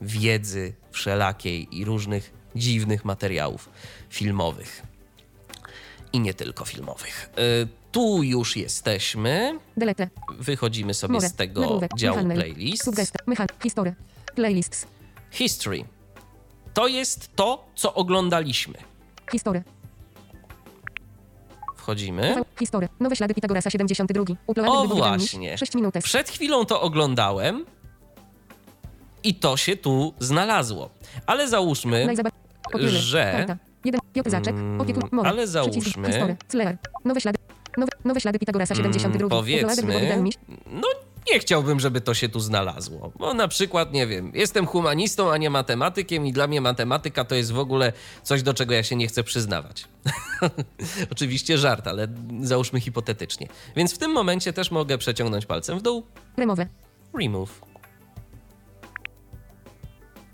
wiedzy 0.00 0.72
wszelakiej 0.90 1.78
i 1.78 1.84
różnych 1.84 2.37
dziwnych 2.56 3.04
materiałów 3.04 3.68
filmowych. 4.10 4.82
I 6.12 6.20
nie 6.20 6.34
tylko 6.34 6.64
filmowych. 6.64 7.30
Yy, 7.36 7.68
tu 7.92 8.22
już 8.22 8.56
jesteśmy. 8.56 9.58
Delete. 9.76 10.08
Wychodzimy 10.38 10.94
sobie 10.94 11.14
More. 11.14 11.28
z 11.28 11.34
tego 11.34 11.60
Nagłówek. 11.60 11.90
działu 11.96 12.18
playlist. 12.34 12.90
Mechan. 13.26 13.46
History. 13.62 13.94
Playlists. 14.34 14.86
History. 15.30 15.84
To 16.74 16.88
jest 16.88 17.36
to, 17.36 17.66
co 17.74 17.94
oglądaliśmy. 17.94 18.74
History. 19.32 19.62
Wchodzimy. 21.76 22.34
History. 22.58 22.88
Nowe 23.00 23.16
ślady 23.16 23.34
Pitagorasa 23.34 23.70
72. 23.70 24.22
Uploaded 24.46 24.92
O, 24.92 24.94
właśnie. 24.96 25.58
6 25.58 25.74
minut. 25.74 25.94
Przed 26.02 26.30
chwilą 26.30 26.64
to 26.66 26.80
oglądałem 26.80 27.66
i 29.24 29.34
to 29.34 29.56
się 29.56 29.76
tu 29.76 30.14
znalazło. 30.18 30.90
Ale 31.26 31.48
załóżmy, 31.48 32.06
Popiele. 32.72 32.90
że-. 32.90 33.56
Piotr 34.12 34.30
Zaczek. 34.30 34.54
Mm, 34.54 34.80
ale 35.24 35.46
załóżmy-. 35.46 36.36
Nowe 37.04 37.20
ślady. 37.20 37.38
Nowe, 37.76 37.92
nowe 38.04 38.20
ślady 38.20 38.38
Pitagorasa 38.38 38.74
mm, 38.74 38.92
72. 38.92 39.26
Uploaded 39.26 39.76
wybór 39.76 39.90
powiedzmy, 39.90 40.30
no 40.66 40.88
nie 41.32 41.38
chciałbym, 41.38 41.80
żeby 41.80 42.00
to 42.00 42.14
się 42.14 42.28
tu 42.28 42.40
znalazło. 42.40 43.12
Bo 43.18 43.34
na 43.34 43.48
przykład, 43.48 43.92
nie 43.92 44.06
wiem, 44.06 44.32
jestem 44.34 44.66
humanistą, 44.66 45.32
a 45.32 45.36
nie 45.36 45.50
matematykiem 45.50 46.26
i 46.26 46.32
dla 46.32 46.46
mnie 46.46 46.60
matematyka 46.60 47.24
to 47.24 47.34
jest 47.34 47.52
w 47.52 47.58
ogóle 47.58 47.92
coś, 48.22 48.42
do 48.42 48.54
czego 48.54 48.74
ja 48.74 48.82
się 48.82 48.96
nie 48.96 49.06
chcę 49.08 49.24
przyznawać. 49.24 49.84
Oczywiście 51.12 51.58
żart, 51.58 51.86
ale 51.86 52.08
załóżmy 52.40 52.80
hipotetycznie. 52.80 53.48
Więc 53.76 53.94
w 53.94 53.98
tym 53.98 54.12
momencie 54.12 54.52
też 54.52 54.70
mogę 54.70 54.98
przeciągnąć 54.98 55.46
palcem 55.46 55.78
w 55.78 55.82
dół. 55.82 56.06
Remowe. 56.36 56.66
Remove. 57.20 57.67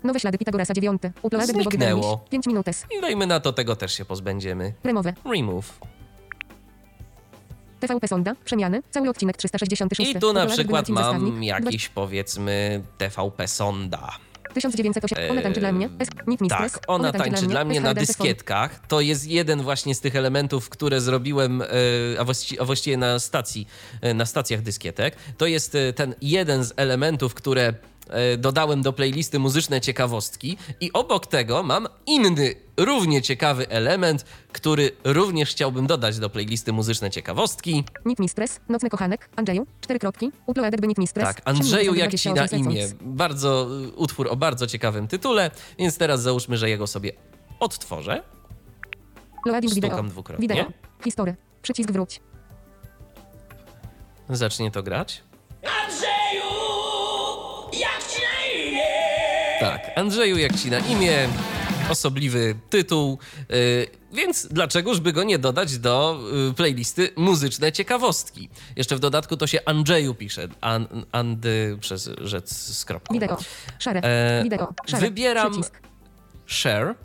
Nowe 0.05 0.19
ślady 0.19 0.37
Pitagorasa 0.37 0.73
9. 0.73 1.01
Uploaded 1.21 1.49
Zniknęło. 1.55 2.01
granic. 2.17 2.29
5 2.29 2.47
minut. 2.47 2.65
I 2.97 3.01
dajmy 3.01 3.27
na 3.27 3.39
to, 3.39 3.53
tego 3.53 3.75
też 3.75 3.93
się 3.93 4.05
pozbędziemy. 4.05 4.73
Remowe. 4.83 5.13
Remove. 5.33 5.79
TVP 7.79 8.07
Sonda. 8.07 8.33
Przemiany. 8.45 8.81
Cały 8.91 9.09
odcinek 9.09 9.37
366. 9.37 10.11
I 10.11 10.19
tu 10.19 10.33
na 10.33 10.45
przykład 10.45 10.89
mam 10.89 11.43
jakiś, 11.43 11.89
powiedzmy, 11.89 12.81
TVP 12.97 13.47
Sonda. 13.47 14.11
1908. 14.53 15.31
Ona 15.31 15.41
tańczy 15.41 15.59
dla 15.59 15.71
mnie. 15.71 15.89
Nick 16.27 16.41
Mistress. 16.41 16.73
Tak, 16.73 16.83
ona 16.87 17.11
tańczy 17.11 17.47
dla 17.47 17.65
mnie 17.65 17.81
na 17.81 17.93
dyskietkach. 17.93 18.79
To 18.87 19.01
jest 19.01 19.27
jeden 19.27 19.61
właśnie 19.61 19.95
z 19.95 20.01
tych 20.01 20.15
elementów, 20.15 20.69
które 20.69 21.01
zrobiłem, 21.01 21.61
e, 21.61 21.65
a 22.19 22.23
właści- 22.23 22.57
a 22.61 22.65
właściwie 22.65 22.97
na 22.97 23.19
stacji, 23.19 23.67
e, 24.01 24.13
na 24.13 24.25
stacjach 24.25 24.61
dyskietek. 24.61 25.15
To 25.37 25.45
jest 25.47 25.75
e, 25.75 25.93
ten 25.93 26.15
jeden 26.21 26.63
z 26.63 26.73
elementów, 26.77 27.33
które 27.33 27.73
dodałem 28.37 28.81
do 28.81 28.93
playlisty 28.93 29.39
muzyczne 29.39 29.81
ciekawostki 29.81 30.57
i 30.81 30.93
obok 30.93 31.27
tego 31.27 31.63
mam 31.63 31.87
inny, 32.05 32.55
równie 32.77 33.21
ciekawy 33.21 33.69
element, 33.69 34.25
który 34.51 34.91
również 35.03 35.49
chciałbym 35.49 35.87
dodać 35.87 36.19
do 36.19 36.29
playlisty 36.29 36.73
muzyczne 36.73 37.11
ciekawostki. 37.11 37.83
Nick 38.05 38.19
Mistress. 38.19 38.59
Nocny 38.69 38.89
kochanek. 38.89 39.29
Andrzeju. 39.35 39.67
Cztery 39.81 39.99
kropki. 39.99 40.31
Uploaded 40.45 40.81
by 40.81 40.87
Nick 40.87 40.97
Mistress. 40.99 41.27
Tak, 41.27 41.41
Andrzeju 41.45 41.91
3 41.91 41.99
jak 41.99 42.15
ci 42.15 42.29
na 42.29 42.35
28 42.35 42.71
imię. 42.71 42.87
Bardzo, 43.01 43.67
y, 43.85 43.91
utwór 43.95 44.27
o 44.31 44.35
bardzo 44.35 44.67
ciekawym 44.67 45.07
tytule, 45.07 45.51
więc 45.79 45.97
teraz 45.97 46.21
załóżmy, 46.21 46.57
że 46.57 46.69
jego 46.69 46.87
sobie 46.87 47.11
odtworzę. 47.59 48.23
Loading 49.45 49.73
Stukam 49.73 49.89
wideo. 49.89 50.03
dwukrotnie. 50.03 50.47
Wideo. 50.47 50.65
History. 51.03 51.35
Przycisk 51.61 51.91
wróć. 51.91 52.21
Zacznie 54.29 54.71
to 54.71 54.83
grać. 54.83 55.23
Tak, 59.59 59.91
Andrzeju 59.95 60.37
jak 60.37 60.55
ci 60.55 60.69
na 60.71 60.79
imię, 60.79 61.27
osobliwy 61.89 62.55
tytuł, 62.69 63.19
yy, 63.49 63.87
więc 64.13 64.47
dlaczegoż 64.47 64.99
by 64.99 65.13
go 65.13 65.23
nie 65.23 65.39
dodać 65.39 65.77
do 65.77 66.19
y, 66.49 66.53
playlisty 66.53 67.09
muzyczne 67.15 67.71
ciekawostki. 67.71 68.49
Jeszcze 68.75 68.95
w 68.95 68.99
dodatku 68.99 69.37
to 69.37 69.47
się 69.47 69.59
Andrzeju 69.65 70.13
pisze, 70.15 70.47
an, 70.61 70.87
Andy 71.11 71.77
przez 71.81 72.09
rzec 72.21 72.49
z 72.53 72.85
kropką. 72.85 73.13
Wideo. 73.13 73.37
Szare. 73.79 74.01
E, 74.03 74.43
Wideo. 74.43 74.73
Szare. 74.87 75.01
wybieram- 75.09 75.51
Przycisk. 75.51 75.79
Share, 76.47 76.95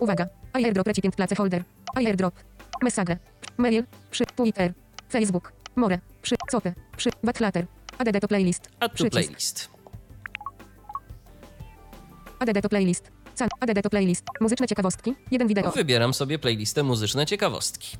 Uwaga. 0.00 0.26
iAirdrop 0.58 0.86
recipient 0.86 1.16
place 1.16 1.34
holder. 1.36 1.62
iAirdrop. 2.00 2.34
Message. 2.82 3.16
Mail. 3.58 3.84
Przy. 4.10 4.26
Twitter. 4.26 4.72
Facebook. 5.12 5.52
More. 5.76 5.98
Przy. 6.22 6.36
Copy. 6.50 6.74
Przy. 6.96 7.10
Backlater. 7.24 7.66
Add 7.98 8.20
to 8.20 8.28
playlist. 8.28 8.68
add 8.80 8.96
to 8.98 9.04
playlist. 9.10 9.68
Add 12.40 12.62
to 12.62 12.68
playlist. 12.68 13.10
Add 13.60 13.82
to 13.82 13.90
playlist. 13.90 14.24
Muzyczne 14.40 14.66
ciekawostki. 14.68 15.14
Jeden 15.30 15.48
wideo. 15.48 15.70
Wybieram 15.70 16.14
sobie 16.14 16.38
playlistę 16.38 16.82
muzyczne 16.82 17.26
ciekawostki. 17.26 17.96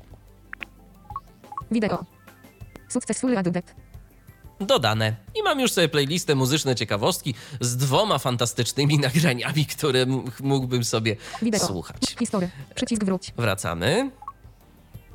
Wideo. 1.71 2.05
Successful 2.89 3.37
added. 3.37 3.75
Dodane. 4.59 5.15
I 5.35 5.43
mam 5.43 5.59
już 5.59 5.71
sobie 5.71 5.89
playlistę 5.89 6.35
muzyczne 6.35 6.75
ciekawostki 6.75 7.33
z 7.61 7.77
dwoma 7.77 8.17
fantastycznymi 8.17 8.99
nagraniami, 9.07 9.65
które 9.65 10.05
mógłbym 10.39 10.83
sobie 10.83 11.15
Wideo. 11.41 11.67
słuchać. 11.67 12.15
History. 12.19 12.49
Przycisk 12.75 13.03
wróć. 13.03 13.33
Wracamy. 13.37 14.11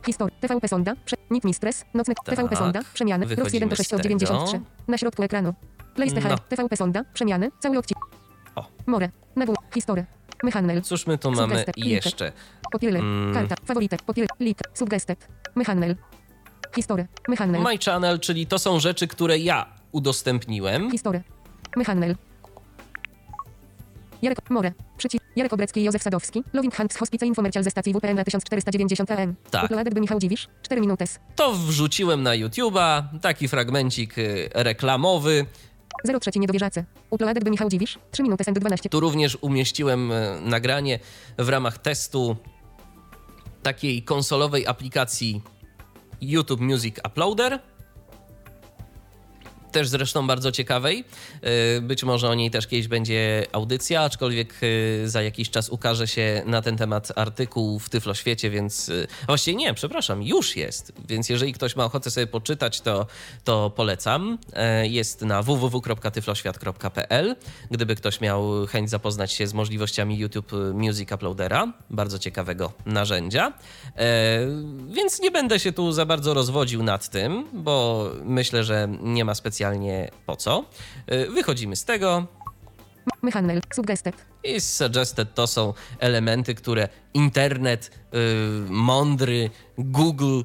History. 0.06 0.32
TVP 0.40 0.68
Sonda. 0.68 0.94
Prze... 1.04 1.16
Nick 1.30 1.44
Mistress. 1.44 1.84
Nocny. 1.94 2.14
Tak. 2.24 2.36
TVP 2.36 2.56
Sonda. 2.56 2.80
Przemiany. 2.94 3.26
Wychodzimy 3.26 3.54
1 3.56 3.68
to 3.68 3.76
6 3.76 3.90
z 3.90 3.92
od 3.92 4.02
tego. 4.02 4.18
93. 4.18 4.60
Na 4.88 4.98
środku 4.98 5.22
ekranu. 5.22 5.54
Playlist 5.94 6.16
No. 6.28 6.38
TVP 6.48 6.76
Sonda. 6.76 7.04
Przemiany. 7.14 7.50
Cały 7.60 7.78
odcinek. 7.78 8.04
O. 8.54 8.66
More. 8.86 9.10
Nagłówek. 9.36 9.74
History. 9.74 10.06
Mechanel. 10.42 10.82
Cóż 10.82 11.06
my 11.06 11.18
tu 11.18 11.30
mamy 11.30 11.64
jeszcze? 11.76 12.32
Popiele. 12.72 12.98
Mm. 12.98 13.34
Karta. 13.34 13.54
Faworytek. 13.64 14.02
Popiele. 14.02 14.26
Lik. 14.40 14.58
Subgestet. 14.74 15.28
Mechanel. 15.54 15.96
History. 16.74 17.06
Mechanel. 17.28 17.62
My 17.62 17.78
Channel, 17.78 18.20
czyli 18.20 18.46
to 18.46 18.58
są 18.58 18.80
rzeczy, 18.80 19.08
które 19.08 19.38
ja 19.38 19.66
udostępniłem. 19.92 20.90
History. 20.90 21.22
Mechanel. 21.76 22.16
Jarek 24.24 24.50
More. 24.50 24.72
Przycisk. 24.96 25.24
Jarek 25.36 25.52
Obrecki 25.52 25.80
i 25.80 25.84
Józef 25.84 26.02
Sadowski. 26.02 26.44
Loving 26.52 26.74
Hands 26.74 26.96
Hospice 26.96 27.26
Infomercial 27.26 27.64
ze 27.64 27.70
stacji 27.70 27.92
WPN 27.92 28.16
na 28.16 28.24
1490 28.24 29.10
AM. 29.10 29.34
Tak. 29.50 29.64
Uploaded 29.64 29.94
by 29.94 30.00
Michał 30.00 30.18
Dziwisz. 30.18 30.48
4 30.62 30.80
minuty. 30.80 31.04
To 31.36 31.52
wrzuciłem 31.52 32.22
na 32.22 32.30
YouTube'a, 32.30 33.02
taki 33.22 33.48
fragmencik 33.48 34.18
y, 34.18 34.48
reklamowy. 34.54 35.46
03 36.20 36.30
niedowierzacy. 36.38 36.84
Uploaded 37.10 37.44
by 37.44 37.50
Michał 37.50 37.68
Dziwisz. 37.68 37.98
3 38.10 38.22
minuty 38.22 38.44
and 38.48 38.58
12. 38.58 38.88
Tu 38.88 39.00
również 39.00 39.38
umieściłem 39.40 40.12
y, 40.12 40.40
nagranie 40.40 40.98
w 41.38 41.48
ramach 41.48 41.78
testu 41.78 42.36
takiej 43.62 44.02
konsolowej 44.02 44.66
aplikacji 44.66 45.42
YouTube 46.20 46.60
Music 46.60 46.96
Uploader. 47.06 47.60
Też 49.74 49.88
zresztą 49.88 50.26
bardzo 50.26 50.52
ciekawej. 50.52 51.04
Y, 51.78 51.80
Być 51.80 52.04
może 52.04 52.28
o 52.28 52.34
niej 52.34 52.50
też 52.50 52.66
kiedyś 52.66 52.88
będzie 52.88 53.46
audycja, 53.52 54.02
aczkolwiek 54.02 54.54
y, 54.62 55.02
za 55.08 55.22
jakiś 55.22 55.50
czas 55.50 55.68
ukaże 55.68 56.06
się 56.08 56.42
na 56.46 56.62
ten 56.62 56.76
temat 56.76 57.12
artykuł 57.16 57.78
w 57.78 57.90
Tyfloświecie, 57.90 58.50
więc 58.50 58.88
y, 58.88 59.06
właściwie 59.26 59.56
nie, 59.56 59.74
przepraszam, 59.74 60.22
już 60.22 60.56
jest. 60.56 60.92
Więc 61.08 61.28
jeżeli 61.28 61.52
ktoś 61.52 61.76
ma 61.76 61.84
ochotę 61.84 62.10
sobie 62.10 62.26
poczytać, 62.26 62.80
to, 62.80 63.06
to 63.44 63.70
polecam. 63.70 64.38
E, 64.52 64.86
Jest 64.86 65.22
na 65.22 65.42
www.tyfloświat.pl. 65.42 67.36
Gdyby 67.70 67.94
ktoś 67.94 68.20
miał 68.20 68.66
chęć 68.66 68.90
zapoznać 68.90 69.32
się 69.32 69.46
z 69.46 69.54
możliwościami 69.54 70.18
YouTube 70.18 70.52
Music 70.74 71.12
Uploadera, 71.12 71.72
bardzo 71.90 72.18
ciekawego 72.18 72.72
narzędzia. 72.86 73.52
E, 73.96 74.40
Więc 74.92 75.20
nie 75.20 75.30
będę 75.30 75.58
się 75.60 75.72
tu 75.72 75.92
za 75.92 76.06
bardzo 76.06 76.34
rozwodził 76.34 76.82
nad 76.82 77.08
tym, 77.08 77.48
bo 77.52 78.10
myślę, 78.24 78.64
że 78.64 78.88
nie 79.02 79.24
ma 79.24 79.34
specjalnie 79.64 80.10
po 80.26 80.36
co. 80.36 80.64
E, 81.06 81.26
Wychodzimy 81.26 81.76
z 81.76 81.84
tego, 81.84 82.26
Mechannel. 83.22 83.60
Suggested. 83.74 84.14
i 84.44 84.60
suggested 84.60 85.34
to 85.34 85.46
są 85.46 85.74
elementy, 85.98 86.54
które 86.54 86.88
internet 87.14 87.90
y, 88.14 88.70
mądry, 88.70 89.50
Google 89.78 90.40
y, 90.40 90.44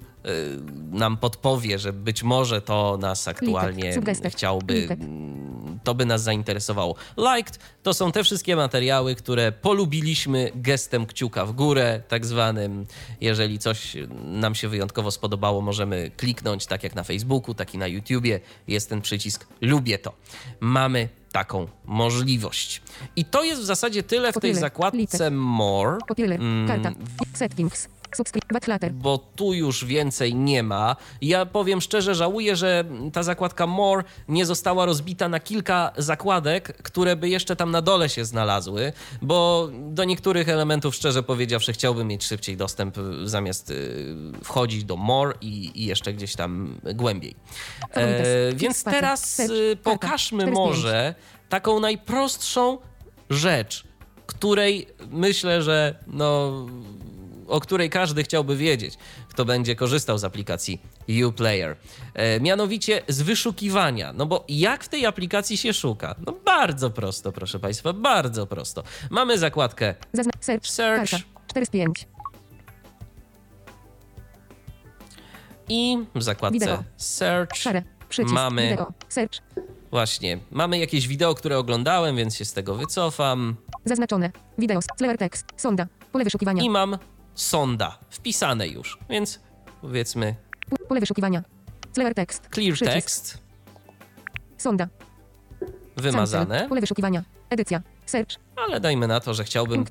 nam 0.92 1.18
podpowie, 1.18 1.80
że 1.80 1.94
być 1.94 2.24
może 2.24 2.62
to 2.62 2.98
nas 3.02 3.28
aktualnie 3.28 3.94
Suggested. 3.94 4.34
chciałby, 4.34 4.74
Limited. 4.74 5.00
mm, 5.02 5.80
to 5.84 5.96
by 5.96 6.06
nas 6.06 6.22
zainteresowało. 6.24 6.96
Liked 7.18 7.60
to 7.84 7.94
są 7.94 8.12
te 8.12 8.24
wszystkie 8.24 8.56
materiały, 8.56 9.16
które 9.16 9.52
polubiliśmy 9.52 10.52
gestem 10.56 11.06
kciuka 11.06 11.46
w 11.46 11.52
górę, 11.52 12.02
tak 12.08 12.26
zwanym. 12.26 12.86
Jeżeli 13.22 13.60
coś 13.60 13.98
nam 14.24 14.56
się 14.56 14.68
wyjątkowo 14.68 15.12
spodobało, 15.12 15.62
możemy 15.62 16.12
kliknąć, 16.18 16.66
tak 16.66 16.84
jak 16.84 16.96
na 16.96 17.04
Facebooku, 17.04 17.54
tak 17.54 17.74
i 17.74 17.78
na 17.78 17.88
YouTubie. 17.88 18.40
Jest 18.68 18.90
ten 18.90 19.02
przycisk 19.02 19.48
lubię 19.62 19.98
to. 20.00 20.14
Mamy 20.60 21.10
taką 21.32 21.68
możliwość. 21.86 22.82
I 23.16 23.26
to 23.26 23.44
jest 23.44 23.62
w 23.62 23.66
zasadzie 23.66 24.04
tyle 24.04 24.34
w 24.34 24.40
tej 24.40 24.56
zakładce. 24.56 25.32
More. 25.32 25.98
Mm, 26.20 26.68
Karta. 26.68 26.92
Settings. 27.34 27.88
Bo 28.94 29.18
tu 29.18 29.54
już 29.54 29.86
więcej 29.86 30.36
nie 30.36 30.64
ma. 30.64 30.96
Ja 31.22 31.46
powiem 31.46 31.82
szczerze, 31.82 32.16
żałuję, 32.16 32.56
że 32.56 32.86
ta 33.14 33.24
zakładka 33.24 33.68
More 33.68 34.04
nie 34.28 34.46
została 34.46 34.86
rozbita 34.86 35.30
na 35.30 35.40
kilka 35.40 35.92
zakładek, 35.98 36.78
które 36.84 37.16
by 37.16 37.30
jeszcze 37.30 37.56
tam 37.56 37.72
na 37.72 37.82
dole 37.82 38.10
się 38.10 38.26
znalazły, 38.26 38.94
bo 39.22 39.70
do 39.72 40.04
niektórych 40.04 40.50
elementów, 40.50 40.96
szczerze 40.96 41.24
powiedziawszy, 41.24 41.74
chciałbym 41.74 42.08
mieć 42.08 42.24
szybciej 42.24 42.58
dostęp, 42.58 42.96
zamiast 43.24 43.70
y, 43.70 44.16
wchodzić 44.44 44.84
do 44.84 44.98
More 44.98 45.34
i, 45.42 45.72
i 45.76 45.86
jeszcze 45.86 46.14
gdzieś 46.14 46.36
tam 46.36 46.80
głębiej. 46.96 47.36
E, 47.92 48.54
więc 48.54 48.84
teraz 48.84 49.40
y, 49.40 49.46
Karta. 49.48 49.92
pokażmy 49.92 50.44
4 50.44 50.52
z 50.52 50.56
może 50.56 51.16
taką 51.50 51.80
najprostszą 51.80 52.78
rzecz, 53.30 53.84
której 54.26 54.88
myślę, 55.10 55.62
że 55.62 55.96
no 56.08 56.52
o 57.50 57.60
której 57.60 57.90
każdy 57.90 58.24
chciałby 58.24 58.56
wiedzieć, 58.58 58.98
kto 59.30 59.46
będzie 59.46 59.76
korzystał 59.76 60.18
z 60.18 60.24
aplikacji 60.24 60.82
Uplayer. 61.28 61.76
E, 62.14 62.40
mianowicie 62.40 63.02
z 63.08 63.22
wyszukiwania. 63.22 64.14
No 64.14 64.26
bo 64.26 64.46
jak 64.50 64.84
w 64.84 64.90
tej 64.90 65.06
aplikacji 65.06 65.58
się 65.58 65.74
szuka? 65.74 66.16
No 66.26 66.34
bardzo 66.46 66.90
prosto, 66.90 67.32
proszę 67.32 67.60
Państwa, 67.60 67.94
bardzo 67.94 68.48
prosto. 68.48 68.84
Mamy 69.10 69.38
zakładkę 69.38 69.96
Zazna 70.14 70.32
search. 70.40 70.68
Search. 70.68 71.12
Karta. 71.12 71.26
4 71.48 71.66
z 71.66 71.70
5. 71.70 72.08
i 75.70 75.98
w 76.16 76.24
zakładce 76.24 76.60
Wideo. 76.60 76.84
Search 76.98 77.56
Szare. 77.56 77.84
Przycisk. 78.10 78.34
Mamy- 78.36 78.70
Wideo. 78.70 78.94
Search. 79.10 79.34
właśnie, 79.92 80.40
mamy 80.52 80.80
jakieś 80.80 81.08
wideo, 81.08 81.36
które 81.36 81.58
oglądałem, 81.58 82.16
więc 82.16 82.36
się 82.36 82.46
z 82.46 82.54
tego 82.54 82.76
wycofam 82.76 83.56
Zaznaczone. 83.86 84.32
Wideo. 84.58 84.80
Clear 84.98 85.18
text. 85.18 85.46
Sonda. 85.58 85.88
Pole 86.12 86.24
wyszukiwania. 86.24 86.64
i 86.64 86.70
mam 86.70 86.98
sonda 87.42 87.98
wpisane 88.10 88.68
już, 88.68 88.98
więc 89.10 89.40
powiedzmy 89.82 90.36
Pole 90.88 91.00
wyszukiwania. 91.00 91.44
Clear 91.94 92.14
text. 92.14 92.50
clear 92.50 92.74
Przycisk. 92.74 92.94
text 92.94 93.38
Sonda. 94.58 94.88
wymazane. 95.98 96.70
Pole 96.70 96.82
wyszukiwania. 96.82 97.24
Edycja. 97.50 97.82
Search. 98.06 98.36
Ale 98.56 98.80
dajmy 98.80 99.08
na 99.08 99.20
to, 99.20 99.34
że 99.34 99.44
chciałbym 99.44 99.86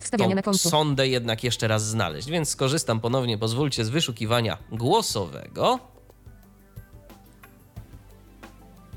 tą 0.44 0.55
sondę 0.55 1.09
jednak 1.09 1.44
jeszcze 1.44 1.68
raz 1.68 1.86
znaleźć, 1.86 2.30
więc 2.30 2.49
skorzystam 2.49 3.01
ponownie, 3.01 3.38
pozwólcie, 3.38 3.84
z 3.84 3.88
wyszukiwania 3.88 4.59
głosowego. 4.72 5.78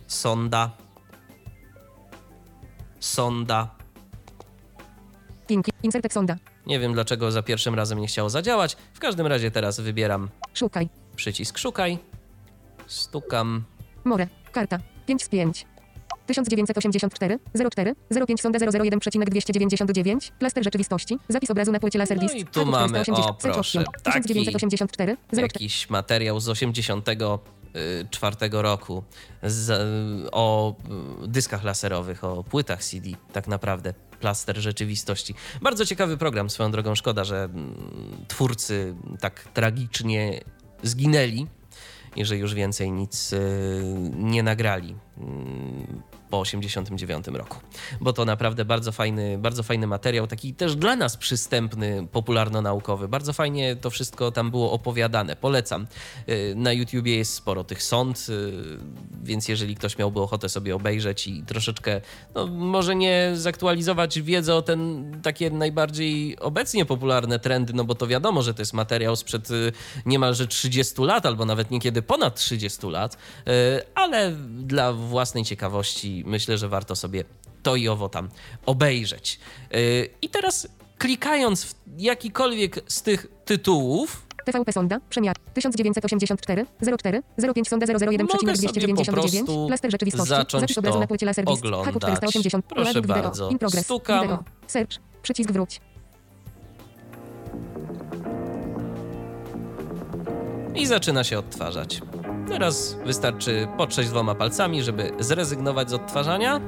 Sonda. 0.08 0.72
Sonda. 3.00 3.76
Linki. 5.50 5.72
Insertek 5.84 6.14
sonda. 6.14 6.36
Nie 6.68 6.80
wiem 6.80 6.94
dlaczego 6.94 7.32
za 7.32 7.44
pierwszym 7.44 7.76
razem 7.76 8.00
nie 8.00 8.08
chciało 8.08 8.30
zadziałać. 8.30 8.78
W 8.94 9.00
każdym 9.00 9.28
razie 9.28 9.52
teraz 9.52 9.80
wybieram 9.80 10.30
Szukaj. 10.54 10.90
przycisk 11.16 11.58
szukaj. 11.58 11.98
Stukam. 12.88 13.64
More. 14.04 14.28
Karta. 14.52 14.80
5 15.06 15.24
z 15.24 15.30
5. 15.30 15.66
1984 16.28 17.40
04 17.72 17.96
05 18.28 18.42
sonda 18.42 18.60
001,299 18.60 20.32
Plaster 20.40 20.64
rzeczywistości. 20.64 21.18
Zapis 21.30 21.52
obrazu 21.52 21.72
na 21.72 21.80
płycie 21.80 22.00
Laserdisc. 22.00 22.34
No 22.34 22.40
i 22.40 22.46
tu 22.46 22.66
mamy, 22.66 23.04
480. 23.04 23.28
o, 23.30 23.34
proszę, 23.34 23.72
Search 23.72 23.88
option. 23.88 24.04
1984 24.04 25.18
04 25.32 25.42
jakiś 25.42 25.90
materiał 25.90 26.40
z 26.40 26.50
84 26.50 28.36
roku 28.52 29.04
z, 29.44 29.72
o 30.32 30.76
y, 31.24 31.28
dyskach 31.28 31.64
laserowych, 31.64 32.24
o 32.24 32.44
płytach 32.44 32.84
CD, 32.84 33.10
tak 33.34 33.48
naprawdę. 33.48 33.94
Plaster 34.22 34.58
rzeczywistości. 34.58 35.36
Bardzo 35.62 35.86
ciekawy 35.86 36.18
program, 36.18 36.50
swoją 36.50 36.72
drogą. 36.72 36.96
Szkoda, 36.96 37.24
że 37.24 37.44
mm, 37.44 37.76
twórcy 38.28 38.96
tak 39.20 39.48
tragicznie 39.54 40.42
zginęli 40.84 41.48
i 42.16 42.26
że 42.26 42.38
już 42.38 42.54
więcej 42.54 42.92
nic 42.92 43.34
y, 43.34 43.40
nie 44.14 44.44
nagrali 44.44 44.96
mm, 45.18 46.02
po 46.32 46.40
89 46.40 47.28
roku. 47.28 47.58
Bo 48.02 48.14
to 48.14 48.26
naprawdę 48.26 48.66
bardzo 48.66 48.92
fajny, 48.92 49.38
bardzo 49.38 49.64
fajny 49.64 49.88
materiał, 49.88 50.28
taki 50.28 50.54
też 50.54 50.76
dla 50.76 50.96
nas 50.96 51.18
przystępny, 51.18 52.08
popularno-naukowy. 52.12 53.08
Bardzo 53.08 53.34
fajnie 53.34 53.76
to 53.76 53.90
wszystko 53.90 54.32
tam 54.32 54.52
było 54.52 54.72
opowiadane. 54.72 55.36
Polecam. 55.36 55.88
Y, 56.30 56.54
Na 56.56 56.74
YouTubie 56.74 57.18
jest 57.18 57.34
sporo 57.34 57.64
tych 57.64 57.84
sąd, 57.84 58.28
y, 58.30 58.52
więc 59.24 59.48
jeżeli 59.48 59.76
ktoś 59.76 59.98
miałby 59.98 60.22
ochotę 60.22 60.50
sobie 60.50 60.76
obejrzeć 60.76 61.28
i 61.28 61.44
troszeczkę, 61.44 62.02
no 62.36 62.48
może 62.48 62.96
nie 62.96 63.32
zaktualizować 63.36 64.22
wiedzy 64.22 64.54
o 64.54 64.62
ten 64.62 65.12
takie 65.24 65.50
najbardziej 65.50 66.40
obecnie 66.40 66.86
popularne 66.86 67.40
trendy, 67.40 67.74
no 67.74 67.84
bo 67.84 67.96
to 67.96 68.08
wiadomo, 68.08 68.42
że 68.42 68.54
to 68.54 68.62
jest 68.62 68.74
materiał 68.74 69.16
sprzed 69.16 69.52
y, 69.52 69.72
niemalże 70.06 70.48
30 70.48 71.02
lat, 71.02 71.26
albo 71.26 71.46
nawet 71.46 71.72
niekiedy 71.72 72.02
ponad 72.02 72.36
30 72.36 72.88
lat, 72.88 73.18
ale 73.96 74.32
dla 74.60 74.94
własnej 74.94 75.44
ciekawości 75.44 76.21
myślę, 76.26 76.58
że 76.58 76.70
warto 76.70 76.96
sobie 76.96 77.24
to 77.64 77.76
i 77.76 77.88
owo 77.88 78.10
tam 78.10 78.30
obejrzeć. 78.66 79.40
Y, 79.76 80.10
I 80.22 80.30
teraz 80.30 80.68
klikając 80.98 81.64
w 81.66 81.76
jakikolwiek 81.98 82.80
z 82.88 83.02
tych 83.02 83.28
tytułów, 83.46 84.28
TVP 84.46 84.72
sonda. 84.74 85.00
Przemiar. 85.10 85.36
1984 85.54 86.66
04 86.98 87.24
05 87.54 87.70
sonda 87.70 87.86
Mogę 87.88 88.00
sobie 88.00 88.18
po 88.18 88.24
001,299 88.38 89.10
prostu 89.10 89.68
Plaster 89.68 89.92
rzeczywistości. 89.92 90.30
zacząć 90.30 90.62
Zapis 90.62 90.78
obrazu 90.78 91.00
na 91.00 91.08
płycie 91.08 91.26
Laserdisc. 91.26 91.58
oglądać. 91.60 91.86
Haku 91.86 92.00
480. 92.00 92.66
Proszę 92.66 93.02
wideo. 93.02 93.22
bardzo. 93.22 93.50
In 93.50 93.60
progress. 93.60 93.84
Stukam. 93.86 94.44
Search. 94.68 94.92
Przycisk 95.24 95.52
wróć. 95.52 95.82
i 100.76 100.86
zaczyna 100.86 101.24
się 101.24 101.40
odtwarzać. 101.40 102.02
Teraz 102.52 102.96
wystarczy 103.06 103.68
potrzeć 103.78 104.10
dwoma 104.10 104.36
palcami, 104.36 104.84
żeby 104.84 105.12
zrezygnować 105.20 105.90
z 105.90 105.94
odtwarzania 105.94 106.62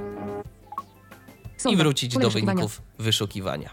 i 1.69 1.77
wrócić 1.77 2.17
do 2.17 2.29
wyników 2.29 2.81
wyszukiwania. 2.99 3.69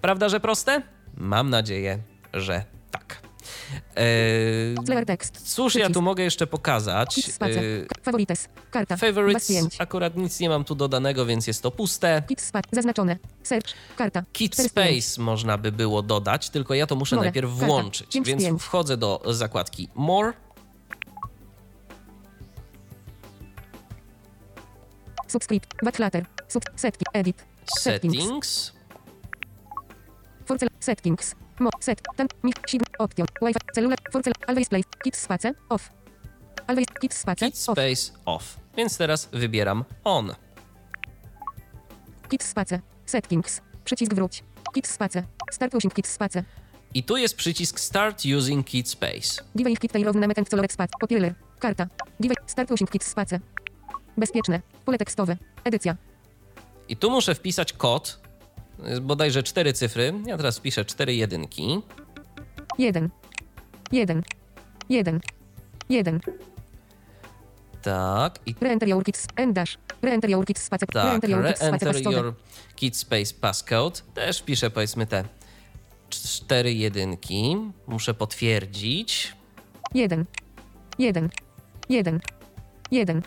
Prawda, 0.00 0.28
że 0.28 0.40
proste? 0.40 0.82
Mam 1.16 1.50
nadzieję, 1.50 1.98
że 2.32 2.64
tak. 2.90 3.22
Eee, 3.96 4.74
cóż 5.44 5.74
ja 5.74 5.90
tu 5.90 6.02
mogę 6.02 6.22
jeszcze 6.22 6.46
pokazać? 6.46 7.18
Eee, 7.40 7.86
Favorites. 8.02 8.48
Karta. 8.70 8.96
favorites, 8.96 9.48
5. 9.48 9.80
akurat 9.80 10.16
nic 10.16 10.40
nie 10.40 10.48
mam 10.48 10.64
tu 10.64 10.74
dodanego, 10.74 11.26
więc 11.26 11.46
jest 11.46 11.62
to 11.62 11.70
puste. 11.70 12.22
Zaznaczone. 12.72 13.18
Search. 13.42 13.72
Karta. 13.96 14.24
Kit 14.32 14.52
4 14.52 14.68
z 14.68 14.72
5. 14.72 15.04
Space 15.04 15.22
można 15.22 15.58
by 15.58 15.72
było 15.72 16.02
dodać, 16.02 16.50
tylko 16.50 16.74
ja 16.74 16.86
to 16.86 16.96
muszę 16.96 17.16
najpierw 17.16 17.50
włączyć. 17.50 18.20
Więc 18.24 18.62
wchodzę 18.62 18.96
do 18.96 19.22
zakładki 19.26 19.88
More, 19.94 20.32
Subscript. 25.32 25.74
Backlater. 25.84 26.26
Sub. 26.48 26.62
Setki. 26.76 27.04
Edit. 27.12 27.44
Settings. 27.64 28.72
Forcel. 30.44 30.68
Settings. 30.80 31.34
Mo. 31.58 31.70
Set. 31.80 32.00
Ten. 32.16 32.26
Mix. 32.42 32.70
Sign. 32.70 32.80
Option. 32.98 33.26
Wi-Fi. 33.40 33.58
Cellular. 33.74 33.96
Forcel. 34.12 34.32
Always 34.48 34.68
play. 34.68 34.82
Kit 35.04 35.16
spacer. 35.16 35.54
Off. 35.68 35.90
Always 36.68 36.86
Kids 37.00 37.16
space. 37.16 37.50
Space 37.56 38.12
Off. 38.24 38.56
Więc 38.76 38.96
teraz 38.96 39.28
wybieram 39.32 39.84
On. 40.04 40.34
Kids 42.28 42.46
space. 42.46 42.80
Settings. 43.06 43.60
Przycisk 43.84 44.14
wróć. 44.14 44.44
Kids 44.74 44.90
space. 44.90 45.22
Start 45.52 45.74
using 45.74 45.94
Kids 45.94 46.10
space. 46.12 46.44
I 46.94 47.02
tu 47.02 47.16
jest 47.16 47.36
przycisk 47.36 47.80
Start 47.80 48.22
Using 48.38 48.66
Kid 48.66 48.88
Space. 48.88 49.42
Device 49.54 49.80
Kit 49.80 49.92
Tail 49.92 50.04
Movement 50.04 50.38
and 50.38 50.48
Color 50.48 50.70
Space. 50.70 50.90
Popular. 51.00 51.34
Karta. 51.58 51.86
Device. 52.20 52.42
Start 52.46 52.70
using 52.70 52.90
Kids 52.90 53.06
space. 53.06 53.40
Bezpieczne. 54.16 54.60
Pole 54.84 54.98
tekstowe. 54.98 55.36
Edycja. 55.64 55.96
I 56.88 56.96
tu 56.96 57.10
muszę 57.10 57.34
wpisać 57.34 57.72
kod, 57.72 58.20
bodajże 59.02 59.42
cztery 59.42 59.72
cyfry. 59.72 60.14
Ja 60.26 60.36
teraz 60.36 60.58
wpiszę 60.58 60.84
cztery 60.84 61.14
jedynki. 61.14 61.80
1. 62.78 63.10
1. 63.92 64.22
1. 64.88 65.20
1. 65.88 66.20
Tak, 67.82 68.38
i 68.46 68.54
Reenter 68.60 68.88
your 68.88 69.04
kids. 69.04 69.26
End 69.36 69.52
dash. 69.52 69.78
Reenter 70.02 70.30
your 70.30 70.46
kids 70.46 70.62
space. 70.62 70.86
tak, 70.86 71.04
Reenter 71.04 71.30
your 71.30 71.44
kids 71.46 72.04
your 72.04 72.34
kid 72.76 72.96
space 72.96 73.34
passcode. 73.40 74.00
Też 74.14 74.38
wpiszę 74.38 74.70
powiedzmy 74.70 75.06
te 75.06 75.24
cztery 76.08 76.74
jedynki. 76.74 77.56
Muszę 77.86 78.14
potwierdzić. 78.14 79.32
1. 79.94 80.24
1. 80.98 81.30
1. 81.88 82.20
1. 82.90 83.22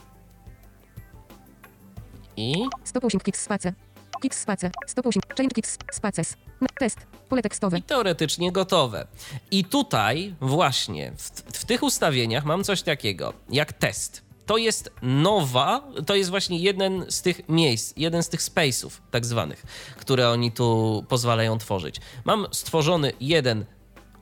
I 2.37 2.53
Stop 2.83 3.03
using 3.03 3.23
kids 3.23 3.39
space. 3.39 3.73
Kids 4.21 4.37
space. 4.37 4.71
Stop 4.87 5.05
using. 5.05 5.23
Change 5.37 5.53
kids 5.53 5.77
spaces. 5.91 6.37
Test. 6.79 6.97
Pole 7.29 7.41
tekstowe. 7.41 7.77
I 7.77 7.81
teoretycznie 7.81 8.51
gotowe. 8.51 9.07
I 9.51 9.65
tutaj 9.65 10.35
właśnie 10.41 11.11
w, 11.17 11.29
w 11.59 11.65
tych 11.65 11.83
ustawieniach 11.83 12.45
mam 12.45 12.63
coś 12.63 12.81
takiego 12.81 13.33
jak 13.49 13.73
test. 13.73 14.25
To 14.45 14.57
jest 14.57 14.91
nowa, 15.01 15.83
to 16.05 16.15
jest 16.15 16.29
właśnie 16.29 16.59
jeden 16.59 17.05
z 17.09 17.21
tych 17.21 17.49
miejsc, 17.49 17.93
jeden 17.97 18.23
z 18.23 18.29
tych 18.29 18.41
space'ów 18.41 18.89
tak 19.11 19.25
zwanych, 19.25 19.63
które 19.97 20.29
oni 20.29 20.51
tu 20.51 21.05
pozwalają 21.09 21.57
tworzyć. 21.57 21.95
Mam 22.25 22.47
stworzony 22.51 23.13
jeden 23.19 23.65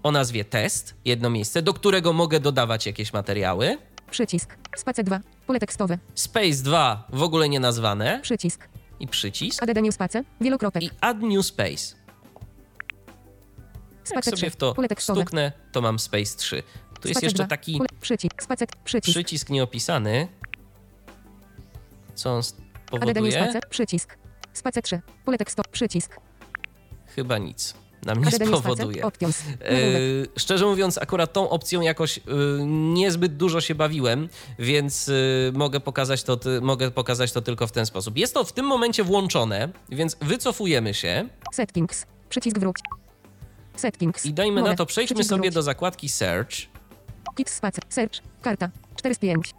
o 0.03 0.11
nazwie 0.11 0.45
test, 0.45 0.95
jedno 1.05 1.29
miejsce, 1.29 1.61
do 1.61 1.73
którego 1.73 2.13
mogę 2.13 2.39
dodawać 2.39 2.85
jakieś 2.85 3.13
materiały. 3.13 3.77
Przycisk. 4.17 4.57
Space 4.77 5.03
2. 5.03 5.19
Pole 5.47 5.59
tekstowe. 5.59 5.97
Space 6.15 6.63
2 6.63 7.07
w 7.13 7.23
ogóle 7.23 7.49
nie 7.49 7.59
nazwane 7.59 8.19
Przycisk. 8.21 8.67
i 8.99 9.07
przycisk 9.07 9.63
Add 9.63 9.75
new 9.81 9.93
space. 9.95 10.23
Wielokropek. 10.41 10.83
i 10.83 10.89
add 11.01 11.21
new 11.21 11.45
space. 11.45 11.95
Jak 13.95 14.07
Space 14.07 14.23
sobie 14.31 14.37
3. 14.37 14.49
w 14.49 14.55
to 14.55 14.75
stuknę, 14.97 15.51
to 15.71 15.81
mam 15.81 15.99
space 15.99 16.37
3. 16.37 16.63
Tu 17.01 17.07
jest 17.07 17.23
jeszcze 17.23 17.37
2. 17.43 17.47
taki 17.47 17.81
przycisk. 18.01 18.43
Space. 18.43 18.65
Przycisk. 18.83 19.13
przycisk 19.13 19.49
nieopisany. 19.49 20.27
Co 22.15 22.29
on 22.33 22.39
Add 22.39 22.53
new 22.59 22.77
spowoduje? 22.87 23.31
space. 23.31 23.59
Przycisk. 23.69 24.17
Space 24.53 24.81
3. 24.81 25.01
Pole 25.25 25.37
tekstowe. 25.37 25.69
Przycisk. 25.71 26.17
Chyba 27.15 27.37
nic. 27.37 27.73
Nam 28.05 28.23
nie 28.23 28.31
spowoduje. 28.31 29.03
E, 29.05 29.09
szczerze 30.37 30.65
mówiąc, 30.65 30.97
akurat 30.97 31.33
tą 31.33 31.49
opcją 31.49 31.81
jakoś 31.81 32.17
e, 32.17 32.21
niezbyt 32.65 33.37
dużo 33.37 33.61
się 33.61 33.75
bawiłem, 33.75 34.29
więc 34.59 35.09
e, 35.09 35.13
mogę, 35.53 35.79
pokazać 35.79 36.23
to, 36.23 36.37
ty, 36.37 36.61
mogę 36.61 36.91
pokazać 36.91 37.31
to 37.31 37.41
tylko 37.41 37.67
w 37.67 37.71
ten 37.71 37.85
sposób. 37.85 38.17
Jest 38.17 38.33
to 38.33 38.43
w 38.43 38.53
tym 38.53 38.65
momencie 38.65 39.03
włączone, 39.03 39.69
więc 39.89 40.17
wycofujemy 40.21 40.93
się 40.93 41.29
Settings. 41.53 42.05
Przycisk 42.29 42.59
wróć. 42.59 42.75
Settings. 43.75 44.25
i 44.25 44.33
dajmy 44.33 44.61
na 44.61 44.75
to, 44.75 44.85
przejdźmy 44.85 45.15
Przycisk 45.15 45.29
sobie 45.29 45.41
wróć. 45.41 45.53
do 45.53 45.61
zakładki 45.61 46.09
Search, 46.09 46.55
Kids 47.35 47.53
space. 47.53 47.81
Search. 47.89 48.21
Karta. 48.41 48.69
4 48.95 49.15
z 49.15 49.19
5. 49.19 49.53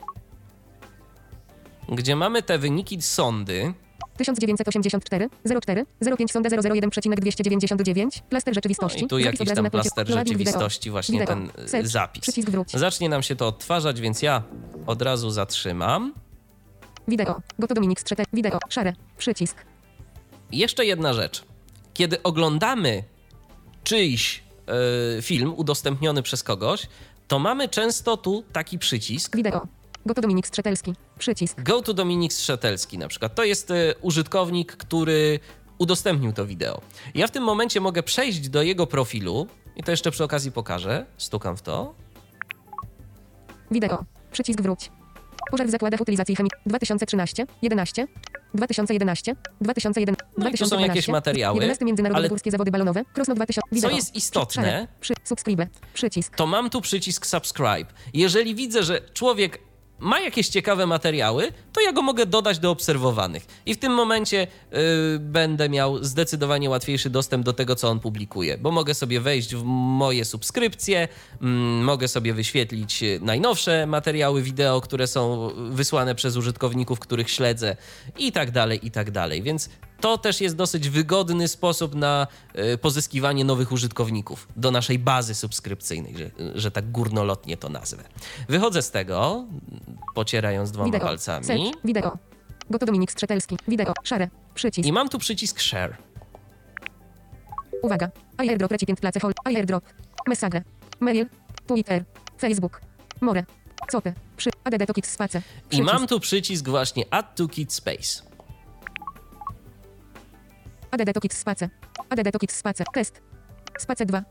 gdzie 1.89 2.17
mamy 2.17 2.43
te 2.43 2.59
wyniki 2.59 3.03
sondy. 3.03 3.75
1984 4.17 5.29
04 5.61 5.87
05 6.17 6.33
sonda 6.33 6.51
001,299 6.51 8.23
plaster 8.29 8.55
rzeczywistości. 8.55 9.01
No 9.01 9.07
i 9.07 9.09
tu 9.09 9.19
jakiś 9.19 9.55
tam 9.55 9.71
plaster 9.71 10.09
rzeczywistości, 10.09 10.91
właśnie 10.91 11.21
Wideo. 11.21 11.35
ten 11.35 11.69
Search. 11.69 11.89
zapis. 11.89 12.23
Przycisk 12.23 12.51
wróć. 12.51 12.71
Zacznie 12.73 13.09
nam 13.09 13.23
się 13.23 13.37
to 13.37 13.49
odtwarzać, 13.49 14.01
więc 14.01 14.23
ja 14.23 14.43
od 14.87 15.03
razu 15.03 15.31
zatrzymam. 15.31 16.13
Wideo. 17.09 17.41
Goto 17.59 17.75
Dominik 17.75 18.01
Strzetek. 18.01 18.27
Wideo. 18.33 18.59
Szare. 18.69 18.93
Przycisk. 19.19 19.57
Jeszcze 20.53 20.87
jedna 20.87 21.13
rzecz. 21.13 21.45
Kiedy 21.95 22.23
oglądamy 22.23 23.03
czyjś 23.85 24.43
e, 25.19 25.23
film 25.23 25.55
udostępniony 25.57 26.23
przez 26.23 26.43
kogoś, 26.43 26.89
to 27.29 27.39
mamy 27.39 27.69
często 27.69 28.17
tu 28.17 28.45
taki 28.53 28.79
przycisk. 28.79 29.37
Wideo. 29.37 29.67
Goto 30.07 30.21
Dominik 30.21 30.47
Strzetelski. 30.47 30.95
Przycisk. 31.19 31.63
Go 31.63 31.83
to 31.83 31.95
Dominik 31.95 32.33
Strzetelski 32.33 32.99
na 32.99 33.09
przykład. 33.09 33.35
To 33.35 33.45
jest 33.45 33.71
e, 33.71 33.95
użytkownik, 34.01 34.73
który 34.77 35.41
udostępnił 35.79 36.33
to 36.33 36.47
wideo. 36.47 36.81
Ja 37.15 37.27
w 37.27 37.31
tym 37.31 37.43
momencie 37.43 37.81
mogę 37.81 38.03
przejść 38.03 38.49
do 38.49 38.63
jego 38.63 38.87
profilu 38.87 39.47
i 39.77 39.83
to 39.83 39.91
jeszcze 39.91 40.11
przy 40.11 40.25
okazji 40.25 40.53
pokażę. 40.53 41.07
Stukam 41.19 41.57
w 41.57 41.63
to. 41.63 41.95
Wideo. 43.71 44.05
Przycisk 44.33 44.61
wróć. 44.61 44.91
Pożar 45.51 45.67
w 45.67 45.71
zakładach 45.71 46.01
utylizacji 46.01 46.37
chemii 46.37 46.51
2013, 46.67 47.47
11, 47.63 48.07
2011, 48.55 49.37
2001, 49.61 50.17
No 50.39 50.49
i 50.49 50.55
tu 50.59 50.67
są 50.67 50.79
jakieś 50.79 51.09
materiały, 51.09 51.55
11 51.57 51.85
Międzynarodowe 51.85 52.19
ale- 52.21 52.29
Górskie 52.29 52.51
Zawody 52.51 52.71
Balonowe, 52.71 53.05
Krosno 53.15 53.35
2000, 53.35 53.69
wideo. 53.73 53.91
jest 53.91 54.15
istotne-. 54.15 54.87
Przy, 55.01 55.15
subscribe, 55.25 55.67
przycisk. 55.95 56.37
to 56.37 56.47
mam 56.47 56.71
tu 56.71 56.81
przycisk 56.81 57.27
subscribe. 57.27 57.87
Jeżeli 58.15 58.55
widzę, 58.55 58.83
że 58.83 59.01
człowiek 59.01 59.59
ma 59.99 60.21
jakieś 60.21 60.49
ciekawe 60.49 60.87
materiały, 60.87 61.53
to 61.73 61.81
ja 61.81 61.93
go 61.93 62.03
mogę 62.03 62.27
dodać 62.27 62.59
do 62.59 62.71
obserwowanych. 62.71 63.47
I 63.67 63.75
w 63.75 63.79
tym 63.79 63.93
momencie 63.93 64.47
yy, 64.73 64.79
będę 65.21 65.69
miał 65.69 66.05
zdecydowanie 66.05 66.71
łatwiejszy 66.71 67.11
dostęp 67.11 67.45
do 67.45 67.53
tego, 67.53 67.77
co 67.77 67.89
on 67.89 68.01
publikuje, 68.01 68.59
bo 68.59 68.71
mogę 68.71 68.95
sobie 68.95 69.21
wejść 69.21 69.55
w 69.55 69.63
moje 69.65 70.25
subskrypcje, 70.25 71.09
mm, 71.43 71.85
mogę 71.85 72.09
sobie 72.09 72.35
wyświetlić 72.35 73.03
y, 73.03 73.21
najnowsze 73.23 73.87
materiały 73.87 74.43
wideo, 74.43 74.81
które 74.81 75.07
są 75.07 75.51
wysłane 75.71 76.15
przez 76.15 76.37
użytkowników, 76.37 77.01
których 77.01 77.31
śledzę 77.31 77.77
i 78.19 78.33
tak 78.33 78.51
dalej, 78.51 78.87
i 78.87 78.91
tak 78.91 79.11
dalej. 79.11 79.43
Więc 79.43 79.69
to 80.01 80.19
też 80.19 80.41
jest 80.41 80.57
dosyć 80.57 80.89
wygodny 80.89 81.49
sposób 81.49 81.95
na 81.95 82.27
y, 82.75 82.79
pozyskiwanie 82.79 83.45
nowych 83.45 83.73
użytkowników 83.73 84.49
do 84.57 84.71
naszej 84.71 84.99
bazy 84.99 85.35
subskrypcyjnej, 85.35 86.15
że, 86.19 86.31
że 86.55 86.71
tak 86.71 86.91
górnolotnie 86.91 87.57
to 87.57 87.69
nazwę. 87.69 88.05
Wychodzę 88.49 88.83
z 88.83 88.91
tego, 88.91 89.45
pocierając 90.15 90.71
dwoma 90.71 90.85
Wideo. 90.85 91.01
palcami 91.01 91.45
Search. 91.47 91.63
Wideo. 91.85 92.19
Goto 92.71 92.87
Dominik 92.87 93.13
Strzetelski. 93.13 93.57
Wideo. 93.69 93.93
Szare. 94.03 94.29
Przycisk. 94.55 94.89
i 94.89 94.93
mam 94.93 95.09
tu 95.09 95.19
przycisk 95.19 95.61
share. 95.61 95.97
Uwaga. 97.83 98.11
Airdrop 98.37 98.71
recipient 98.73 99.01
place 99.01 99.21
hall. 99.21 99.33
Airdrop. 99.45 99.85
Message. 100.27 100.63
Mail. 101.01 101.27
Twitter. 101.67 102.05
Facebook. 102.39 102.81
More. 103.21 103.45
Cope. 103.93 104.15
Przy. 104.37 104.51
ADD 104.65 104.87
to 104.87 104.95
kids 104.95 105.11
space. 105.11 105.43
I 105.71 105.83
mam 105.83 106.07
tu 106.07 106.21
przycisk 106.21 106.69
właśnie 106.69 107.05
Add 107.11 107.37
to 107.37 107.49
Kit 107.49 107.73
Space. 107.73 108.34
ADD 110.95 111.13
to 111.15 111.21
kids 111.21 111.37
space. 111.37 111.69
ADD 112.11 112.33
to 112.33 112.39
kids 112.39 112.57
space. 112.57 112.85
Test. 112.95 113.21
Space 113.79 114.07
2. 114.07 114.25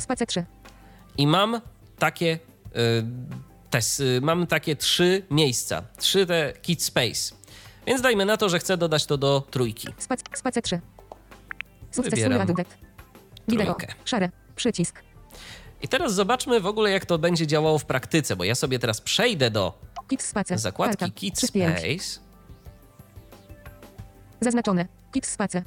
Space 0.00 0.26
3. 0.26 0.44
I 1.18 1.26
mam 1.26 1.60
takie. 1.98 2.38
Y, 2.76 3.04
tes, 3.70 4.00
y, 4.00 4.20
mam 4.22 4.46
takie 4.46 4.76
trzy 4.76 5.22
miejsca, 5.30 5.82
trzy 5.96 6.26
te 6.26 6.52
Kit 6.62 6.82
Space. 6.82 7.34
Więc 7.86 8.02
dajmy 8.02 8.24
na 8.24 8.36
to, 8.36 8.48
że 8.48 8.58
chcę 8.58 8.76
dodać 8.76 9.06
to 9.06 9.18
do 9.18 9.46
trójki. 9.50 9.88
Space, 9.98 10.22
space 10.34 10.62
3. 10.62 10.80
Successfully 11.90 12.10
Wybieram 12.10 12.40
added. 12.50 12.68
Wideo. 13.48 13.76
Szare. 14.04 14.30
Przycisk. 14.56 15.02
I 15.82 15.88
teraz 15.88 16.14
zobaczmy 16.14 16.60
w 16.60 16.66
ogóle, 16.66 16.90
jak 16.90 17.06
to 17.06 17.18
będzie 17.18 17.46
działało 17.46 17.78
w 17.78 17.84
praktyce, 17.84 18.36
bo 18.36 18.44
ja 18.44 18.54
sobie 18.54 18.78
teraz 18.78 19.00
przejdę 19.00 19.50
do 19.50 19.78
Kids 20.08 20.26
space. 20.26 20.58
zakładki 20.58 20.96
Karta. 20.96 21.14
Kit 21.14 21.36
3 21.36 21.46
z 21.46 21.50
5. 21.50 21.78
Space. 21.78 22.20
Zaznaczone. 24.40 24.86
Kids 25.12 25.30
space. 25.30 25.62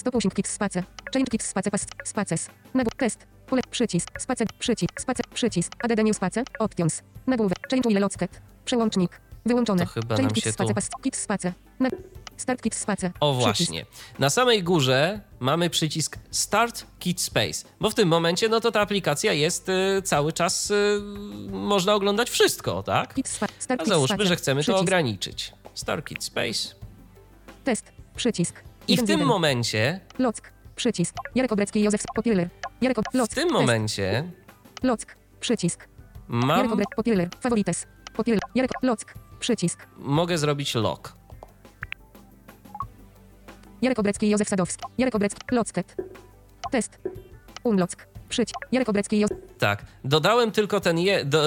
Stop 0.00 0.14
using 0.14 0.34
kids 0.34 0.50
space. 0.50 0.82
Change 1.14 1.30
kids 1.30 1.46
space 1.46 1.70
pas 1.70 1.86
spaces. 2.04 2.48
Nagłówek. 2.74 2.98
Test. 2.98 3.26
Pole. 3.46 3.62
Przycisk. 3.70 4.08
Space. 4.20 4.44
Przycisk. 4.58 5.00
Space. 5.00 5.22
Przycisk. 5.34 5.72
ADD 5.84 5.98
new 6.04 6.16
space. 6.16 6.42
Options. 6.58 7.02
Nagłówek. 7.26 7.58
Change 7.70 7.88
wheel 7.88 8.00
locket. 8.02 8.40
Przełącznik. 8.64 9.20
Wyłączone. 9.46 9.86
To 9.86 9.92
chyba 9.92 10.06
Change 10.16 10.22
nam 10.22 10.32
kids 10.32 10.44
się 10.44 10.52
space 10.52 10.68
tu- 10.68 10.74
pas. 10.74 10.88
Kids 11.02 11.20
space. 11.20 11.52
Na... 11.80 11.88
Start 12.36 12.62
kids 12.62 12.78
space. 12.78 13.10
O 13.20 13.32
Przycisk. 13.34 13.44
właśnie. 13.70 13.86
Na 14.18 14.30
samej 14.30 14.62
górze 14.62 15.20
mamy 15.40 15.70
przycisk 15.70 16.18
Start 16.30 16.86
Kit 16.98 17.20
Space, 17.20 17.64
bo 17.80 17.90
w 17.90 17.94
tym 17.94 18.08
momencie 18.08 18.48
no 18.48 18.60
to 18.60 18.72
ta 18.72 18.80
aplikacja 18.80 19.32
jest 19.32 19.68
y, 19.68 20.02
cały 20.04 20.32
czas 20.32 20.70
y, 20.70 21.00
można 21.50 21.94
oglądać 21.94 22.30
wszystko, 22.30 22.82
tak? 22.82 23.14
Spa- 23.24 23.46
Start 23.58 23.80
A 23.82 23.84
załóżmy, 23.84 24.26
że 24.26 24.36
chcemy 24.36 24.60
to 24.60 24.64
Przycisk. 24.64 24.82
ograniczyć. 24.82 25.52
Start 25.74 26.06
Kit 26.06 26.24
Space. 26.24 26.74
Test. 27.64 27.92
Przycisk. 28.16 28.62
I 28.90 28.96
w 28.96 29.06
tym 29.06 29.24
momencie, 29.24 30.00
Lock. 30.18 30.52
Przycisk. 30.76 31.14
Jarek 31.34 31.52
Obrecki 31.52 31.80
i 31.80 31.82
Józef 31.82 32.02
Popieler. 32.14 32.48
Jarek 32.80 32.98
Ob... 32.98 33.04
Lock. 33.14 33.32
w 33.32 33.34
tym 33.34 33.52
momencie 33.52 34.24
Lock. 34.82 35.16
Przycisk. 35.40 35.88
Jarek 36.30 36.46
mam 36.46 36.72
Obrec... 36.72 36.88
Popieler. 36.96 37.28
Favorites. 37.40 37.86
Popiel. 38.14 38.38
Jarek. 38.54 38.70
Lock. 38.82 39.14
Przycisk. 39.40 39.86
Mogę 39.98 40.38
zrobić 40.38 40.74
lock. 40.74 41.12
Jarek 43.82 43.98
Obrecki 43.98 44.26
i 44.26 44.30
Józef 44.30 44.48
Sadowski. 44.48 44.84
Jarek 44.98 45.14
Obrecki. 45.14 45.40
Locket. 45.52 45.96
Test. 46.70 46.98
Unlock. 47.64 48.09
Przycisk. 48.30 48.56
Jarek 48.72 48.88
Obrecki. 48.88 49.24
Tak, 49.58 49.84
dodałem 50.04 50.50
tylko 50.50 50.80
ten. 50.80 50.98
Je, 50.98 51.24
do, 51.24 51.42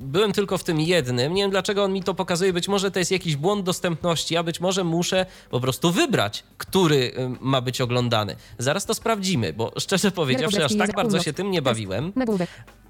byłem 0.00 0.32
tylko 0.32 0.58
w 0.58 0.64
tym 0.64 0.80
jednym. 0.80 1.34
Nie 1.34 1.42
wiem 1.42 1.50
dlaczego 1.50 1.84
on 1.84 1.92
mi 1.92 2.02
to 2.02 2.14
pokazuje. 2.14 2.52
Być 2.52 2.68
może 2.68 2.90
to 2.90 2.98
jest 2.98 3.10
jakiś 3.10 3.36
błąd 3.36 3.64
dostępności, 3.64 4.36
a 4.36 4.42
być 4.42 4.60
może 4.60 4.84
muszę 4.84 5.26
po 5.50 5.60
prostu 5.60 5.92
wybrać, 5.92 6.44
który 6.58 6.96
y, 6.96 7.12
ma 7.40 7.60
być 7.60 7.80
oglądany. 7.80 8.36
Zaraz 8.58 8.86
to 8.86 8.94
sprawdzimy, 8.94 9.52
bo 9.52 9.72
szczerze 9.78 10.10
powiedziawszy, 10.10 10.64
aż 10.64 10.76
tak 10.76 10.94
bardzo 10.94 11.22
się 11.22 11.32
tym 11.32 11.50
nie 11.50 11.62
bawiłem, 11.62 12.12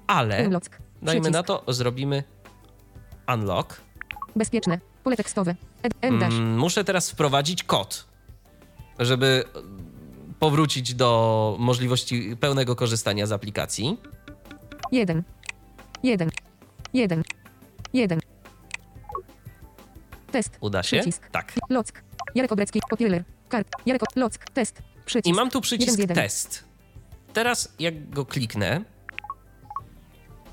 ale 0.07 0.49
dajmy 1.01 1.31
na 1.31 1.43
to, 1.43 1.63
zrobimy 1.67 2.23
unlock. 3.33 3.81
Bezpieczne. 4.35 4.79
Pole 5.03 5.17
tekstowe. 5.17 5.55
Dash. 6.19 6.33
Mm, 6.33 6.57
Muszę 6.57 6.83
teraz 6.83 7.11
wprowadzić 7.11 7.63
kod, 7.63 8.05
żeby 8.99 9.43
powrócić 10.39 10.93
do 10.93 11.55
możliwości 11.59 12.37
pełnego 12.39 12.75
korzystania 12.75 13.25
z 13.25 13.31
aplikacji. 13.31 13.97
1. 14.91 15.23
1. 16.03 16.29
1. 16.93 17.23
1. 17.93 18.19
Test. 20.31 20.57
Uda 20.61 20.83
się? 20.83 20.97
Przycisk. 20.97 21.29
Tak. 21.29 21.53
Lock. 21.69 22.03
Jarek 22.35 22.51
Obrecki. 22.51 22.79
Popieler. 22.89 23.23
Kart. 23.49 23.67
Jarek. 23.85 24.01
Lock. 24.15 24.37
Test. 24.53 24.81
Przycisk. 25.05 25.27
I 25.27 25.33
mam 25.33 25.49
tu 25.49 25.61
przycisk 25.61 25.87
Jeden 25.87 25.95
z 25.95 25.99
jeden. 25.99 26.15
test. 26.15 26.63
Teraz 27.33 27.73
jak 27.79 28.09
go 28.09 28.25
kliknę, 28.25 28.81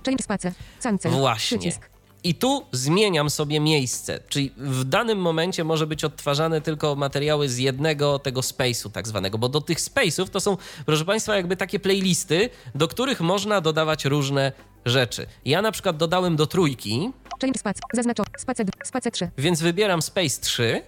Change 0.07 0.23
space. 0.23 0.53
Cancel. 0.83 1.13
Właśnie. 1.13 1.59
Przycisk. 1.59 1.91
I 2.25 2.35
tu 2.35 2.67
zmieniam 2.73 3.31
sobie 3.31 3.61
miejsce, 3.61 4.21
czyli 4.29 4.53
w 4.57 4.85
danym 4.85 5.19
momencie 5.19 5.65
może 5.65 5.87
być 5.87 6.05
odtwarzane 6.05 6.61
tylko 6.61 6.95
materiały 6.95 7.49
z 7.49 7.59
jednego 7.59 8.19
tego 8.19 8.41
space'u 8.41 8.91
tak 8.91 9.09
zwanego, 9.09 9.39
bo 9.39 9.49
do 9.49 9.61
tych 9.61 9.79
space'ów 9.79 10.29
to 10.29 10.41
są, 10.41 10.57
proszę 10.87 11.05
Państwa, 11.05 11.37
jakby 11.37 11.57
takie 11.57 11.81
playlisty, 11.81 12.51
do 12.75 12.89
których 12.89 13.21
można 13.21 13.61
dodawać 13.61 14.05
różne 14.05 14.53
rzeczy. 14.85 15.27
Ja 15.45 15.63
na 15.63 15.73
przykład 15.73 15.97
dodałem 15.97 16.37
do 16.37 16.47
trójki, 16.47 17.11
Change 17.41 17.59
space. 17.59 17.81
Zaznaczo. 17.93 18.23
Space. 18.39 18.65
Space 18.85 19.11
3. 19.11 19.31
więc 19.39 19.63
wybieram 19.63 20.03
space 20.03 20.41
3, 20.41 20.83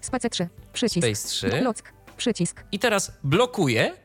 Space 0.00 0.30
3. 0.30 0.48
Przycisk. 0.72 1.06
space 1.06 1.28
3 1.28 1.60
Lock. 1.60 1.92
Przycisk. 2.16 2.64
i 2.72 2.78
teraz 2.78 3.12
blokuję, 3.24 3.96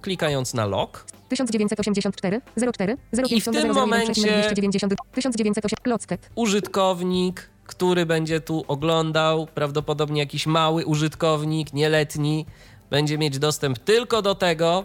klikając 0.00 0.54
na 0.54 0.66
lock 0.66 1.04
1984 1.32 2.40
04 2.72 2.96
I 3.30 3.40
w 3.40 3.44
tym 3.44 3.74
momencie- 3.74 4.22
290 4.22 4.94
1908 5.14 5.76
Locket. 5.86 6.30
użytkownik, 6.34 7.50
który 7.66 8.06
będzie 8.06 8.40
tu 8.40 8.64
oglądał, 8.68 9.46
prawdopodobnie 9.46 10.20
jakiś 10.20 10.46
mały 10.46 10.86
użytkownik, 10.86 11.72
nieletni, 11.72 12.46
będzie 12.90 13.18
mieć 13.18 13.38
dostęp 13.38 13.78
tylko 13.78 14.22
do 14.22 14.34
tego, 14.34 14.84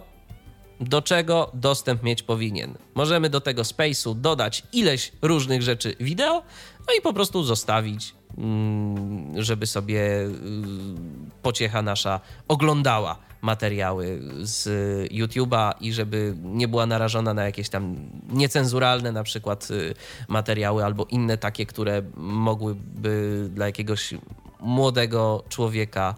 do 0.80 1.02
czego 1.02 1.50
dostęp 1.54 2.02
mieć 2.02 2.22
powinien. 2.22 2.74
Możemy 2.94 3.30
do 3.30 3.40
tego 3.40 3.62
space'u 3.62 4.14
dodać 4.14 4.62
ileś 4.72 5.12
różnych 5.22 5.62
rzeczy 5.62 5.94
wideo, 6.00 6.42
no 6.88 6.94
i 6.98 7.02
po 7.02 7.12
prostu 7.12 7.42
zostawić, 7.42 8.14
mm, 8.38 9.42
żeby 9.42 9.66
sobie 9.66 10.20
mm, 10.20 11.30
pociecha 11.42 11.82
nasza 11.82 12.20
oglądała 12.48 13.27
materiały 13.42 14.20
z 14.40 14.68
YouTube'a 15.12 15.72
i 15.80 15.92
żeby 15.92 16.34
nie 16.42 16.68
była 16.68 16.86
narażona 16.86 17.34
na 17.34 17.44
jakieś 17.44 17.68
tam 17.68 17.96
niecenzuralne 18.28 19.12
na 19.12 19.22
przykład 19.22 19.70
y, 19.70 19.94
materiały 20.28 20.84
albo 20.84 21.04
inne 21.04 21.38
takie, 21.38 21.66
które 21.66 22.02
mogłyby 22.16 23.48
dla 23.52 23.66
jakiegoś 23.66 24.14
młodego 24.60 25.44
człowieka 25.48 26.14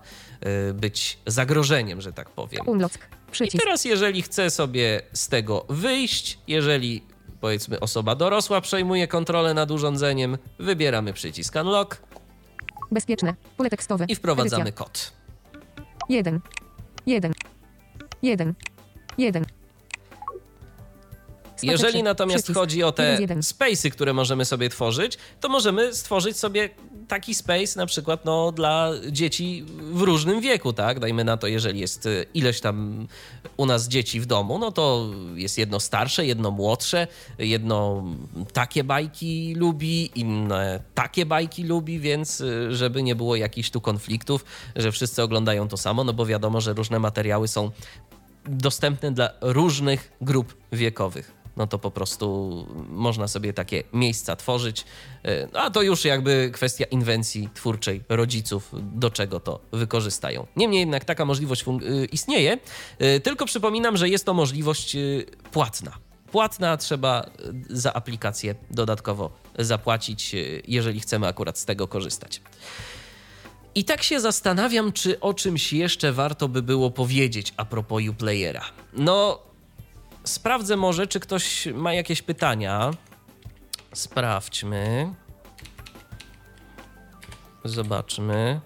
y, 0.71 0.75
być 0.75 1.19
zagrożeniem, 1.27 2.01
że 2.01 2.13
tak 2.13 2.31
powiem. 2.31 2.65
I 3.41 3.59
teraz, 3.59 3.85
jeżeli 3.85 4.23
chcę 4.23 4.51
sobie 4.51 5.03
z 5.13 5.29
tego 5.29 5.65
wyjść, 5.69 6.39
jeżeli 6.47 7.03
powiedzmy 7.41 7.81
osoba 7.81 8.15
dorosła 8.15 8.61
przejmuje 8.61 9.09
kontrolę 9.09 9.55
nad 9.55 9.71
urządzeniem, 9.71 10.39
wybieramy 10.59 11.13
przycisk 11.13 11.57
Unlock 11.57 12.03
Bezpieczne. 12.91 13.35
Pole 13.57 13.71
tekstowe. 13.71 14.05
i 14.09 14.17
wprowadzamy 14.17 14.63
Edycja. 14.63 14.85
kod. 14.85 15.13
1. 16.09 16.41
1. 17.11 17.33
1. 18.23 18.57
1. 19.17 19.60
Jeżeli 21.63 21.93
3. 21.93 22.03
natomiast 22.03 22.45
Przycisk. 22.45 22.61
chodzi 22.61 22.83
o 22.83 22.93
te 22.93 23.19
space'y, 23.27 23.91
które 23.91 24.13
możemy 24.13 24.45
sobie 24.45 24.69
tworzyć, 24.69 25.19
to 25.41 25.49
możemy 25.49 25.95
stworzyć 25.95 26.37
sobie 26.37 26.71
taki 27.09 27.35
space 27.35 27.79
na 27.79 27.87
przykład 27.87 28.25
no, 28.25 28.53
dla 28.53 28.91
dzieci 29.11 29.65
w 29.93 30.03
różnym 30.03 30.41
wieku, 30.41 30.73
tak? 30.73 31.01
Dajmy 31.01 31.25
na 31.25 31.37
to, 31.37 31.47
jeżeli 31.47 31.81
jest 31.81 32.07
y, 32.07 32.27
ileś 32.35 32.61
tam 32.61 33.07
u 33.57 33.67
nas 33.67 33.89
dzieci 33.89 34.21
w 34.21 34.27
domu, 34.27 34.59
no 34.59 34.73
to 34.73 35.11
jest 35.35 35.59
jedno 35.59 35.81
starsze, 35.81 36.27
jedno 36.27 36.51
młodsze, 36.51 37.07
jedno 37.39 38.05
takie 38.53 38.85
bajki 38.85 39.55
lubi, 39.55 40.11
inne 40.15 40.81
takie 40.95 41.27
bajki 41.27 41.65
lubi, 41.65 42.01
więc 42.01 42.41
y, 42.41 42.77
żeby 42.77 43.03
nie 43.03 43.15
było 43.15 43.37
jakichś 43.37 43.71
tu 43.71 43.81
konfliktów, 43.81 44.45
że 44.77 44.93
wszyscy 44.93 45.23
oglądają 45.23 45.69
to 45.69 45.77
samo, 45.77 46.05
no 46.05 46.13
bo 46.13 46.27
wiadomo, 46.27 46.61
że 46.61 46.73
różne 46.73 46.99
materiały 46.99 47.49
są 47.49 47.71
dostępny 48.47 49.13
dla 49.13 49.31
różnych 49.41 50.13
grup 50.21 50.57
wiekowych. 50.73 51.40
No 51.57 51.67
to 51.67 51.79
po 51.79 51.91
prostu 51.91 52.67
można 52.89 53.29
sobie 53.29 53.53
takie 53.53 53.83
miejsca 53.93 54.37
tworzyć. 54.37 54.85
E, 55.23 55.49
No 55.53 55.61
a 55.61 55.71
to 55.71 55.83
już 55.83 56.05
jakby 56.05 56.51
kwestia 56.55 56.85
inwencji 56.85 57.49
twórczej 57.55 58.03
rodziców, 58.09 58.71
do 58.73 59.11
czego 59.11 59.41
to 59.41 59.61
wykorzystają. 59.73 60.47
Niemniej 60.57 60.81
jednak 60.81 61.05
taka 61.05 61.25
możliwość 61.25 61.65
y, 61.83 62.05
istnieje, 62.13 62.59
Y, 63.17 63.21
tylko 63.21 63.47
przypominam, 63.47 63.97
że 63.97 64.09
jest 64.09 64.25
to 64.27 64.35
możliwość 64.35 64.97
y, 64.97 65.27
płatna. 65.53 65.93
Płatna 66.33 66.77
trzeba 66.77 67.23
y, 67.71 67.77
za 67.81 67.93
aplikację 67.93 68.55
dodatkowo 68.71 69.31
zapłacić, 69.59 70.35
y, 70.35 70.63
jeżeli 70.69 71.01
chcemy 71.01 71.27
akurat 71.27 71.59
z 71.59 71.65
tego 71.65 71.89
korzystać. 71.89 72.41
I 73.75 73.85
tak 73.85 74.03
się 74.03 74.21
zastanawiam, 74.21 74.93
czy 74.93 75.21
o 75.21 75.35
czymś 75.35 75.73
jeszcze 75.73 76.13
warto 76.13 76.49
by 76.49 76.63
było 76.63 76.91
powiedzieć 76.91 77.55
a 77.57 77.65
propos 77.65 78.03
Uplayera. 78.11 78.65
No, 78.93 79.39
sprawdzę 80.25 80.77
może, 80.77 81.07
czy 81.07 81.21
ktoś 81.21 81.67
ma 81.75 81.95
jakieś 81.95 82.23
pytania. 82.23 82.91
Sprawdźmy. 83.95 85.15
Zobaczmy. 87.65 88.61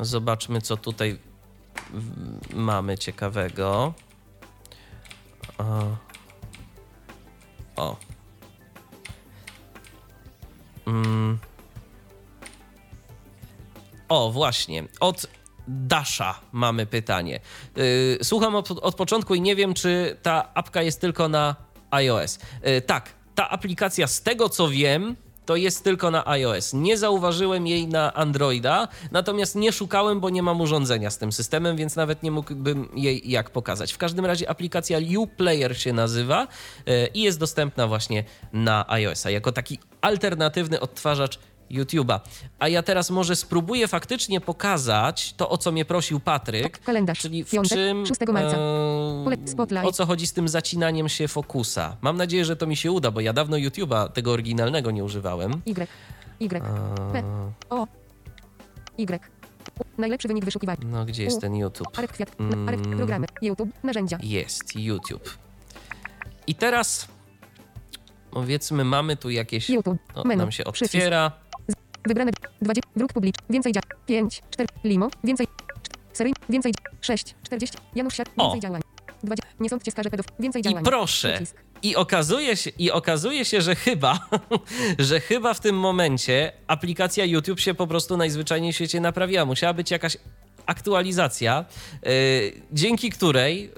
Zobaczmy, 0.00 0.60
co 0.60 0.76
tutaj 0.76 1.18
mamy 2.54 2.98
ciekawego. 2.98 3.94
O. 7.76 7.96
Mm. 10.86 11.38
O, 14.08 14.30
właśnie. 14.30 14.84
Od 15.00 15.26
Dasha 15.68 16.40
mamy 16.52 16.86
pytanie. 16.86 17.40
Yy, 17.76 18.18
słucham 18.22 18.54
od, 18.54 18.70
od 18.70 18.94
początku 18.94 19.34
i 19.34 19.40
nie 19.40 19.56
wiem, 19.56 19.74
czy 19.74 20.16
ta 20.22 20.54
apka 20.54 20.82
jest 20.82 21.00
tylko 21.00 21.28
na 21.28 21.56
iOS. 21.90 22.38
Yy, 22.62 22.80
tak, 22.80 23.10
ta 23.34 23.50
aplikacja, 23.50 24.06
z 24.06 24.22
tego 24.22 24.48
co 24.48 24.68
wiem, 24.68 25.16
to 25.46 25.56
jest 25.56 25.84
tylko 25.84 26.10
na 26.10 26.26
iOS. 26.26 26.72
Nie 26.72 26.98
zauważyłem 26.98 27.66
jej 27.66 27.88
na 27.88 28.14
Androida, 28.14 28.88
natomiast 29.12 29.56
nie 29.56 29.72
szukałem, 29.72 30.20
bo 30.20 30.30
nie 30.30 30.42
mam 30.42 30.60
urządzenia 30.60 31.10
z 31.10 31.18
tym 31.18 31.32
systemem, 31.32 31.76
więc 31.76 31.96
nawet 31.96 32.22
nie 32.22 32.30
mógłbym 32.30 32.88
jej 32.94 33.30
jak 33.30 33.50
pokazać. 33.50 33.92
W 33.92 33.98
każdym 33.98 34.26
razie 34.26 34.50
aplikacja 34.50 34.98
UPlayer 35.18 35.80
się 35.80 35.92
nazywa 35.92 36.46
yy, 36.86 37.06
i 37.14 37.22
jest 37.22 37.38
dostępna 37.38 37.86
właśnie 37.86 38.24
na 38.52 38.84
iOS-a 38.88 39.30
jako 39.30 39.52
taki 39.52 39.78
alternatywny 40.00 40.80
odtwarzacz 40.80 41.38
YouTube'a. 41.74 42.20
A 42.58 42.68
ja 42.68 42.82
teraz 42.82 43.10
może 43.10 43.36
spróbuję 43.36 43.88
faktycznie 43.88 44.40
pokazać 44.40 45.34
to, 45.36 45.48
o 45.48 45.58
co 45.58 45.72
mnie 45.72 45.84
prosił 45.84 46.20
Patryk, 46.20 46.78
Kalendarz. 46.78 47.18
czyli 47.18 47.44
w 47.44 47.50
Piątek, 47.50 47.78
czym, 47.78 48.06
6 48.06 48.20
marca. 48.32 48.56
e, 48.56 49.82
o 49.82 49.92
co 49.92 50.06
chodzi 50.06 50.26
z 50.26 50.32
tym 50.32 50.48
zacinaniem 50.48 51.08
się 51.08 51.28
fokusa. 51.28 51.96
Mam 52.00 52.16
nadzieję, 52.16 52.44
że 52.44 52.56
to 52.56 52.66
mi 52.66 52.76
się 52.76 52.92
uda, 52.92 53.10
bo 53.10 53.20
ja 53.20 53.32
dawno 53.32 53.56
YouTube'a, 53.56 54.08
tego 54.08 54.32
oryginalnego 54.32 54.90
nie 54.90 55.04
używałem. 55.04 55.62
Y. 55.66 55.86
Y. 56.40 56.48
P. 57.12 57.22
O. 57.70 57.86
Y. 58.98 59.18
U. 59.80 59.84
Najlepszy 59.98 60.28
wynik 60.28 60.44
wyszukiwania. 60.44 60.78
No, 60.84 61.04
gdzie 61.04 61.24
jest 61.24 61.40
ten 61.40 61.56
YouTube? 61.56 61.98
Arek 61.98 62.12
kwiat. 62.12 62.40
Mm. 62.40 62.68
Arek 62.68 62.80
programy. 62.80 63.26
YouTube. 63.42 63.70
Narzędzia. 63.82 64.18
Jest, 64.22 64.76
YouTube. 64.76 65.38
I 66.46 66.54
teraz, 66.54 67.08
powiedzmy, 68.30 68.84
mamy 68.84 69.16
tu 69.16 69.30
jakieś... 69.30 69.70
YouTube. 69.70 69.98
Menu. 70.24 70.36
nam 70.36 70.52
się 70.52 70.64
Przycisk. 70.72 71.06
Wybrane 72.06 72.32
20. 72.62 72.90
Druk 72.96 73.12
publiczny. 73.12 73.44
Więcej 73.50 73.72
działań. 73.72 73.88
5. 74.06 74.42
4. 74.50 74.68
Limo. 74.84 75.08
Więcej. 75.24 75.46
Serii. 76.12 76.34
Więcej. 76.48 76.72
6. 77.00 77.34
40. 77.42 77.78
Janusz 77.94 78.14
Siat. 78.16 78.28
O. 78.36 78.42
Więcej 78.44 78.60
działań. 78.60 78.82
20. 79.22 79.48
Nie 79.60 79.68
sądźcie 79.68 79.90
skarże 79.90 80.10
pedów. 80.10 80.26
Więcej 80.40 80.60
I 80.60 80.64
działań. 80.64 80.84
proszę, 80.84 81.28
Przycisk. 81.34 81.56
I 81.82 81.96
okazuje 81.96 82.56
się, 82.56 82.70
i 82.78 82.90
okazuje 82.90 83.44
się, 83.44 83.60
że 83.60 83.74
chyba, 83.74 84.18
że 84.98 85.20
chyba 85.20 85.54
w 85.54 85.60
tym 85.60 85.78
momencie 85.78 86.52
aplikacja 86.66 87.24
YouTube 87.24 87.60
się 87.60 87.74
po 87.74 87.86
prostu 87.86 88.16
najzwyczajniej 88.16 88.72
w 88.72 88.76
świecie 88.76 89.00
naprawiła. 89.00 89.44
Musiała 89.44 89.72
być 89.74 89.90
jakaś 89.90 90.16
aktualizacja, 90.66 91.64
y, 92.06 92.62
dzięki 92.72 93.10
której 93.10 93.70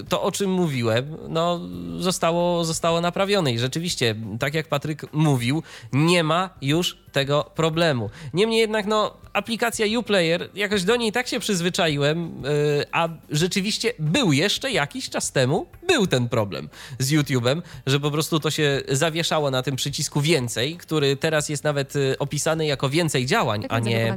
y, 0.00 0.04
to, 0.08 0.22
o 0.22 0.32
czym 0.32 0.50
mówiłem, 0.50 1.16
no, 1.28 1.60
zostało, 1.98 2.64
zostało 2.64 3.00
naprawione. 3.00 3.52
I 3.52 3.58
rzeczywiście, 3.58 4.14
tak 4.40 4.54
jak 4.54 4.68
Patryk 4.68 5.12
mówił, 5.12 5.62
nie 5.92 6.24
ma 6.24 6.50
już 6.62 6.96
tego 7.12 7.50
problemu. 7.54 8.10
Niemniej 8.34 8.60
jednak, 8.60 8.86
no, 8.86 9.16
aplikacja 9.32 9.98
Uplayer, 9.98 10.48
jakoś 10.54 10.84
do 10.84 10.96
niej 10.96 11.12
tak 11.12 11.28
się 11.28 11.40
przyzwyczaiłem, 11.40 12.42
yy, 12.42 12.86
a 12.92 13.08
rzeczywiście 13.30 13.92
był 13.98 14.32
jeszcze 14.32 14.70
jakiś 14.70 15.10
czas 15.10 15.32
temu, 15.32 15.66
był 15.88 16.06
ten 16.06 16.28
problem 16.28 16.68
z 16.98 17.12
YouTube'em, 17.12 17.62
że 17.86 18.00
po 18.00 18.10
prostu 18.10 18.40
to 18.40 18.50
się 18.50 18.82
zawieszało 18.88 19.50
na 19.50 19.62
tym 19.62 19.76
przycisku 19.76 20.20
więcej, 20.20 20.76
który 20.76 21.16
teraz 21.16 21.48
jest 21.48 21.64
nawet 21.64 21.94
opisany 22.18 22.66
jako 22.66 22.88
więcej 22.88 23.26
działań, 23.26 23.66
a 23.68 23.78
nie, 23.78 24.16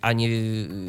a 0.00 0.12
nie 0.12 0.28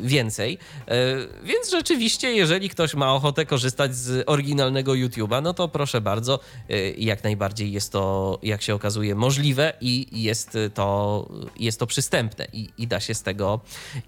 więcej. 0.02 0.58
Yy, 0.88 0.96
więc 1.44 1.72
rzeczywiście, 1.72 2.32
jeżeli 2.32 2.70
ktoś 2.70 2.94
ma 2.94 3.14
ochotę 3.14 3.46
korzystać 3.46 3.96
z 3.96 4.24
oryginalnego 4.28 4.92
YouTube'a, 4.92 5.44
no 5.44 5.54
to 5.54 5.68
proszę 5.68 6.02
bardzo, 6.02 6.40
yy, 6.70 6.96
jak 6.98 7.24
najbardziej 7.24 7.72
jest 7.72 7.92
to, 7.92 8.40
jak 8.44 8.62
się 8.62 8.76
okazuje, 8.76 9.16
możliwe 9.16 9.74
i 9.82 10.08
jest 10.12 10.40
jest 10.40 10.76
to, 10.76 11.28
jest 11.60 11.80
to 11.80 11.88
przystępne 11.88 12.48
i, 12.54 12.70
i, 12.78 12.88
da 12.88 13.00
się 13.00 13.14
z 13.14 13.24
tego, 13.24 13.60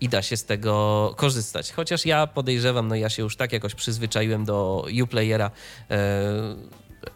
i 0.02 0.10
da 0.10 0.22
się 0.22 0.38
z 0.38 0.45
tego 0.45 1.14
korzystać. 1.18 1.72
Chociaż 1.72 2.06
ja 2.06 2.28
podejrzewam, 2.28 2.88
no 2.88 2.95
ja 2.95 3.10
się 3.10 3.24
już 3.24 3.36
tak 3.36 3.54
jakoś 3.54 3.76
przyzwyczaiłem 3.76 4.45
do 4.45 4.86
Uplayera, 5.04 5.52
e, 5.91 6.56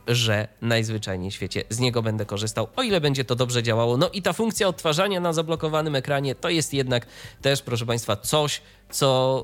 że 0.08 0.48
najzwyczajniej 0.62 1.32
w 1.32 1.34
świecie 1.34 1.64
z 1.70 1.80
niego 1.80 2.02
będę 2.02 2.26
korzystał, 2.26 2.68
o 2.76 2.84
ile 2.84 3.02
będzie 3.02 3.26
to 3.26 3.36
dobrze 3.36 3.64
działało. 3.64 3.98
No 3.98 4.10
i 4.10 4.22
ta 4.22 4.34
funkcja 4.34 4.68
odtwarzania 4.68 5.20
na 5.20 5.34
zablokowanym 5.34 5.96
ekranie 5.96 6.36
to 6.36 6.50
jest 6.50 6.74
jednak 6.74 7.06
też, 7.42 7.62
proszę 7.62 7.86
Państwa, 7.86 8.16
coś, 8.16 8.62
co 8.90 9.44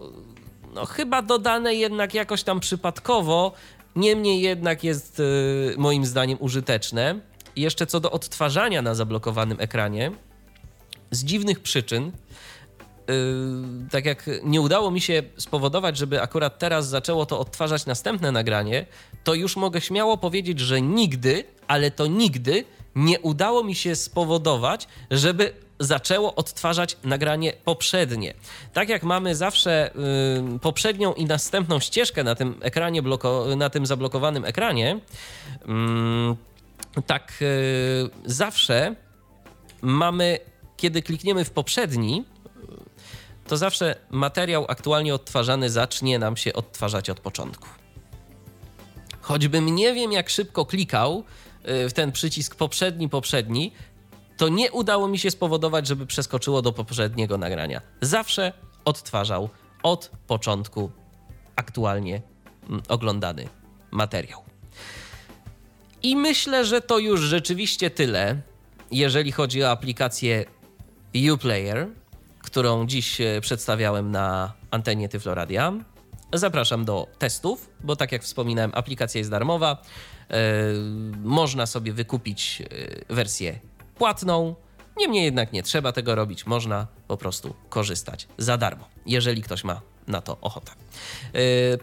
no, 0.74 0.86
chyba 0.86 1.22
dodane 1.22 1.76
jednak 1.76 2.14
jakoś 2.14 2.44
tam 2.44 2.60
przypadkowo, 2.60 3.52
niemniej 3.96 4.42
jednak 4.42 4.84
jest 4.84 5.20
y, 5.20 5.74
moim 5.78 6.06
zdaniem 6.06 6.38
użyteczne. 6.42 7.20
I 7.56 7.62
jeszcze 7.62 7.88
co 7.88 8.00
do 8.00 8.12
odtwarzania 8.12 8.82
na 8.82 8.96
zablokowanym 8.96 9.58
ekranie, 9.60 10.12
z 11.12 11.24
dziwnych 11.24 11.60
przyczyn, 11.60 12.06
yy, 12.06 12.31
tak 13.92 14.06
jak 14.06 14.30
nie 14.44 14.62
udało 14.62 14.92
mi 14.92 15.02
się 15.02 15.24
spowodować, 15.38 15.98
żeby 15.98 16.22
akurat 16.22 16.60
teraz 16.60 16.88
zaczęło 16.88 17.26
to 17.26 17.40
odtwarzać 17.40 17.86
następne 17.86 18.32
nagranie, 18.32 18.86
to 19.24 19.34
już 19.34 19.56
mogę 19.56 19.82
śmiało 19.82 20.18
powiedzieć, 20.18 20.60
że 20.60 20.82
nigdy, 20.82 21.44
ale 21.68 21.92
to 21.92 22.08
nigdy 22.08 22.66
nie 22.96 23.20
udało 23.20 23.64
mi 23.64 23.76
się 23.76 23.96
spowodować, 23.96 24.88
żeby 25.12 25.54
zaczęło 25.80 26.36
odtwarzać 26.36 26.98
nagranie 27.04 27.54
poprzednie. 27.66 28.34
Tak 28.74 28.90
jak 28.90 29.04
mamy 29.04 29.36
zawsze 29.36 29.92
y, 30.56 30.60
poprzednią 30.60 31.14
i 31.14 31.26
następną 31.26 31.80
ścieżkę 31.80 32.24
na 32.24 32.36
tym 32.36 32.56
ekranie, 32.62 33.02
bloko, 33.02 33.46
na 33.58 33.70
tym 33.70 33.86
zablokowanym 33.86 34.46
ekranie, 34.46 35.00
y, 36.98 37.02
tak 37.02 37.44
zawsze 38.26 38.96
mamy, 39.82 40.40
kiedy 40.78 41.02
klikniemy 41.02 41.46
w 41.46 41.52
poprzedni, 41.52 42.26
to 43.52 43.58
zawsze 43.58 43.96
materiał 44.10 44.66
aktualnie 44.68 45.16
odtwarzany 45.16 45.70
zacznie 45.70 46.20
nam 46.20 46.38
się 46.38 46.54
odtwarzać 46.54 47.10
od 47.10 47.20
początku. 47.20 47.68
Choćbym 49.22 49.76
nie 49.76 49.94
wiem, 49.94 50.12
jak 50.12 50.30
szybko 50.30 50.66
klikał 50.66 51.24
e, 51.64 51.90
w 51.90 51.94
ten 51.94 52.12
przycisk 52.12 52.56
poprzedni, 52.56 53.10
poprzedni, 53.10 53.72
to 54.38 54.50
nie 54.50 54.72
udało 54.72 55.08
mi 55.08 55.20
się 55.20 55.32
spowodować, 55.32 55.88
żeby 55.88 56.06
przeskoczyło 56.06 56.62
do 56.62 56.74
poprzedniego 56.74 57.38
nagrania. 57.38 57.82
Zawsze 58.02 58.54
odtwarzał 58.86 59.50
od 59.84 60.12
początku 60.28 60.92
aktualnie 61.56 62.22
mm, 62.70 62.82
oglądany 62.88 63.48
materiał. 63.92 64.44
I 66.04 66.16
myślę, 66.16 66.66
że 66.66 66.82
to 66.82 67.00
już 67.00 67.22
rzeczywiście 67.22 67.90
tyle, 67.90 68.42
jeżeli 68.92 69.32
chodzi 69.32 69.64
o 69.64 69.72
aplikację 69.72 70.46
Uplayer, 71.34 72.01
którą 72.52 72.88
dziś 72.88 73.22
e, 73.22 73.42
przedstawiałem 73.42 74.12
na 74.12 74.54
antenie 74.72 75.10
Tyfloradia. 75.10 75.74
Zapraszam 76.34 76.86
do 76.86 77.08
testów, 77.20 77.70
bo 77.84 77.96
tak 77.96 78.12
jak 78.12 78.24
wspominałem, 78.24 78.72
aplikacja 78.74 79.20
jest 79.20 79.32
darmowa. 79.32 79.82
Yy, 80.30 80.38
można 81.24 81.66
sobie 81.66 81.94
wykupić 81.94 82.62
e, 83.10 83.16
wersję 83.16 83.60
płatną. 83.96 84.56
Niemniej 84.98 85.24
jednak 85.24 85.54
nie 85.54 85.64
trzeba 85.64 85.92
tego 85.92 86.16
robić, 86.16 86.46
można 86.46 86.88
po 87.08 87.18
prostu 87.18 87.56
korzystać 87.70 88.28
za 88.38 88.58
darmo, 88.58 88.86
jeżeli 89.06 89.42
ktoś 89.42 89.64
ma 89.64 89.82
na 90.08 90.22
to 90.22 90.38
ochotę. 90.42 90.72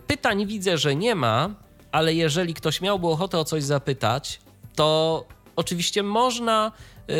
Pytań 0.07 0.47
widzę, 0.47 0.79
że 0.79 0.97
nie 0.97 1.14
ma, 1.14 1.51
ale 1.93 2.14
jeżeli 2.14 2.55
ktoś 2.55 2.81
miałby 2.81 3.07
ochotę 3.07 3.39
o 3.39 3.45
coś 3.45 3.62
zapytać, 3.62 4.41
to 4.75 5.25
oczywiście 5.57 6.03
można 6.03 6.73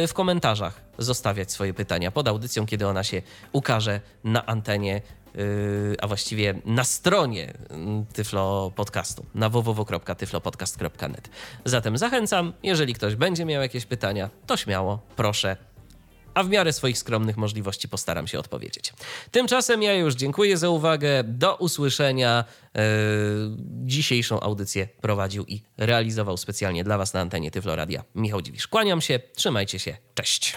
w 0.09 0.13
komentarzach 0.13 0.88
zostawiać 0.99 1.53
swoje 1.53 1.75
pytania 1.75 2.11
pod 2.11 2.29
audycją, 2.29 2.67
kiedy 2.67 2.87
ona 2.87 3.05
się 3.05 3.23
ukaże 3.53 4.01
na 4.25 4.47
antenie, 4.47 5.03
y, 5.37 5.97
a 6.01 6.07
właściwie 6.07 6.55
na 6.65 6.85
stronie 6.85 7.55
mm, 7.71 8.07
Tyflo 8.07 8.73
Podcastu, 8.77 9.27
na 9.35 9.49
www.tyflopodcast.net. 9.49 11.29
Zatem 11.65 11.99
zachęcam, 11.99 12.53
jeżeli 12.63 12.95
ktoś 12.95 13.15
będzie 13.15 13.45
miał 13.45 13.63
jakieś 13.63 13.87
pytania, 13.87 14.31
to 14.47 14.57
śmiało, 14.57 14.99
proszę, 15.17 15.57
a 16.39 16.43
w 16.43 16.49
miarę 16.49 16.73
swoich 16.73 16.99
skromnych 16.99 17.37
możliwości 17.37 17.89
postaram 17.89 18.27
się 18.27 18.39
odpowiedzieć. 18.39 18.93
Tymczasem 19.31 19.83
ja 19.83 19.95
już 19.95 20.15
dziękuję 20.15 20.57
za 20.57 20.69
uwagę. 20.69 21.25
Do 21.25 21.57
usłyszenia. 21.57 22.45
Yy, 22.75 22.83
dzisiejszą 23.85 24.41
audycję 24.41 24.89
prowadził 25.01 25.45
i 25.45 25.63
realizował 25.77 26.37
specjalnie 26.37 26.85
dla 26.85 26.99
Was 26.99 27.15
na 27.15 27.21
antenie 27.21 27.51
Tyfloradia 27.51 28.05
Michał 28.15 28.43
Dziwisz. 28.43 28.69
Kłaniam 28.69 29.01
się, 29.01 29.21
trzymajcie 29.35 29.79
się, 29.79 29.97
cześć. 30.15 30.57